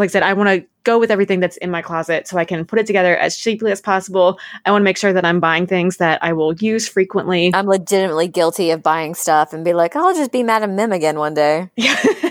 Like 0.00 0.08
I 0.08 0.12
said, 0.12 0.22
I 0.22 0.32
want 0.32 0.48
to 0.48 0.66
go 0.84 0.98
with 0.98 1.10
everything 1.10 1.40
that's 1.40 1.58
in 1.58 1.70
my 1.70 1.82
closet 1.82 2.26
so 2.26 2.38
I 2.38 2.46
can 2.46 2.64
put 2.64 2.78
it 2.78 2.86
together 2.86 3.14
as 3.18 3.36
cheaply 3.36 3.70
as 3.70 3.82
possible. 3.82 4.38
I 4.64 4.70
want 4.70 4.80
to 4.80 4.84
make 4.84 4.96
sure 4.96 5.12
that 5.12 5.26
I'm 5.26 5.40
buying 5.40 5.66
things 5.66 5.98
that 5.98 6.24
I 6.24 6.32
will 6.32 6.54
use 6.54 6.88
frequently. 6.88 7.50
I'm 7.54 7.66
legitimately 7.66 8.28
guilty 8.28 8.70
of 8.70 8.82
buying 8.82 9.14
stuff 9.14 9.52
and 9.52 9.62
be 9.62 9.74
like, 9.74 9.96
I'll 9.96 10.14
just 10.14 10.32
be 10.32 10.42
Madame 10.42 10.74
Mim 10.74 10.90
again 10.90 11.18
one 11.18 11.34
day. 11.34 11.68
Yeah. 11.76 12.02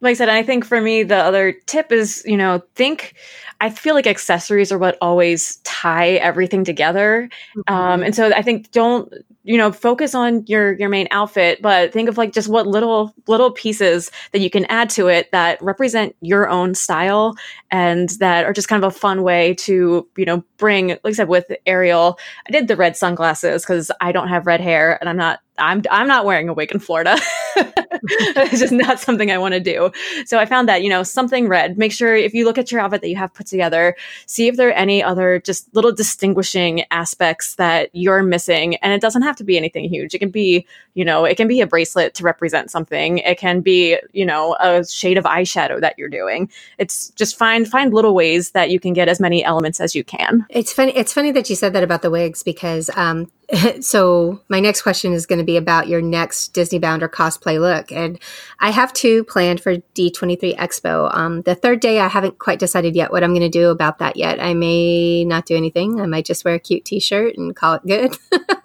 like 0.00 0.12
I 0.12 0.14
said, 0.14 0.28
I 0.28 0.42
think 0.42 0.64
for 0.64 0.80
me, 0.80 1.02
the 1.02 1.16
other 1.16 1.52
tip 1.66 1.90
is, 1.92 2.22
you 2.24 2.36
know, 2.36 2.62
think, 2.74 3.14
I 3.60 3.70
feel 3.70 3.94
like 3.94 4.06
accessories 4.06 4.70
are 4.70 4.78
what 4.78 4.96
always 5.00 5.56
tie 5.58 6.10
everything 6.12 6.62
together. 6.62 7.28
Um, 7.66 8.02
and 8.02 8.14
so 8.14 8.26
I 8.32 8.42
think 8.42 8.70
don't, 8.70 9.12
you 9.42 9.56
know, 9.56 9.72
focus 9.72 10.14
on 10.14 10.44
your, 10.46 10.74
your 10.74 10.88
main 10.88 11.08
outfit, 11.10 11.60
but 11.60 11.92
think 11.92 12.08
of 12.08 12.16
like 12.16 12.32
just 12.32 12.48
what 12.48 12.66
little, 12.68 13.12
little 13.26 13.50
pieces 13.50 14.12
that 14.32 14.40
you 14.40 14.50
can 14.50 14.64
add 14.66 14.90
to 14.90 15.08
it 15.08 15.32
that 15.32 15.60
represent 15.60 16.14
your 16.20 16.48
own 16.48 16.74
style 16.74 17.34
and 17.70 18.10
that 18.20 18.44
are 18.44 18.52
just 18.52 18.68
kind 18.68 18.84
of 18.84 18.94
a 18.94 18.96
fun 18.96 19.22
way 19.22 19.54
to, 19.54 20.06
you 20.16 20.24
know, 20.24 20.44
bring, 20.58 20.88
like 20.88 21.00
I 21.06 21.12
said, 21.12 21.28
with 21.28 21.50
Ariel, 21.66 22.18
I 22.46 22.52
did 22.52 22.68
the 22.68 22.76
red 22.76 22.96
sunglasses 22.96 23.62
because 23.62 23.90
I 24.00 24.12
don't 24.12 24.28
have 24.28 24.46
red 24.46 24.60
hair 24.60 24.98
and 25.00 25.08
I'm 25.08 25.16
not, 25.16 25.40
I'm, 25.56 25.82
I'm 25.90 26.06
not 26.06 26.24
wearing 26.24 26.48
a 26.48 26.54
wig 26.54 26.70
in 26.70 26.78
Florida. 26.78 27.18
it's 27.58 28.60
just 28.60 28.72
not 28.72 29.00
something 29.00 29.30
I 29.30 29.38
want 29.38 29.54
to 29.54 29.60
do. 29.60 29.90
So 30.24 30.38
I 30.38 30.46
found 30.46 30.68
that, 30.68 30.82
you 30.82 30.88
know, 30.88 31.02
something 31.02 31.48
red. 31.48 31.78
Make 31.78 31.92
sure 31.92 32.14
if 32.14 32.34
you 32.34 32.44
look 32.44 32.58
at 32.58 32.70
your 32.70 32.80
outfit 32.80 33.00
that 33.02 33.08
you 33.08 33.16
have 33.16 33.34
put 33.34 33.46
together, 33.46 33.96
see 34.26 34.48
if 34.48 34.56
there 34.56 34.68
are 34.68 34.72
any 34.72 35.02
other 35.02 35.40
just 35.40 35.74
little 35.74 35.92
distinguishing 35.92 36.84
aspects 36.90 37.56
that 37.56 37.90
you're 37.92 38.22
missing. 38.22 38.76
And 38.76 38.92
it 38.92 39.00
doesn't 39.00 39.22
have 39.22 39.36
to 39.36 39.44
be 39.44 39.56
anything 39.56 39.88
huge. 39.88 40.14
It 40.14 40.18
can 40.18 40.30
be, 40.30 40.66
you 40.94 41.04
know, 41.04 41.24
it 41.24 41.36
can 41.36 41.48
be 41.48 41.60
a 41.60 41.66
bracelet 41.66 42.14
to 42.14 42.24
represent 42.24 42.70
something. 42.70 43.18
It 43.18 43.38
can 43.38 43.60
be, 43.60 43.98
you 44.12 44.24
know, 44.24 44.56
a 44.60 44.84
shade 44.84 45.18
of 45.18 45.24
eyeshadow 45.24 45.80
that 45.80 45.98
you're 45.98 46.08
doing. 46.08 46.50
It's 46.78 47.10
just 47.10 47.36
find 47.36 47.68
find 47.68 47.92
little 47.92 48.14
ways 48.14 48.52
that 48.52 48.70
you 48.70 48.80
can 48.80 48.92
get 48.92 49.08
as 49.08 49.20
many 49.20 49.44
elements 49.44 49.80
as 49.80 49.94
you 49.94 50.04
can. 50.04 50.46
It's 50.50 50.72
funny. 50.72 50.92
It's 50.96 51.12
funny 51.12 51.32
that 51.32 51.50
you 51.50 51.56
said 51.56 51.72
that 51.72 51.82
about 51.82 52.02
the 52.02 52.10
wigs 52.10 52.42
because, 52.42 52.90
um, 52.94 53.30
so 53.80 54.40
my 54.48 54.60
next 54.60 54.82
question 54.82 55.12
is 55.12 55.26
going 55.26 55.38
to 55.38 55.44
be 55.44 55.56
about 55.56 55.88
your 55.88 56.02
next 56.02 56.48
Disney 56.48 56.78
bound 56.78 57.02
or 57.02 57.08
cosplay 57.08 57.58
look, 57.58 57.90
and 57.90 58.18
I 58.60 58.70
have 58.70 58.92
two 58.92 59.24
planned 59.24 59.60
for 59.60 59.76
D23 59.76 60.56
Expo. 60.56 61.14
Um, 61.14 61.42
the 61.42 61.54
third 61.54 61.80
day, 61.80 62.00
I 62.00 62.08
haven't 62.08 62.38
quite 62.38 62.58
decided 62.58 62.94
yet 62.94 63.10
what 63.10 63.24
I'm 63.24 63.30
going 63.30 63.40
to 63.40 63.48
do 63.48 63.70
about 63.70 63.98
that 63.98 64.16
yet. 64.16 64.40
I 64.40 64.54
may 64.54 65.24
not 65.24 65.46
do 65.46 65.56
anything. 65.56 66.00
I 66.00 66.06
might 66.06 66.26
just 66.26 66.44
wear 66.44 66.54
a 66.54 66.58
cute 66.58 66.84
T-shirt 66.84 67.36
and 67.36 67.56
call 67.56 67.74
it 67.74 67.86
good. 67.86 68.18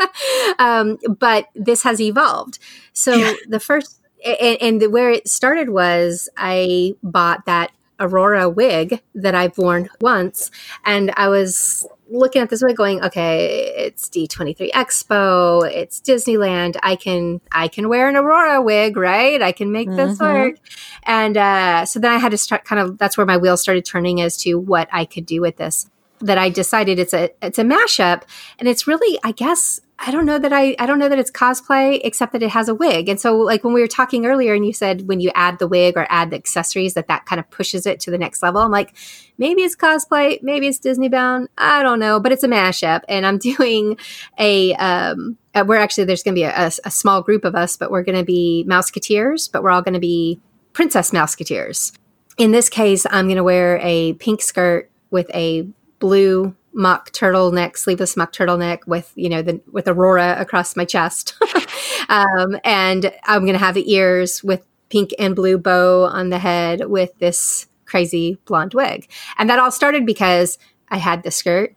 um, 0.60 0.98
but 1.18 1.48
this 1.56 1.84
has 1.84 2.02
evolved. 2.02 2.60
So 2.92 3.36
the 3.48 3.60
first 3.60 4.02
and, 4.26 4.58
and 4.62 4.82
the, 4.82 4.90
where 4.90 5.12
it 5.12 5.28
started 5.28 5.70
was 5.70 6.30
I 6.38 6.94
bought 7.04 7.46
that 7.46 7.72
Aurora 8.00 8.50
wig 8.50 9.02
that 9.16 9.36
I've 9.36 9.58
worn 9.58 9.90
once, 10.02 10.52
and 10.86 11.12
I 11.16 11.30
was 11.30 11.86
looking 12.10 12.42
at 12.42 12.50
this 12.50 12.62
wig 12.62 12.76
going, 12.76 13.04
okay, 13.04 13.74
it's 13.76 14.08
D23 14.10 14.72
Expo, 14.72 15.70
it's 15.70 16.00
Disneyland. 16.00 16.78
I 16.84 16.96
can 16.96 17.42
I 17.52 17.68
can 17.68 17.90
wear 17.90 18.08
an 18.10 18.16
Aurora 18.16 18.62
wig, 18.62 18.98
right? 18.98 19.42
I 19.42 19.52
can 19.52 19.72
make 19.72 19.88
this 19.96 20.20
Mhm. 20.20 20.22
work. 20.22 20.56
And 21.04 21.38
uh, 21.38 21.86
so 21.86 22.00
then 22.00 22.12
I 22.12 22.18
had 22.18 22.32
to 22.32 22.38
start 22.38 22.66
kind 22.66 22.80
of 22.82 22.98
that's 22.98 23.18
where 23.18 23.26
my 23.26 23.38
wheels 23.38 23.62
started 23.62 23.86
turning 23.86 24.22
as 24.22 24.38
to 24.38 24.56
what 24.56 24.90
I 24.92 25.06
could 25.06 25.26
do 25.26 25.42
with 25.42 25.58
this. 25.58 25.88
That 26.24 26.38
I 26.38 26.50
decided 26.50 27.00
it's 27.00 27.14
a 27.14 27.30
it's 27.46 27.60
a 27.60 27.64
mashup, 27.64 28.24
and 28.58 28.68
it's 28.68 28.88
really 28.88 29.20
I 29.24 29.32
guess 29.32 29.82
I 30.06 30.12
don't 30.12 30.26
know 30.26 30.40
that 30.40 30.52
I 30.52 30.76
I 30.80 30.86
don't 30.86 31.00
know 31.00 31.08
that 31.08 31.20
it's 31.20 31.32
cosplay 31.32 32.02
except 32.04 32.34
that 32.34 32.44
it 32.44 32.50
has 32.50 32.68
a 32.68 32.76
wig. 32.76 33.08
And 33.08 33.20
so 33.20 33.38
like 33.38 33.64
when 33.64 33.74
we 33.74 33.82
were 33.82 33.88
talking 33.88 34.26
earlier 34.26 34.54
and 34.54 34.66
you 34.66 34.74
said 34.74 35.08
when 35.08 35.20
you 35.20 35.32
add 35.34 35.60
the 35.60 35.68
wig 35.68 35.96
or 35.96 36.06
add 36.10 36.32
the 36.32 36.36
accessories 36.36 36.94
that 36.96 37.08
that 37.08 37.26
kind 37.26 37.40
of 37.40 37.50
pushes 37.50 37.86
it 37.86 38.00
to 38.02 38.12
the 38.12 38.18
next 38.18 38.44
level. 38.44 38.62
I'm 38.62 38.72
like 38.72 38.94
maybe 39.38 39.62
it's 39.62 39.76
cosplay, 39.76 40.42
maybe 40.42 40.68
it's 40.68 40.80
Disney 40.80 41.10
bound. 41.10 41.48
I 41.58 41.84
don't 41.84 42.00
know, 42.00 42.20
but 42.20 42.32
it's 42.32 42.44
a 42.44 42.50
mashup 42.50 43.02
and 43.08 43.26
I'm 43.26 43.38
doing 43.50 43.98
a 44.38 44.74
um 44.76 45.38
we're 45.66 45.78
actually 45.78 46.06
there's 46.06 46.24
going 46.24 46.36
to 46.36 46.40
be 46.40 46.44
a, 46.44 46.68
a, 46.68 46.72
a 46.86 46.92
small 46.92 47.22
group 47.22 47.46
of 47.46 47.56
us, 47.56 47.78
but 47.78 47.92
we're 47.92 48.04
going 48.04 48.18
to 48.18 48.26
be 48.26 48.66
Mouseketeers, 48.68 49.52
but 49.52 49.62
we're 49.62 49.70
all 49.70 49.84
going 49.84 49.94
to 49.94 50.00
be 50.00 50.42
Princess 50.74 51.12
Mouseketeers. 51.12 51.96
In 52.38 52.52
this 52.52 52.70
case, 52.70 53.06
I'm 53.12 53.28
going 53.28 53.38
to 53.38 53.44
wear 53.44 53.80
a 53.84 54.14
pink 54.14 54.42
skirt 54.42 54.90
with 55.12 55.30
a 55.36 55.68
blue 56.04 56.54
mock 56.74 57.12
turtleneck, 57.12 57.78
sleeveless 57.78 58.18
mock 58.18 58.34
turtleneck 58.34 58.86
with 58.86 59.14
you 59.16 59.30
know 59.30 59.42
the 59.42 59.62
with 59.72 59.88
aurora 59.88 60.36
across 60.38 60.76
my 60.76 60.84
chest, 60.84 61.34
um, 62.10 62.58
and 62.66 63.14
I'm 63.24 63.46
to 63.46 63.58
have 63.58 63.76
the 63.76 63.90
ears 63.90 64.44
with 64.44 64.66
pink 64.90 65.12
and 65.18 65.34
blue 65.34 65.58
bow 65.58 66.04
on 66.04 66.28
the 66.28 66.40
head 66.40 66.90
with 66.90 67.18
this 67.20 67.68
crazy 67.86 68.38
blonde 68.44 68.74
wig, 68.74 69.10
and 69.38 69.50
that 69.50 69.60
all 69.60 69.72
started 69.72 70.06
because 70.06 70.58
I 70.90 70.98
had 70.98 71.24
the 71.24 71.32
skirt, 71.32 71.74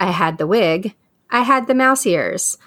I 0.00 0.10
had 0.10 0.38
the 0.38 0.48
wig, 0.48 0.96
I 1.30 1.42
had 1.42 1.68
the 1.68 1.74
mouse 1.74 2.04
ears. 2.04 2.58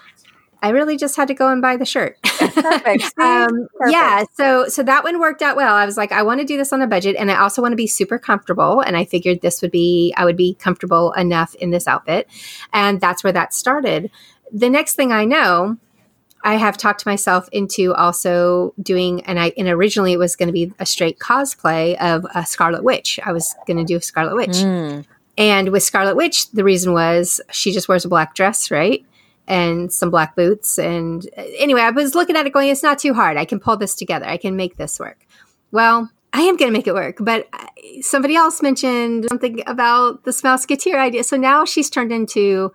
I 0.65 0.69
really 0.69 0.97
just 0.97 1.15
had 1.15 1.27
to 1.27 1.35
go 1.35 1.51
and 1.51 1.61
buy 1.61 1.77
the 1.77 1.85
shirt. 1.85 2.17
Perfect. 2.23 3.13
Um, 3.21 3.67
Perfect. 3.77 3.91
yeah, 3.91 4.23
so 4.33 4.67
so 4.67 4.81
that 4.81 5.03
one 5.03 5.19
worked 5.19 5.41
out 5.41 5.55
well. 5.55 5.75
I 5.75 5.85
was 5.85 5.95
like, 5.95 6.11
I 6.11 6.23
want 6.23 6.39
to 6.39 6.45
do 6.45 6.57
this 6.57 6.73
on 6.73 6.81
a 6.81 6.87
budget, 6.87 7.15
and 7.17 7.31
I 7.31 7.39
also 7.39 7.61
want 7.61 7.71
to 7.73 7.77
be 7.77 7.85
super 7.85 8.17
comfortable. 8.17 8.81
And 8.81 8.97
I 8.97 9.05
figured 9.05 9.41
this 9.41 9.61
would 9.61 9.71
be, 9.71 10.13
I 10.17 10.25
would 10.25 10.35
be 10.35 10.55
comfortable 10.55 11.11
enough 11.13 11.53
in 11.55 11.69
this 11.69 11.87
outfit, 11.87 12.27
and 12.73 12.99
that's 12.99 13.23
where 13.23 13.33
that 13.33 13.53
started. 13.53 14.09
The 14.51 14.69
next 14.69 14.95
thing 14.95 15.11
I 15.11 15.25
know, 15.25 15.77
I 16.43 16.55
have 16.55 16.77
talked 16.77 17.05
myself 17.05 17.47
into 17.51 17.93
also 17.93 18.73
doing, 18.81 19.23
and 19.25 19.39
I 19.39 19.53
and 19.55 19.67
originally 19.67 20.13
it 20.13 20.19
was 20.19 20.35
going 20.35 20.47
to 20.47 20.53
be 20.53 20.73
a 20.79 20.85
straight 20.85 21.19
cosplay 21.19 21.95
of 22.01 22.25
a 22.33 22.43
Scarlet 22.43 22.83
Witch. 22.83 23.19
I 23.23 23.33
was 23.33 23.53
going 23.67 23.77
to 23.77 23.83
do 23.83 23.97
a 23.97 24.01
Scarlet 24.01 24.35
Witch. 24.35 24.57
Mm. 24.57 25.05
And 25.37 25.69
with 25.69 25.83
Scarlet 25.83 26.15
Witch, 26.15 26.49
the 26.51 26.63
reason 26.63 26.93
was 26.93 27.39
she 27.51 27.71
just 27.71 27.87
wears 27.87 28.05
a 28.05 28.09
black 28.09 28.33
dress, 28.33 28.71
right? 28.71 29.05
And 29.47 29.91
some 29.91 30.09
black 30.09 30.35
boots. 30.35 30.77
And 30.77 31.25
uh, 31.37 31.43
anyway, 31.57 31.81
I 31.81 31.91
was 31.91 32.15
looking 32.15 32.35
at 32.35 32.45
it 32.45 32.53
going, 32.53 32.69
it's 32.69 32.83
not 32.83 32.99
too 32.99 33.13
hard. 33.13 33.37
I 33.37 33.45
can 33.45 33.59
pull 33.59 33.77
this 33.77 33.95
together. 33.95 34.25
I 34.25 34.37
can 34.37 34.55
make 34.55 34.77
this 34.77 34.99
work. 34.99 35.25
Well, 35.71 36.09
I 36.33 36.41
am 36.41 36.57
going 36.57 36.69
to 36.69 36.77
make 36.77 36.87
it 36.87 36.93
work. 36.93 37.17
But 37.19 37.47
uh, 37.53 37.67
somebody 38.01 38.35
else 38.35 38.61
mentioned 38.61 39.25
something 39.29 39.63
about 39.67 40.23
the 40.23 40.31
Mouseketeer 40.31 40.95
idea. 40.95 41.23
So 41.23 41.37
now 41.37 41.65
she's 41.65 41.89
turned 41.89 42.11
into 42.11 42.73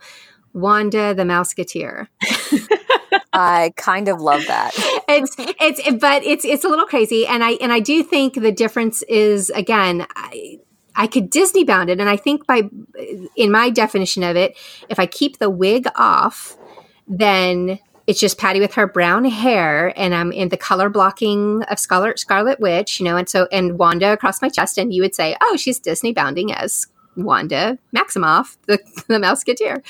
Wanda 0.53 1.15
the 1.15 1.25
Mouseketeer. 1.25 2.09
I 3.33 3.73
kind 3.77 4.09
of 4.09 4.21
love 4.21 4.45
that. 4.49 4.73
it's 5.09 5.37
it's 5.39 6.01
but 6.01 6.25
it's 6.25 6.45
it's 6.45 6.65
a 6.65 6.69
little 6.69 6.87
crazy 6.87 7.27
and 7.27 7.45
I 7.45 7.53
and 7.53 7.73
I 7.73 7.81
do 7.81 8.03
think 8.03 8.35
the 8.35 8.51
difference 8.51 9.03
is 9.03 9.51
again 9.51 10.07
I 10.17 10.59
I 10.97 11.07
could 11.07 11.31
Disney 11.31 11.65
bound 11.65 11.91
it 11.91 12.01
and 12.01 12.09
I 12.09 12.17
think 12.17 12.47
by 12.47 12.63
in 13.37 13.53
my 13.53 13.71
definition 13.71 14.23
of 14.25 14.37
it 14.37 14.59
if 14.89 14.99
I 14.99 15.07
keep 15.07 15.39
the 15.39 15.51
wig 15.51 15.87
off 15.95 16.57
then 17.11 17.79
it's 18.07 18.21
just 18.21 18.39
Patty 18.39 18.61
with 18.61 18.75
her 18.75 18.87
brown 18.87 19.25
hair, 19.25 19.93
and 19.97 20.15
I'm 20.15 20.33
in 20.33 20.49
the 20.49 20.57
color 20.57 20.89
blocking 20.89 21.63
of 21.65 21.79
Scarlet 21.79 22.19
Scarlet 22.19 22.59
Witch, 22.59 22.99
you 22.99 23.05
know, 23.05 23.17
and 23.17 23.29
so 23.29 23.47
and 23.53 23.79
Wanda 23.79 24.13
across 24.13 24.41
my 24.41 24.49
chest, 24.49 24.79
and 24.79 24.95
you 24.95 25.03
would 25.03 25.15
say, 25.15 25.37
oh, 25.43 25.57
she's 25.57 25.79
Disney 25.79 26.13
bounding 26.13 26.53
as 26.53 26.87
Wanda 27.17 27.79
Maximoff, 27.95 28.57
the, 28.67 28.79
the 29.09 29.19
Mouseketeer. 29.19 29.83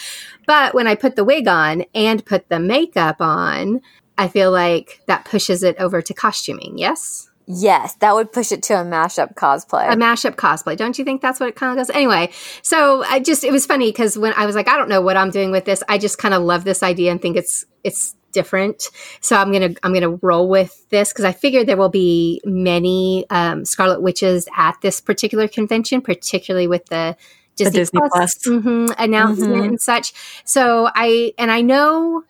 But 0.47 0.75
when 0.75 0.87
I 0.87 0.97
put 0.97 1.17
the 1.17 1.25
wig 1.25 1.47
on 1.47 1.85
and 1.95 2.25
put 2.25 2.49
the 2.49 2.59
makeup 2.59 3.17
on, 3.21 3.81
I 4.19 4.29
feel 4.29 4.51
like 4.51 5.01
that 5.07 5.25
pushes 5.25 5.63
it 5.63 5.77
over 5.79 6.03
to 6.03 6.15
costuming. 6.15 6.77
Yes. 6.77 7.30
Yes, 7.47 7.95
that 7.97 8.15
would 8.15 8.33
push 8.33 8.53
it 8.53 8.63
to 8.65 8.75
a 8.75 8.85
mashup 8.85 9.35
cosplay. 9.35 9.91
A 9.91 9.97
mashup 9.97 10.37
cosplay. 10.37 10.77
Don't 10.77 10.99
you 10.99 11.05
think 11.05 11.21
that's 11.21 11.41
what 11.41 11.49
it 11.49 11.57
kind 11.57 11.73
of 11.73 11.85
goes? 11.85 11.95
Anyway, 11.95 12.31
so 12.63 13.03
I 13.05 13.19
just 13.19 13.43
it 13.43 13.51
was 13.51 13.67
funny 13.67 13.89
because 13.91 14.17
when 14.17 14.33
I 14.35 14.47
was 14.47 14.55
like, 14.55 14.69
I 14.69 14.77
don't 14.77 14.89
know 14.89 15.01
what 15.01 15.17
I'm 15.17 15.31
doing 15.31 15.51
with 15.51 15.65
this, 15.65 15.83
I 15.89 15.99
just 15.99 16.19
kind 16.19 16.33
of 16.33 16.43
love 16.43 16.65
this 16.65 16.83
idea 16.83 17.11
and 17.11 17.21
think 17.21 17.37
it's 17.37 17.65
it's 17.83 18.15
different. 18.33 18.85
So 19.21 19.37
I'm 19.37 19.53
gonna 19.53 19.75
I'm 19.83 19.93
gonna 19.93 20.17
roll 20.23 20.49
with 20.49 20.89
this 20.91 21.13
because 21.13 21.25
I 21.25 21.33
figured 21.33 21.67
there 21.67 21.77
will 21.77 21.89
be 21.89 22.41
many 22.45 23.27
um, 23.31 23.65
Scarlet 23.65 24.01
Witches 24.01 24.47
at 24.57 24.81
this 24.81 25.01
particular 25.01 25.49
convention, 25.49 26.01
particularly 26.01 26.69
with 26.69 26.87
the 26.87 27.17
Disney, 27.57 27.71
the 27.71 27.79
Disney 27.79 28.01
Plus, 28.01 28.11
Plus. 28.13 28.39
Mm-hmm, 28.47 29.03
announcement 29.03 29.55
mm-hmm. 29.55 29.65
and 29.65 29.81
such. 29.81 30.13
So 30.45 30.89
I 30.95 31.33
and 31.39 31.51
I 31.51 31.63
know. 31.63 32.25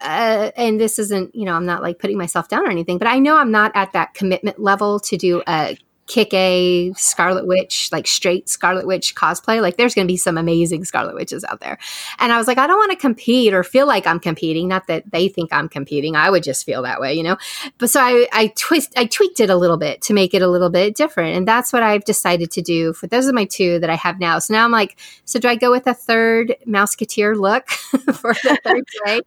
Uh, 0.00 0.50
and 0.56 0.80
this 0.80 0.98
isn't, 0.98 1.34
you 1.34 1.44
know, 1.44 1.54
I'm 1.54 1.66
not 1.66 1.82
like 1.82 1.98
putting 1.98 2.18
myself 2.18 2.48
down 2.48 2.66
or 2.66 2.70
anything, 2.70 2.98
but 2.98 3.08
I 3.08 3.18
know 3.18 3.36
I'm 3.36 3.50
not 3.50 3.72
at 3.74 3.92
that 3.92 4.14
commitment 4.14 4.60
level 4.60 5.00
to 5.00 5.16
do 5.16 5.42
a 5.46 5.76
kick 6.08 6.32
a 6.34 6.92
Scarlet 6.96 7.46
Witch, 7.46 7.90
like 7.92 8.06
straight 8.06 8.48
Scarlet 8.48 8.86
Witch 8.86 9.14
cosplay. 9.14 9.62
Like 9.62 9.76
there's 9.76 9.94
going 9.94 10.06
to 10.06 10.12
be 10.12 10.16
some 10.16 10.36
amazing 10.36 10.84
Scarlet 10.84 11.14
Witches 11.14 11.44
out 11.44 11.60
there. 11.60 11.78
And 12.18 12.32
I 12.32 12.38
was 12.38 12.46
like, 12.46 12.58
I 12.58 12.66
don't 12.66 12.78
want 12.78 12.90
to 12.90 12.96
compete 12.96 13.54
or 13.54 13.62
feel 13.62 13.86
like 13.86 14.06
I'm 14.06 14.18
competing. 14.18 14.68
Not 14.68 14.86
that 14.88 15.10
they 15.12 15.28
think 15.28 15.52
I'm 15.52 15.68
competing. 15.68 16.16
I 16.16 16.30
would 16.30 16.42
just 16.42 16.64
feel 16.64 16.82
that 16.82 17.00
way, 17.00 17.14
you 17.14 17.22
know? 17.22 17.36
But 17.76 17.90
so 17.90 18.00
I, 18.00 18.26
I 18.32 18.52
twist, 18.56 18.92
I 18.96 19.04
tweaked 19.04 19.38
it 19.38 19.50
a 19.50 19.56
little 19.56 19.76
bit 19.76 20.00
to 20.02 20.14
make 20.14 20.34
it 20.34 20.42
a 20.42 20.48
little 20.48 20.70
bit 20.70 20.96
different. 20.96 21.36
And 21.36 21.46
that's 21.46 21.72
what 21.72 21.82
I've 21.82 22.04
decided 22.04 22.50
to 22.52 22.62
do 22.62 22.94
for 22.94 23.06
those 23.06 23.28
are 23.28 23.32
my 23.32 23.44
two 23.44 23.78
that 23.80 23.90
I 23.90 23.96
have 23.96 24.18
now. 24.18 24.38
So 24.38 24.54
now 24.54 24.64
I'm 24.64 24.72
like, 24.72 24.98
so 25.26 25.38
do 25.38 25.46
I 25.46 25.56
go 25.56 25.70
with 25.70 25.86
a 25.86 25.94
third 25.94 26.56
Mouseketeer 26.66 27.38
look 27.38 27.68
for 28.14 28.32
the 28.32 28.58
third 28.64 28.84
day? 29.04 29.20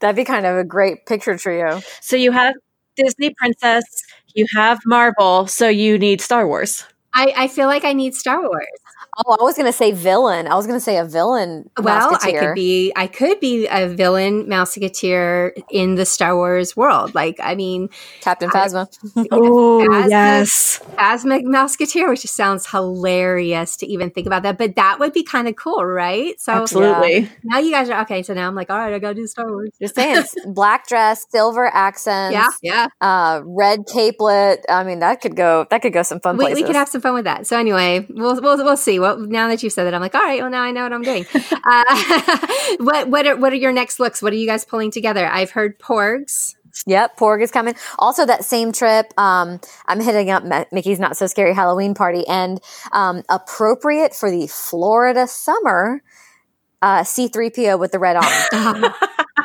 That'd 0.00 0.16
be 0.16 0.24
kind 0.24 0.46
of 0.46 0.56
a 0.56 0.64
great 0.64 1.06
picture 1.06 1.36
trio. 1.36 1.80
So 2.00 2.16
you 2.16 2.32
have 2.32 2.54
Disney 2.96 3.34
princess, 3.36 3.84
you 4.34 4.46
have 4.54 4.78
Marvel, 4.86 5.46
so 5.46 5.68
you 5.68 5.98
need 5.98 6.20
Star 6.20 6.46
Wars. 6.46 6.84
I, 7.14 7.32
I 7.36 7.48
feel 7.48 7.66
like 7.66 7.84
I 7.84 7.92
need 7.92 8.14
Star 8.14 8.40
Wars. 8.40 8.66
Oh, 9.24 9.36
I 9.40 9.42
was 9.42 9.54
going 9.54 9.66
to 9.66 9.72
say 9.72 9.92
villain. 9.92 10.46
I 10.46 10.56
was 10.56 10.66
going 10.66 10.78
to 10.78 10.84
say 10.84 10.98
a 10.98 11.04
villain. 11.04 11.70
Well, 11.78 12.18
I 12.20 12.32
could 12.32 12.54
be. 12.54 12.92
I 12.94 13.06
could 13.06 13.40
be 13.40 13.66
a 13.66 13.88
villain 13.88 14.44
Mouseketeer 14.44 15.52
in 15.70 15.94
the 15.94 16.04
Star 16.04 16.36
Wars 16.36 16.76
world. 16.76 17.14
Like, 17.14 17.38
I 17.42 17.54
mean, 17.54 17.88
Captain 18.20 18.50
Phasma. 18.50 18.86
oh 19.32 19.86
Phasma, 19.88 20.10
yes, 20.10 20.80
Phasma 20.96 21.42
Mouseketeer, 21.44 22.10
which 22.10 22.26
sounds 22.26 22.66
hilarious 22.66 23.78
to 23.78 23.86
even 23.86 24.10
think 24.10 24.26
about 24.26 24.42
that. 24.42 24.58
But 24.58 24.76
that 24.76 24.98
would 24.98 25.14
be 25.14 25.22
kind 25.22 25.48
of 25.48 25.56
cool, 25.56 25.82
right? 25.86 26.38
So 26.38 26.52
absolutely. 26.52 27.20
Yeah. 27.20 27.28
Now 27.44 27.58
you 27.60 27.70
guys 27.70 27.88
are 27.88 28.02
okay. 28.02 28.22
So 28.22 28.34
now 28.34 28.46
I'm 28.46 28.54
like, 28.54 28.68
all 28.68 28.78
right, 28.78 28.92
I 28.92 28.98
got 28.98 29.10
to 29.10 29.14
do 29.14 29.26
Star 29.26 29.48
Wars. 29.48 29.70
Just 29.80 29.94
saying, 29.94 30.24
black 30.48 30.88
dress, 30.88 31.24
silver 31.30 31.66
accents. 31.66 32.34
Yeah, 32.34 32.50
yeah. 32.62 32.88
Uh, 33.00 33.40
red 33.46 33.86
capelet. 33.86 34.58
I 34.68 34.84
mean, 34.84 34.98
that 34.98 35.22
could 35.22 35.36
go. 35.36 35.66
That 35.70 35.80
could 35.80 35.94
go 35.94 36.02
some 36.02 36.20
fun 36.20 36.36
we, 36.36 36.44
places. 36.44 36.60
We 36.60 36.66
could 36.66 36.76
have 36.76 36.90
some 36.90 37.00
fun 37.00 37.14
with 37.14 37.24
that. 37.24 37.46
So 37.46 37.58
anyway, 37.58 38.06
we'll 38.10 38.38
we'll 38.42 38.62
we'll 38.62 38.76
see 38.76 38.98
well, 39.05 39.05
now 39.14 39.48
that 39.48 39.62
you've 39.62 39.72
said 39.72 39.84
that, 39.84 39.94
I'm 39.94 40.00
like, 40.00 40.14
all 40.14 40.22
right, 40.22 40.40
well, 40.40 40.50
now 40.50 40.62
I 40.62 40.72
know 40.72 40.82
what 40.82 40.92
I'm 40.92 41.02
doing. 41.02 41.24
uh, 41.32 42.76
what 42.78 43.08
what 43.08 43.26
are 43.26 43.36
what 43.36 43.52
are 43.52 43.56
your 43.56 43.72
next 43.72 44.00
looks? 44.00 44.20
What 44.20 44.32
are 44.32 44.36
you 44.36 44.46
guys 44.46 44.64
pulling 44.64 44.90
together? 44.90 45.26
I've 45.26 45.50
heard 45.50 45.78
Porgs. 45.78 46.54
Yep, 46.86 47.16
Porg 47.16 47.42
is 47.42 47.50
coming. 47.50 47.74
Also, 47.98 48.26
that 48.26 48.44
same 48.44 48.70
trip, 48.70 49.12
um, 49.18 49.60
I'm 49.86 50.00
hitting 50.00 50.30
up 50.30 50.44
Mickey's 50.72 51.00
Not 51.00 51.16
So 51.16 51.26
Scary 51.26 51.54
Halloween 51.54 51.94
Party, 51.94 52.26
and 52.28 52.60
um, 52.92 53.22
appropriate 53.30 54.14
for 54.14 54.30
the 54.30 54.46
Florida 54.46 55.26
summer, 55.26 56.02
uh, 56.82 57.00
C3PO 57.00 57.78
with 57.78 57.92
the 57.92 57.98
red 57.98 58.16
arm. 58.16 58.92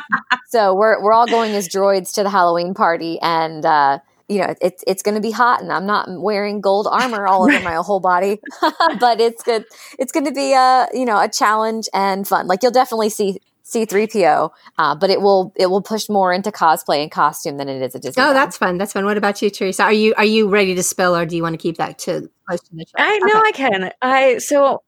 so 0.48 0.74
we're 0.74 1.02
we're 1.02 1.14
all 1.14 1.26
going 1.26 1.52
as 1.52 1.68
droids 1.68 2.12
to 2.14 2.22
the 2.22 2.30
Halloween 2.30 2.74
party, 2.74 3.18
and 3.22 3.64
uh, 3.64 3.98
you 4.32 4.40
know, 4.40 4.54
it's 4.60 4.82
it's 4.86 5.02
going 5.02 5.14
to 5.14 5.20
be 5.20 5.30
hot, 5.30 5.62
and 5.62 5.72
I'm 5.72 5.86
not 5.86 6.08
wearing 6.08 6.60
gold 6.60 6.88
armor 6.90 7.26
all 7.26 7.42
over 7.42 7.60
my 7.60 7.74
whole 7.74 8.00
body, 8.00 8.40
but 9.00 9.20
it's 9.20 9.42
good. 9.42 9.64
It's 9.98 10.12
going 10.12 10.26
to 10.26 10.32
be 10.32 10.54
a 10.54 10.88
you 10.92 11.04
know 11.04 11.20
a 11.20 11.28
challenge 11.28 11.88
and 11.92 12.26
fun. 12.26 12.46
Like 12.46 12.62
you'll 12.62 12.72
definitely 12.72 13.10
see 13.10 13.38
C3PO, 13.64 14.50
uh, 14.78 14.94
but 14.94 15.10
it 15.10 15.20
will 15.20 15.52
it 15.56 15.66
will 15.66 15.82
push 15.82 16.08
more 16.08 16.32
into 16.32 16.50
cosplay 16.50 17.02
and 17.02 17.10
costume 17.10 17.58
than 17.58 17.68
it 17.68 17.82
is 17.82 17.94
a 17.94 17.98
Disney. 17.98 18.22
Oh, 18.22 18.32
that's 18.32 18.56
fun. 18.56 18.78
That's 18.78 18.92
fun. 18.92 19.04
What 19.04 19.16
about 19.16 19.40
you, 19.42 19.50
Theresa? 19.50 19.84
Are 19.84 19.92
you 19.92 20.14
are 20.14 20.24
you 20.24 20.48
ready 20.48 20.74
to 20.74 20.82
spill, 20.82 21.14
or 21.14 21.26
do 21.26 21.36
you 21.36 21.42
want 21.42 21.54
to 21.54 21.58
keep 21.58 21.76
that 21.76 21.98
to 22.00 22.30
close 22.46 22.60
to 22.60 22.74
the 22.74 22.84
show? 22.86 22.94
I 22.96 23.18
know 23.18 23.38
okay. 23.40 23.48
I 23.48 23.52
can. 23.52 23.92
I 24.02 24.38
so 24.38 24.82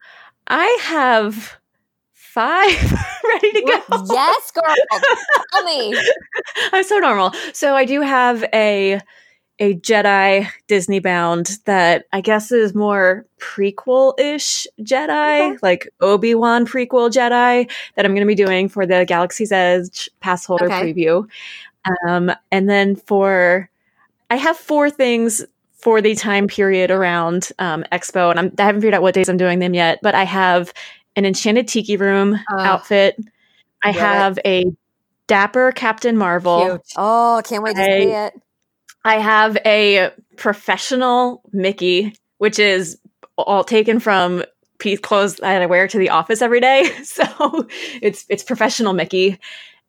I 0.47 0.79
have 0.83 1.59
five 2.13 2.93
ready 3.25 3.53
to 3.53 3.61
go. 3.63 4.05
Yes, 4.11 4.51
girl. 4.51 4.75
Tell 5.53 5.65
me. 5.65 5.97
I'm 6.73 6.83
so 6.83 6.99
normal. 6.99 7.33
So 7.53 7.77
I 7.77 7.85
do 7.85 8.01
have 8.01 8.45
a 8.53 9.01
a 9.59 9.75
Jedi 9.75 10.49
Disney 10.67 10.99
bound 10.99 11.59
that 11.65 12.07
I 12.13 12.21
guess 12.21 12.51
is 12.51 12.75
more 12.75 13.25
prequel 13.39 14.19
ish 14.19 14.67
Jedi, 14.81 15.53
okay. 15.53 15.59
like 15.63 15.89
Obi 16.01 16.35
Wan 16.35 16.67
prequel 16.67 17.11
Jedi 17.11 17.71
that 17.95 18.05
I'm 18.05 18.13
going 18.13 18.27
to 18.27 18.27
be 18.27 18.35
doing 18.35 18.69
for 18.69 18.85
the 18.85 19.05
Galaxy's 19.05 19.53
Edge 19.53 20.11
pass 20.21 20.45
holder 20.45 20.67
okay. 20.67 20.93
preview. 20.93 21.29
Um, 22.07 22.33
and 22.51 22.69
then 22.69 22.97
for, 22.97 23.71
I 24.31 24.37
have 24.37 24.57
four 24.57 24.91
things 24.91 25.45
for 25.75 26.01
the 26.01 26.15
time 26.15 26.49
period 26.49 26.91
around 26.91 27.51
um, 27.59 27.85
Expo, 27.93 28.31
and 28.31 28.41
I'm, 28.41 28.53
I 28.59 28.63
haven't 28.63 28.81
figured 28.81 28.95
out 28.95 29.03
what 29.03 29.15
days 29.15 29.29
I'm 29.29 29.37
doing 29.37 29.59
them 29.59 29.75
yet, 29.75 29.99
but 30.03 30.15
I 30.15 30.25
have 30.25 30.73
an 31.15 31.27
Enchanted 31.27 31.69
Tiki 31.69 31.97
Room 31.97 32.35
uh, 32.51 32.57
outfit. 32.57 33.17
I 33.83 33.93
have 33.93 34.39
it. 34.39 34.47
a 34.47 34.73
Dapper 35.27 35.73
Captain 35.73 36.17
Marvel. 36.17 36.67
Cute. 36.67 36.83
Oh, 36.97 37.41
can't 37.45 37.63
wait 37.63 37.77
to 37.77 37.83
I, 37.83 38.01
see 38.01 38.11
it. 38.11 38.35
I 39.05 39.19
have 39.19 39.57
a 39.67 40.11
professional 40.37 41.43
Mickey, 41.53 42.15
which 42.39 42.59
is 42.59 42.99
all 43.37 43.65
taken 43.65 44.01
from 44.01 44.45
piece 44.79 45.01
clothes 45.01 45.37
that 45.37 45.63
I 45.63 45.67
wear 45.67 45.87
to 45.89 45.99
the 45.99 46.11
office 46.11 46.43
every 46.43 46.61
day. 46.61 46.91
So 47.05 47.69
it's 48.03 48.25
it's 48.29 48.43
professional 48.43 48.93
Mickey. 48.93 49.39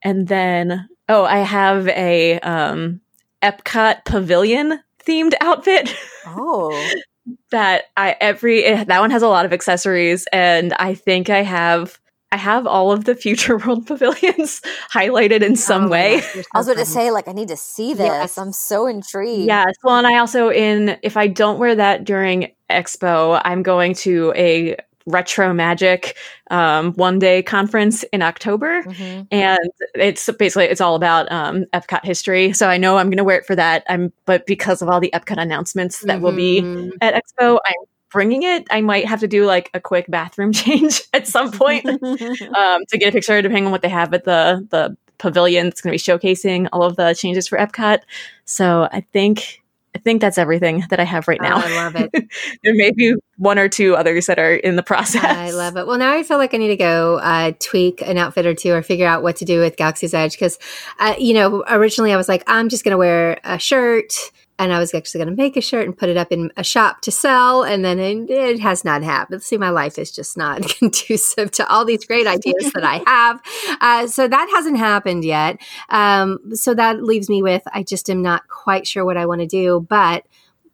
And 0.02 0.28
then 0.28 0.88
oh, 1.10 1.26
I 1.26 1.40
have 1.40 1.88
a 1.88 2.40
um 2.42 3.02
Epcot 3.42 4.06
pavilion 4.06 4.80
themed 5.04 5.34
outfit. 5.42 5.96
Oh. 6.26 6.92
that 7.50 7.86
I 7.98 8.16
every 8.22 8.62
that 8.62 9.00
one 9.00 9.12
has 9.12 9.24
a 9.24 9.28
lot 9.28 9.46
of 9.46 9.54
accessories 9.54 10.28
and 10.32 10.74
I 10.74 10.94
think 10.94 11.30
I 11.30 11.42
have 11.42 12.00
I 12.32 12.38
have 12.38 12.68
all 12.68 12.92
of 12.92 13.06
the 13.06 13.16
future 13.16 13.58
world 13.66 13.88
pavilions 13.88 14.62
highlighted 14.94 15.42
in 15.42 15.56
some 15.56 15.86
oh, 15.86 15.90
way. 15.90 16.22
so 16.22 16.42
I 16.54 16.58
was 16.58 16.68
going 16.68 16.80
to 16.80 16.86
say, 16.86 17.12
like, 17.12 17.28
I 17.28 17.32
need 17.32 17.50
to 17.50 17.58
see 17.58 17.94
this. 17.94 18.08
Yes. 18.08 18.38
I'm 18.38 18.52
so 18.52 18.88
intrigued. 18.88 19.48
Yes. 19.48 19.74
Well, 19.84 19.98
and 19.98 20.08
I 20.08 20.18
also 20.18 20.50
in 20.50 20.98
if 21.02 21.18
I 21.18 21.28
don't 21.28 21.60
wear 21.60 21.76
that 21.76 22.04
during 22.04 22.52
Expo, 22.70 23.40
I'm 23.44 23.64
going 23.64 23.94
to 23.96 24.34
a 24.36 24.76
retro 25.08 25.54
magic 25.54 26.18
um, 26.50 26.94
one 26.94 27.20
day 27.20 27.44
conference 27.44 28.02
in 28.12 28.24
october 28.24 28.82
mm-hmm. 28.82 29.22
and 29.30 29.60
it's 29.94 30.28
basically 30.40 30.66
it's 30.66 30.82
all 30.82 30.96
about 30.96 31.32
um, 31.32 31.66
epcot 31.74 32.04
history 32.04 32.54
so 32.54 32.68
i 32.68 32.78
know 32.78 32.98
i'm 32.98 33.08
going 33.08 33.18
to 33.18 33.24
wear 33.24 33.38
it 33.38 33.46
for 33.46 33.56
that 33.56 33.84
i'm 33.88 34.12
but 34.26 34.48
because 34.48 34.82
of 34.82 34.90
all 34.90 35.00
the 35.00 35.12
epcot 35.14 35.40
announcements 35.40 36.02
that 36.02 36.16
mm-hmm. 36.16 36.24
will 36.24 36.32
be 36.32 36.62
mm-hmm. 36.62 36.90
at 37.02 37.14
expo 37.14 37.60
i'm 37.66 37.76
bringing 38.16 38.44
it, 38.44 38.66
I 38.72 38.80
might 38.80 39.06
have 39.06 39.20
to 39.20 39.28
do 39.28 39.46
like 39.46 39.70
a 39.74 39.82
quick 39.82 40.06
bathroom 40.08 40.54
change 40.64 41.02
at 41.14 41.28
some 41.28 41.52
point 41.52 41.86
um, 41.86 42.00
to 42.02 42.98
get 42.98 43.10
a 43.10 43.12
picture, 43.12 43.42
depending 43.42 43.66
on 43.66 43.72
what 43.72 43.82
they 43.82 43.90
have 43.90 44.14
at 44.14 44.24
the 44.24 44.66
the 44.72 44.98
pavilion. 45.18 45.68
It's 45.68 45.82
going 45.82 45.96
to 45.96 46.12
be 46.12 46.12
showcasing 46.12 46.70
all 46.72 46.84
of 46.84 46.96
the 46.96 47.14
changes 47.14 47.48
for 47.48 47.58
Epcot. 47.58 48.00
So 48.46 48.88
I 48.92 49.02
think 49.02 49.62
I 49.94 49.98
think 50.00 50.22
that's 50.22 50.38
everything 50.38 50.84
that 50.90 51.00
I 51.00 51.04
have 51.04 51.28
right 51.28 51.42
now. 51.42 51.58
Oh, 51.58 51.64
I 51.66 51.76
love 51.76 51.96
it. 51.96 52.12
there 52.64 52.74
may 52.74 52.92
be 52.92 53.16
one 53.38 53.60
or 53.60 53.68
two 53.68 53.96
others 53.96 54.28
that 54.28 54.40
are 54.40 54.54
in 54.54 54.78
the 54.78 54.84
process. 54.84 55.24
I 55.24 55.52
love 55.52 55.76
it. 55.76 55.86
Well, 55.88 55.98
now 55.98 56.14
I 56.14 56.24
feel 56.24 56.38
like 56.38 56.54
I 56.54 56.58
need 56.58 56.70
to 56.70 56.78
go 56.78 57.18
uh, 57.20 57.52
tweak 57.60 58.02
an 58.02 58.18
outfit 58.18 58.46
or 58.46 58.54
two 58.54 58.72
or 58.72 58.82
figure 58.82 59.08
out 59.08 59.24
what 59.24 59.38
to 59.38 59.46
do 59.46 59.60
with 59.60 59.76
Galaxy's 59.76 60.14
Edge 60.14 60.34
because, 60.34 60.58
uh, 61.00 61.16
you 61.18 61.34
know, 61.34 61.64
originally 61.68 62.14
I 62.14 62.18
was 62.18 62.30
like, 62.30 62.44
I'm 62.48 62.70
just 62.70 62.84
going 62.84 62.92
to 62.92 62.98
wear 62.98 63.40
a 63.44 63.60
shirt 63.60 64.14
and 64.58 64.72
I 64.72 64.80
was 64.80 64.94
actually 64.94 65.20
going 65.20 65.36
to 65.36 65.42
make 65.42 65.58
a 65.58 65.62
shirt 65.62 65.86
and 65.86 65.98
put 65.98 66.08
it 66.08 66.16
up 66.16 66.32
in 66.32 66.52
a 66.56 66.64
shop 66.64 67.02
to 67.02 67.12
sell. 67.12 67.64
And 67.64 67.84
then 67.84 68.00
it, 68.00 68.30
it, 68.30 68.60
has 68.62 68.86
not 68.86 69.04
happened. 69.04 69.44
See, 69.44 69.58
my 69.58 69.70
life 69.70 70.00
is 70.00 70.12
just 70.12 70.38
not 70.38 70.62
conducive 70.80 71.52
to 71.52 71.68
all 71.68 71.84
these 71.84 72.06
great 72.06 72.26
ideas 72.26 72.72
that 72.74 72.84
I 72.84 73.04
have. 73.06 73.42
Uh, 73.82 74.08
so 74.08 74.28
that 74.28 74.50
hasn't 74.54 74.78
happened 74.78 75.26
yet. 75.26 75.58
Um, 75.90 76.56
so 76.56 76.74
that 76.74 77.04
leaves 77.04 77.30
me 77.30 77.44
with 77.44 77.64
I 77.74 77.84
just 77.84 78.10
am 78.10 78.22
not 78.22 78.48
quite 78.48 78.88
sure 78.88 79.04
what 79.04 79.18
I 79.18 79.26
want 79.26 79.42
to 79.42 79.48
do. 79.48 79.86
But 79.90 80.26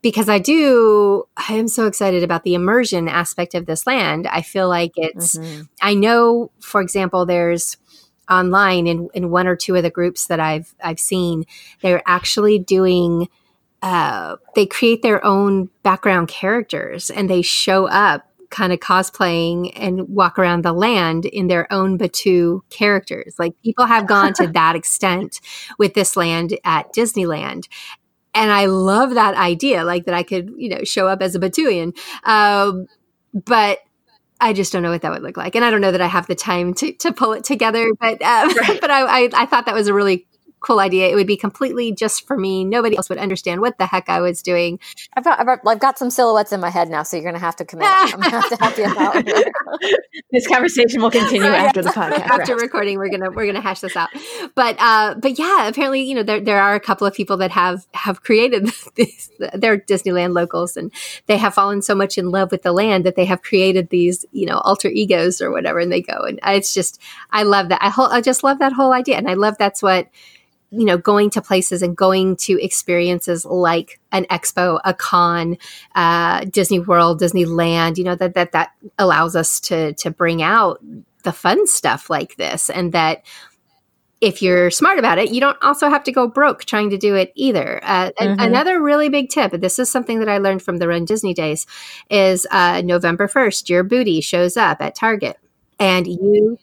because 0.04 0.30
I 0.30 0.38
do, 0.38 1.24
I 1.36 1.54
am 1.54 1.68
so 1.68 1.88
excited 1.88 2.24
about 2.24 2.44
the 2.44 2.54
immersion 2.54 3.08
aspect 3.08 3.56
of 3.56 3.66
this 3.66 3.88
land. 3.88 4.28
I 4.28 4.42
feel 4.42 4.70
like 4.70 4.92
it's, 4.96 5.38
mm-hmm. 5.38 5.64
I 5.82 5.96
know, 5.96 6.52
for 6.60 6.82
example, 6.82 7.26
there's, 7.26 7.78
online 8.30 8.88
in, 8.88 9.10
in 9.14 9.30
one 9.30 9.46
or 9.46 9.58
two 9.58 9.76
of 9.76 9.84
the 9.84 9.90
groups 9.90 10.28
that 10.28 10.40
I've 10.40 10.74
I've 10.82 11.00
seen, 11.00 11.44
they're 11.82 12.04
actually 12.06 12.60
doing 12.60 13.28
uh, 13.82 14.38
they 14.56 14.66
create 14.66 15.02
their 15.02 15.24
own 15.26 15.70
background 15.84 16.28
characters 16.28 17.10
and 17.10 17.30
they 17.30 17.42
show 17.42 17.88
up 17.88 18.28
kind 18.52 18.74
of 18.74 18.80
cosplaying 18.80 19.72
and 19.76 20.08
walk 20.10 20.38
around 20.38 20.64
the 20.64 20.74
land 20.74 21.26
in 21.26 21.48
their 21.48 21.72
own 21.74 21.98
Batuu 21.98 22.62
characters. 22.70 23.36
Like 23.40 23.54
people 23.64 23.86
have 23.86 24.08
gone 24.08 24.34
to 24.34 24.48
that 24.54 24.76
extent 24.76 25.40
with 25.80 25.94
this 25.94 26.16
land 26.16 26.58
at 26.64 26.94
Disneyland. 26.94 27.68
And 28.34 28.52
I 28.52 28.66
love 28.66 29.16
that 29.16 29.36
idea, 29.36 29.84
like 29.84 30.06
that 30.06 30.14
I 30.14 30.24
could, 30.24 30.54
you 30.58 30.70
know, 30.70 30.84
show 30.84 31.08
up 31.08 31.22
as 31.22 31.36
a 31.36 31.40
Batuuian. 31.40 31.98
Um, 32.24 32.88
but 33.34 33.80
I 34.40 34.54
just 34.54 34.74
don't 34.74 34.84
know 34.84 34.90
what 34.90 35.02
that 35.04 35.12
would 35.12 35.22
look 35.22 35.38
like, 35.38 35.56
and 35.56 35.64
I 35.64 35.70
don't 35.70 35.82
know 35.82 35.92
that 35.92 36.02
I 36.02 36.08
have 36.08 36.28
the 36.28 36.36
time 36.36 36.74
to, 36.76 36.92
to 36.94 37.14
pull 37.14 37.34
it 37.34 37.44
together. 37.44 37.92
But 38.00 38.22
uh, 38.22 38.54
right. 38.68 38.82
but 38.82 38.90
I, 38.90 39.26
I, 39.26 39.30
I 39.34 39.46
thought 39.46 39.66
that 39.66 39.76
was 39.76 39.88
a 39.88 39.94
really 39.94 40.28
cool 40.62 40.80
idea. 40.80 41.10
It 41.10 41.16
would 41.16 41.28
be 41.28 41.38
completely 41.38 41.92
just 41.92 42.26
for 42.26 42.38
me. 42.38 42.64
Nobody 42.64 42.96
else 42.96 43.10
would 43.10 43.18
understand 43.18 43.62
what 43.62 43.78
the 43.78 43.86
heck 43.86 44.10
I 44.10 44.22
was 44.22 44.42
doing. 44.42 44.80
I've 45.16 45.24
got 45.24 45.40
I've, 45.40 45.60
I've 45.68 45.80
got 45.80 45.98
some 45.98 46.10
silhouettes 46.10 46.52
in 46.52 46.62
my 46.62 46.70
head 46.70 46.90
now, 46.90 47.04
so 47.04 47.18
you're 47.18 47.24
going 47.24 47.36
to 47.36 47.40
have 47.40 47.56
to 47.58 47.66
commit. 47.66 47.88
I'm 47.90 48.20
going 48.20 48.32
to 48.32 48.40
have 48.40 48.50
to 48.50 48.56
help 48.56 48.78
you 48.78 48.86
out. 48.86 49.26
this 50.32 50.48
conversation 50.48 51.02
will 51.02 51.12
continue 51.12 51.50
after 51.50 51.82
the 51.82 51.90
podcast. 51.90 52.20
After 52.20 52.54
right. 52.54 52.62
recording, 52.62 52.98
we're 52.98 53.10
gonna 53.10 53.32
we're 53.32 53.48
gonna 53.48 53.62
hash 53.62 53.82
this 53.82 53.96
out. 53.96 54.10
But 54.56 54.78
uh, 54.80 55.16
but 55.16 55.38
yeah, 55.38 55.68
apparently 55.68 56.02
you 56.02 56.16
know 56.16 56.24
there 56.24 56.40
there 56.40 56.62
are 56.62 56.76
a 56.76 56.80
couple 56.80 57.08
of 57.08 57.14
people 57.14 57.38
that 57.38 57.52
have 57.52 57.88
have 57.94 58.24
created 58.24 58.70
these. 58.96 59.30
They're 59.54 59.78
Disneyland 59.78 60.34
locals, 60.34 60.78
and 60.78 60.92
they 61.26 61.38
have 61.38 61.54
fallen 61.54 61.82
so 61.82 61.96
much 61.96 62.18
in 62.18 62.30
love 62.30 62.52
with 62.52 62.64
the 62.64 62.72
land 62.72 63.06
that 63.06 63.16
they 63.16 63.26
have 63.26 63.42
created 63.42 63.90
these 63.90 64.26
you 64.32 64.46
know 64.46 64.60
alter 64.60 64.90
egos 64.90 65.42
or 65.42 65.52
whatever, 65.52 65.80
and 65.80 65.92
they 65.92 66.02
go 66.02 66.22
and 66.22 66.40
it's 66.46 66.74
just 66.74 67.02
I 67.32 67.44
love 67.44 67.70
that. 67.70 67.84
I 67.84 67.90
whole 67.90 68.08
I 68.08 68.22
just 68.22 68.44
love 68.44 68.60
that 68.60 68.74
whole 68.74 68.94
idea, 68.94 69.18
and 69.18 69.30
I 69.30 69.34
love 69.34 69.56
that's 69.58 69.82
what 69.82 70.08
you 70.72 70.86
know, 70.86 70.98
going 70.98 71.30
to 71.30 71.42
places 71.42 71.82
and 71.82 71.96
going 71.96 72.38
to 72.38 72.62
experiences 72.64 73.46
like 73.46 74.00
an 74.12 74.26
expo, 74.26 74.80
a 74.86 74.94
con, 74.94 75.58
uh, 75.96 76.46
Disney 76.46 76.80
World, 76.80 77.20
Disneyland, 77.20 77.98
you 77.98 78.06
know, 78.06 78.16
that, 78.16 78.34
that, 78.36 78.54
that 78.54 78.72
allows 78.98 79.36
us 79.36 79.60
to, 79.62 79.94
to 79.94 80.10
bring 80.10 80.42
out 80.42 80.82
the 81.24 81.34
fun 81.34 81.68
stuff 81.68 82.10
like 82.10 82.38
this. 82.38 82.70
And 82.70 82.94
that 82.94 83.24
if 84.22 84.42
you're 84.42 84.70
smart 84.70 85.00
about 85.00 85.18
it, 85.18 85.32
you 85.32 85.42
don't 85.42 85.58
also 85.62 85.90
have 85.90 86.04
to 86.04 86.12
go 86.12 86.28
broke 86.28 86.64
trying 86.64 86.92
to 86.92 86.98
do 86.98 87.16
it 87.16 87.34
either. 87.36 87.82
Uh, 87.84 88.12
mm-hmm. 88.12 88.40
Another 88.40 88.82
really 88.82 89.10
big 89.10 89.30
tip, 89.30 89.52
this 89.52 89.80
is 89.80 89.92
something 89.92 90.20
that 90.20 90.30
I 90.30 90.38
learned 90.38 90.62
from 90.62 90.78
the 90.78 90.88
Run 90.88 91.06
Disney 91.06 91.34
days, 91.34 91.66
is 92.10 92.48
uh, 92.52 92.82
November 92.86 93.28
1st, 93.28 93.68
your 93.68 93.84
booty 93.84 94.22
shows 94.22 94.56
up 94.56 94.80
at 94.80 94.96
Target 94.96 95.38
and 95.82 96.06
you 96.06 96.58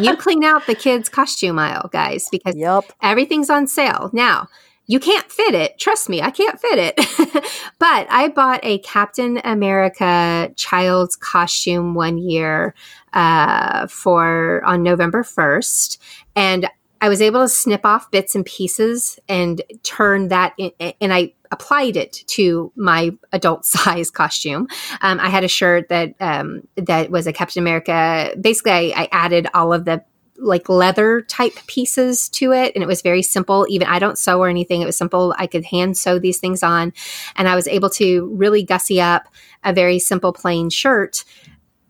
you 0.00 0.16
clean 0.24 0.42
out 0.42 0.66
the 0.66 0.74
kids 0.74 1.08
costume 1.08 1.58
aisle 1.58 1.88
guys 1.92 2.28
because 2.30 2.56
yep. 2.56 2.84
everything's 3.02 3.50
on 3.50 3.68
sale. 3.68 4.10
Now 4.12 4.48
you 4.88 4.98
can't 5.00 5.30
fit 5.30 5.54
it. 5.54 5.78
Trust 5.78 6.08
me 6.08 6.22
i 6.22 6.30
can't 6.30 6.60
fit 6.60 6.78
it. 6.78 7.44
But 7.78 8.06
i 8.10 8.28
bought 8.28 8.60
a 8.62 8.78
captain 8.78 9.40
america 9.44 10.50
child's 10.56 11.14
costume 11.14 11.94
one 11.94 12.18
year 12.18 12.74
uh, 13.12 13.86
for 13.86 14.62
on 14.64 14.82
november 14.82 15.22
1st 15.22 15.98
and 16.34 16.68
I 16.98 17.08
was 17.10 17.20
able 17.20 17.42
to 17.42 17.48
snip 17.48 17.84
off 17.84 18.10
bits 18.10 18.34
and 18.34 18.44
pieces 18.44 19.18
and 19.28 19.60
turn 19.82 20.28
that 20.28 20.54
in, 20.56 20.72
and 21.00 21.12
I 21.12 21.34
applied 21.50 21.96
it 21.96 22.24
to 22.28 22.72
my 22.76 23.10
adult 23.32 23.64
size 23.66 24.10
costume. 24.10 24.68
Um, 25.00 25.20
I 25.20 25.28
had 25.28 25.44
a 25.44 25.48
shirt 25.48 25.88
that 25.88 26.14
um, 26.20 26.66
that 26.76 27.10
was 27.10 27.26
a 27.26 27.32
Captain 27.32 27.62
America. 27.62 28.34
Basically, 28.40 28.72
I, 28.72 29.02
I 29.02 29.08
added 29.12 29.48
all 29.54 29.72
of 29.72 29.84
the 29.84 30.04
like 30.38 30.68
leather 30.68 31.22
type 31.22 31.54
pieces 31.66 32.28
to 32.28 32.52
it 32.52 32.72
and 32.74 32.84
it 32.84 32.86
was 32.86 33.00
very 33.00 33.22
simple 33.22 33.66
even 33.70 33.88
i 33.88 33.98
don't 33.98 34.18
sew 34.18 34.38
or 34.38 34.50
anything 34.50 34.82
it 34.82 34.84
was 34.84 34.94
simple 34.94 35.34
i 35.38 35.46
could 35.46 35.64
hand 35.64 35.96
sew 35.96 36.18
these 36.18 36.38
things 36.38 36.62
on 36.62 36.92
and 37.36 37.48
i 37.48 37.54
was 37.54 37.66
able 37.66 37.88
to 37.88 38.26
really 38.34 38.62
gussy 38.62 39.00
up 39.00 39.28
a 39.64 39.72
very 39.72 39.98
simple 39.98 40.34
plain 40.34 40.68
shirt 40.68 41.24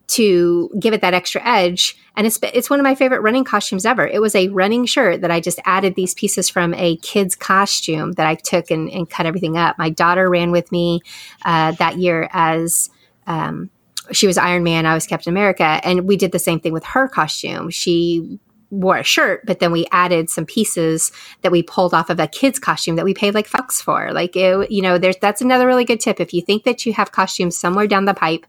to 0.09 0.71
give 0.79 0.95
it 0.95 1.01
that 1.01 1.15
extra 1.15 1.45
edge. 1.45 1.97
And 2.17 2.27
it's 2.27 2.39
it's 2.43 2.71
one 2.71 2.81
of 2.81 2.85
my 2.85 2.95
favorite 2.95 3.21
running 3.21 3.45
costumes 3.45 3.85
ever. 3.85 4.07
It 4.07 4.21
was 4.21 4.35
a 4.35 4.49
running 4.49 4.87
shirt 4.87 5.21
that 5.21 5.31
I 5.31 5.41
just 5.41 5.61
added 5.65 5.95
these 5.95 6.15
pieces 6.15 6.49
from 6.49 6.75
a 6.75 6.97
kid's 6.99 7.35
costume 7.35 8.13
that 8.13 8.27
I 8.27 8.37
took 8.37 8.71
and, 8.71 8.89
and 8.91 9.09
cut 9.09 9.27
everything 9.27 9.57
up. 9.57 9.79
My 9.79 9.91
daughter 9.91 10.31
ran 10.31 10.51
with 10.51 10.71
me 10.73 11.01
uh, 11.45 11.73
that 11.73 11.99
year 11.99 12.29
as 12.33 12.89
um, 13.27 13.71
she 14.13 14.27
was 14.27 14.39
Iron 14.39 14.63
Man, 14.63 14.87
I 14.87 14.95
was 14.95 15.07
Captain 15.07 15.33
America, 15.33 15.81
and 15.83 16.07
we 16.07 16.17
did 16.17 16.33
the 16.33 16.39
same 16.39 16.61
thing 16.61 16.73
with 16.73 16.85
her 16.85 17.09
costume. 17.09 17.71
She 17.71 18.39
wore 18.71 18.97
a 18.97 19.05
shirt, 19.05 19.45
but 19.47 19.61
then 19.61 19.73
we 19.73 19.87
added 19.93 20.29
some 20.29 20.45
pieces 20.45 21.13
that 21.43 21.53
we 21.53 21.63
pulled 21.63 21.95
off 21.95 22.11
of 22.11 22.19
a 22.19 22.27
kid's 22.27 22.59
costume 22.59 22.97
that 22.97 23.05
we 23.05 23.15
paid 23.15 23.35
like 23.35 23.49
fucks 23.49 23.83
for. 23.83 24.13
Like, 24.13 24.37
it, 24.37 24.71
you 24.71 24.83
know, 24.83 24.99
there's 24.99 25.17
that's 25.19 25.41
another 25.41 25.67
really 25.67 25.85
good 25.85 26.01
tip. 26.01 26.21
If 26.21 26.33
you 26.33 26.43
think 26.43 26.65
that 26.65 26.85
you 26.85 26.93
have 26.93 27.13
costumes 27.13 27.57
somewhere 27.57 27.87
down 27.87 28.05
the 28.05 28.15
pipe 28.15 28.47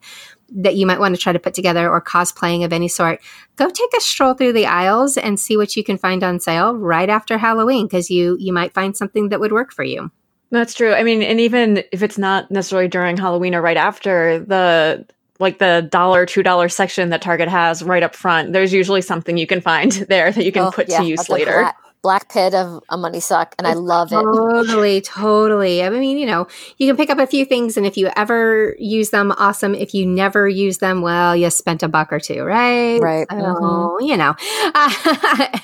that 0.49 0.75
you 0.75 0.85
might 0.85 0.99
want 0.99 1.15
to 1.15 1.21
try 1.21 1.33
to 1.33 1.39
put 1.39 1.53
together 1.53 1.89
or 1.89 2.01
cosplaying 2.01 2.63
of 2.63 2.73
any 2.73 2.87
sort, 2.87 3.21
go 3.55 3.69
take 3.69 3.89
a 3.95 4.01
stroll 4.01 4.33
through 4.33 4.53
the 4.53 4.65
aisles 4.65 5.17
and 5.17 5.39
see 5.39 5.57
what 5.57 5.75
you 5.75 5.83
can 5.83 5.97
find 5.97 6.23
on 6.23 6.39
sale 6.39 6.75
right 6.75 7.09
after 7.09 7.37
Halloween 7.37 7.85
because 7.85 8.09
you 8.09 8.37
you 8.39 8.53
might 8.53 8.73
find 8.73 8.95
something 8.95 9.29
that 9.29 9.39
would 9.39 9.51
work 9.51 9.71
for 9.71 9.83
you. 9.83 10.11
That's 10.49 10.73
true. 10.73 10.93
I 10.93 11.03
mean, 11.03 11.21
and 11.21 11.41
even 11.41 11.83
if 11.91 12.01
it's 12.01 12.17
not 12.17 12.49
necessarily 12.49 12.87
during 12.87 13.17
Halloween 13.17 13.53
or 13.53 13.61
right 13.61 13.77
after, 13.77 14.39
the 14.39 15.05
like 15.39 15.59
the 15.59 15.87
dollar, 15.91 16.25
two 16.25 16.41
dollar 16.41 16.69
section 16.69 17.09
that 17.09 17.21
Target 17.21 17.49
has 17.49 17.83
right 17.83 18.03
up 18.03 18.15
front, 18.15 18.53
there's 18.53 18.73
usually 18.73 19.01
something 19.01 19.37
you 19.37 19.47
can 19.47 19.61
find 19.61 19.91
there 20.09 20.31
that 20.31 20.45
you 20.45 20.51
can 20.51 20.63
oh, 20.63 20.71
put 20.71 20.89
yeah, 20.89 20.99
to 20.99 21.05
use 21.05 21.29
later 21.29 21.71
black 22.01 22.31
pit 22.31 22.53
of 22.53 22.83
a 22.89 22.97
money 22.97 23.19
suck 23.19 23.55
and 23.57 23.67
I 23.67 23.73
love 23.73 24.11
it. 24.11 24.15
Totally, 24.15 25.01
totally. 25.01 25.83
I 25.83 25.89
mean, 25.89 26.17
you 26.17 26.25
know, 26.25 26.47
you 26.77 26.87
can 26.87 26.97
pick 26.97 27.09
up 27.09 27.19
a 27.19 27.27
few 27.27 27.45
things 27.45 27.77
and 27.77 27.85
if 27.85 27.97
you 27.97 28.09
ever 28.15 28.75
use 28.79 29.09
them, 29.09 29.31
awesome. 29.37 29.75
If 29.75 29.93
you 29.93 30.05
never 30.05 30.47
use 30.47 30.77
them, 30.77 31.01
well, 31.01 31.35
you 31.35 31.49
spent 31.49 31.83
a 31.83 31.87
buck 31.87 32.13
or 32.13 32.19
two, 32.19 32.43
right? 32.43 32.99
Right. 32.99 33.27
So, 33.29 33.37
mm-hmm. 33.37 34.05
you 34.05 34.17
know. 34.17 34.35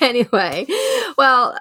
anyway, 0.00 0.66
well, 1.16 1.56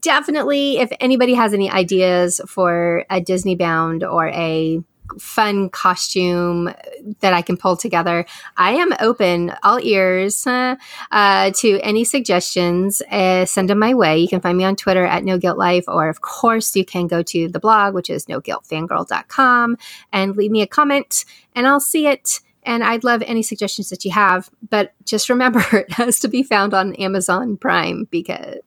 definitely 0.00 0.78
if 0.78 0.92
anybody 1.00 1.34
has 1.34 1.52
any 1.52 1.70
ideas 1.70 2.40
for 2.46 3.04
a 3.10 3.20
Disney 3.20 3.56
bound 3.56 4.04
or 4.04 4.28
a 4.28 4.82
fun 5.18 5.68
costume 5.70 6.72
that 7.20 7.32
I 7.32 7.42
can 7.42 7.56
pull 7.56 7.76
together. 7.76 8.24
I 8.56 8.72
am 8.72 8.92
open, 9.00 9.52
all 9.62 9.80
ears, 9.80 10.46
uh, 10.46 10.76
to 11.10 11.80
any 11.80 12.04
suggestions. 12.04 13.02
Uh, 13.10 13.44
send 13.46 13.70
them 13.70 13.78
my 13.78 13.94
way. 13.94 14.18
You 14.18 14.28
can 14.28 14.40
find 14.40 14.56
me 14.56 14.64
on 14.64 14.76
Twitter 14.76 15.04
at 15.04 15.24
No 15.24 15.38
Guilt 15.38 15.58
Life, 15.58 15.84
or 15.88 16.08
of 16.08 16.20
course, 16.20 16.74
you 16.76 16.84
can 16.84 17.06
go 17.06 17.22
to 17.22 17.48
the 17.48 17.60
blog, 17.60 17.94
which 17.94 18.10
is 18.10 18.26
noguiltfangirl.com, 18.26 19.76
and 20.12 20.36
leave 20.36 20.50
me 20.50 20.62
a 20.62 20.66
comment, 20.66 21.24
and 21.54 21.66
I'll 21.66 21.80
see 21.80 22.06
it. 22.06 22.40
And 22.64 22.84
I'd 22.84 23.02
love 23.02 23.22
any 23.22 23.42
suggestions 23.42 23.88
that 23.90 24.04
you 24.04 24.12
have. 24.12 24.48
But 24.70 24.92
just 25.04 25.28
remember, 25.28 25.64
it 25.72 25.90
has 25.92 26.20
to 26.20 26.28
be 26.28 26.44
found 26.44 26.74
on 26.74 26.94
Amazon 26.94 27.56
Prime 27.56 28.06
because 28.10 28.58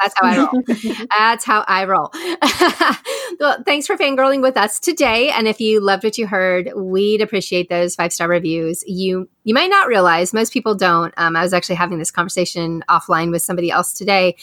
that's 0.00 0.14
how 0.20 0.28
I 0.28 0.38
roll. 0.38 0.62
that's 1.18 1.44
how 1.44 1.64
I 1.66 1.84
roll. 1.84 2.10
well, 3.40 3.62
thanks 3.64 3.86
for 3.86 3.96
fangirling 3.96 4.42
with 4.42 4.56
us 4.56 4.78
today. 4.78 5.30
And 5.30 5.48
if 5.48 5.60
you 5.60 5.80
loved 5.80 6.04
what 6.04 6.18
you 6.18 6.26
heard, 6.26 6.70
we'd 6.76 7.20
appreciate 7.20 7.68
those 7.68 7.94
five 7.94 8.12
star 8.12 8.28
reviews. 8.28 8.84
You 8.86 9.28
you 9.44 9.54
might 9.54 9.70
not 9.70 9.88
realize 9.88 10.32
most 10.32 10.52
people 10.52 10.74
don't. 10.74 11.12
Um, 11.16 11.36
I 11.36 11.42
was 11.42 11.52
actually 11.52 11.76
having 11.76 11.98
this 11.98 12.10
conversation 12.10 12.84
offline 12.88 13.30
with 13.30 13.42
somebody 13.42 13.70
else 13.70 13.92
today, 13.92 14.36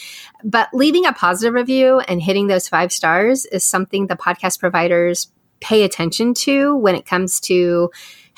but 0.44 0.68
leaving 0.72 1.06
a 1.06 1.12
positive 1.12 1.54
review 1.54 2.00
and 2.00 2.20
hitting 2.20 2.48
those 2.48 2.68
five 2.68 2.92
stars 2.92 3.46
is 3.46 3.64
something 3.64 4.06
the 4.06 4.16
podcast 4.16 4.60
providers 4.60 5.32
pay 5.60 5.82
attention 5.82 6.34
to 6.34 6.76
when 6.76 6.94
it 6.94 7.06
comes 7.06 7.38
to 7.40 7.90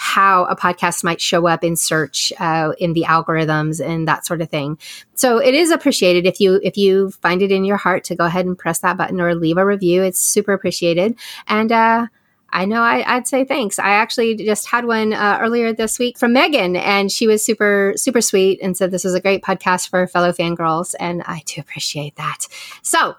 how 0.02 0.44
a 0.46 0.56
podcast 0.56 1.04
might 1.04 1.20
show 1.20 1.46
up 1.46 1.62
in 1.62 1.76
search 1.76 2.32
uh, 2.40 2.72
in 2.78 2.92
the 2.92 3.04
algorithms 3.06 3.84
and 3.84 4.08
that 4.08 4.26
sort 4.26 4.40
of 4.40 4.50
thing 4.50 4.76
so 5.14 5.38
it 5.38 5.54
is 5.54 5.70
appreciated 5.70 6.26
if 6.26 6.40
you 6.40 6.58
if 6.64 6.76
you 6.76 7.10
find 7.22 7.40
it 7.40 7.52
in 7.52 7.64
your 7.64 7.76
heart 7.76 8.02
to 8.02 8.16
go 8.16 8.24
ahead 8.24 8.44
and 8.44 8.58
press 8.58 8.80
that 8.80 8.96
button 8.96 9.20
or 9.20 9.34
leave 9.34 9.58
a 9.58 9.64
review 9.64 10.02
it's 10.02 10.18
super 10.18 10.52
appreciated 10.52 11.16
and 11.46 11.70
uh, 11.70 12.06
I 12.52 12.66
know 12.66 12.82
I, 12.82 13.14
would 13.14 13.26
say 13.26 13.44
thanks. 13.44 13.78
I 13.78 13.92
actually 13.92 14.34
just 14.34 14.66
had 14.66 14.84
one 14.84 15.14
uh, 15.14 15.38
earlier 15.40 15.72
this 15.72 15.98
week 15.98 16.18
from 16.18 16.34
Megan, 16.34 16.76
and 16.76 17.10
she 17.10 17.26
was 17.26 17.42
super, 17.42 17.94
super 17.96 18.20
sweet 18.20 18.60
and 18.62 18.76
said 18.76 18.90
this 18.90 19.04
was 19.04 19.14
a 19.14 19.20
great 19.20 19.42
podcast 19.42 19.88
for 19.88 20.06
fellow 20.06 20.32
fangirls. 20.32 20.94
And 21.00 21.22
I 21.24 21.42
do 21.46 21.62
appreciate 21.62 22.16
that. 22.16 22.46
So 22.82 23.16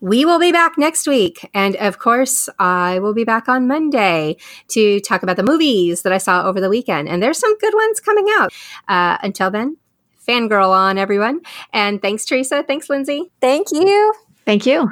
we 0.00 0.24
will 0.24 0.38
be 0.38 0.52
back 0.52 0.78
next 0.78 1.06
week. 1.06 1.48
And 1.54 1.76
of 1.76 1.98
course, 1.98 2.48
I 2.58 2.98
will 2.98 3.14
be 3.14 3.24
back 3.24 3.48
on 3.48 3.66
Monday 3.66 4.36
to 4.68 5.00
talk 5.00 5.22
about 5.22 5.36
the 5.36 5.42
movies 5.42 6.02
that 6.02 6.12
I 6.12 6.18
saw 6.18 6.44
over 6.44 6.60
the 6.60 6.70
weekend. 6.70 7.08
And 7.08 7.22
there's 7.22 7.38
some 7.38 7.56
good 7.58 7.74
ones 7.74 8.00
coming 8.00 8.26
out. 8.38 8.52
Uh, 8.88 9.18
until 9.22 9.50
then, 9.50 9.76
fangirl 10.26 10.70
on, 10.70 10.98
everyone. 10.98 11.40
And 11.72 12.00
thanks, 12.00 12.24
Theresa. 12.24 12.64
Thanks, 12.66 12.88
Lindsey. 12.88 13.30
Thank 13.40 13.68
you. 13.72 14.12
Thank 14.44 14.66
you. 14.66 14.90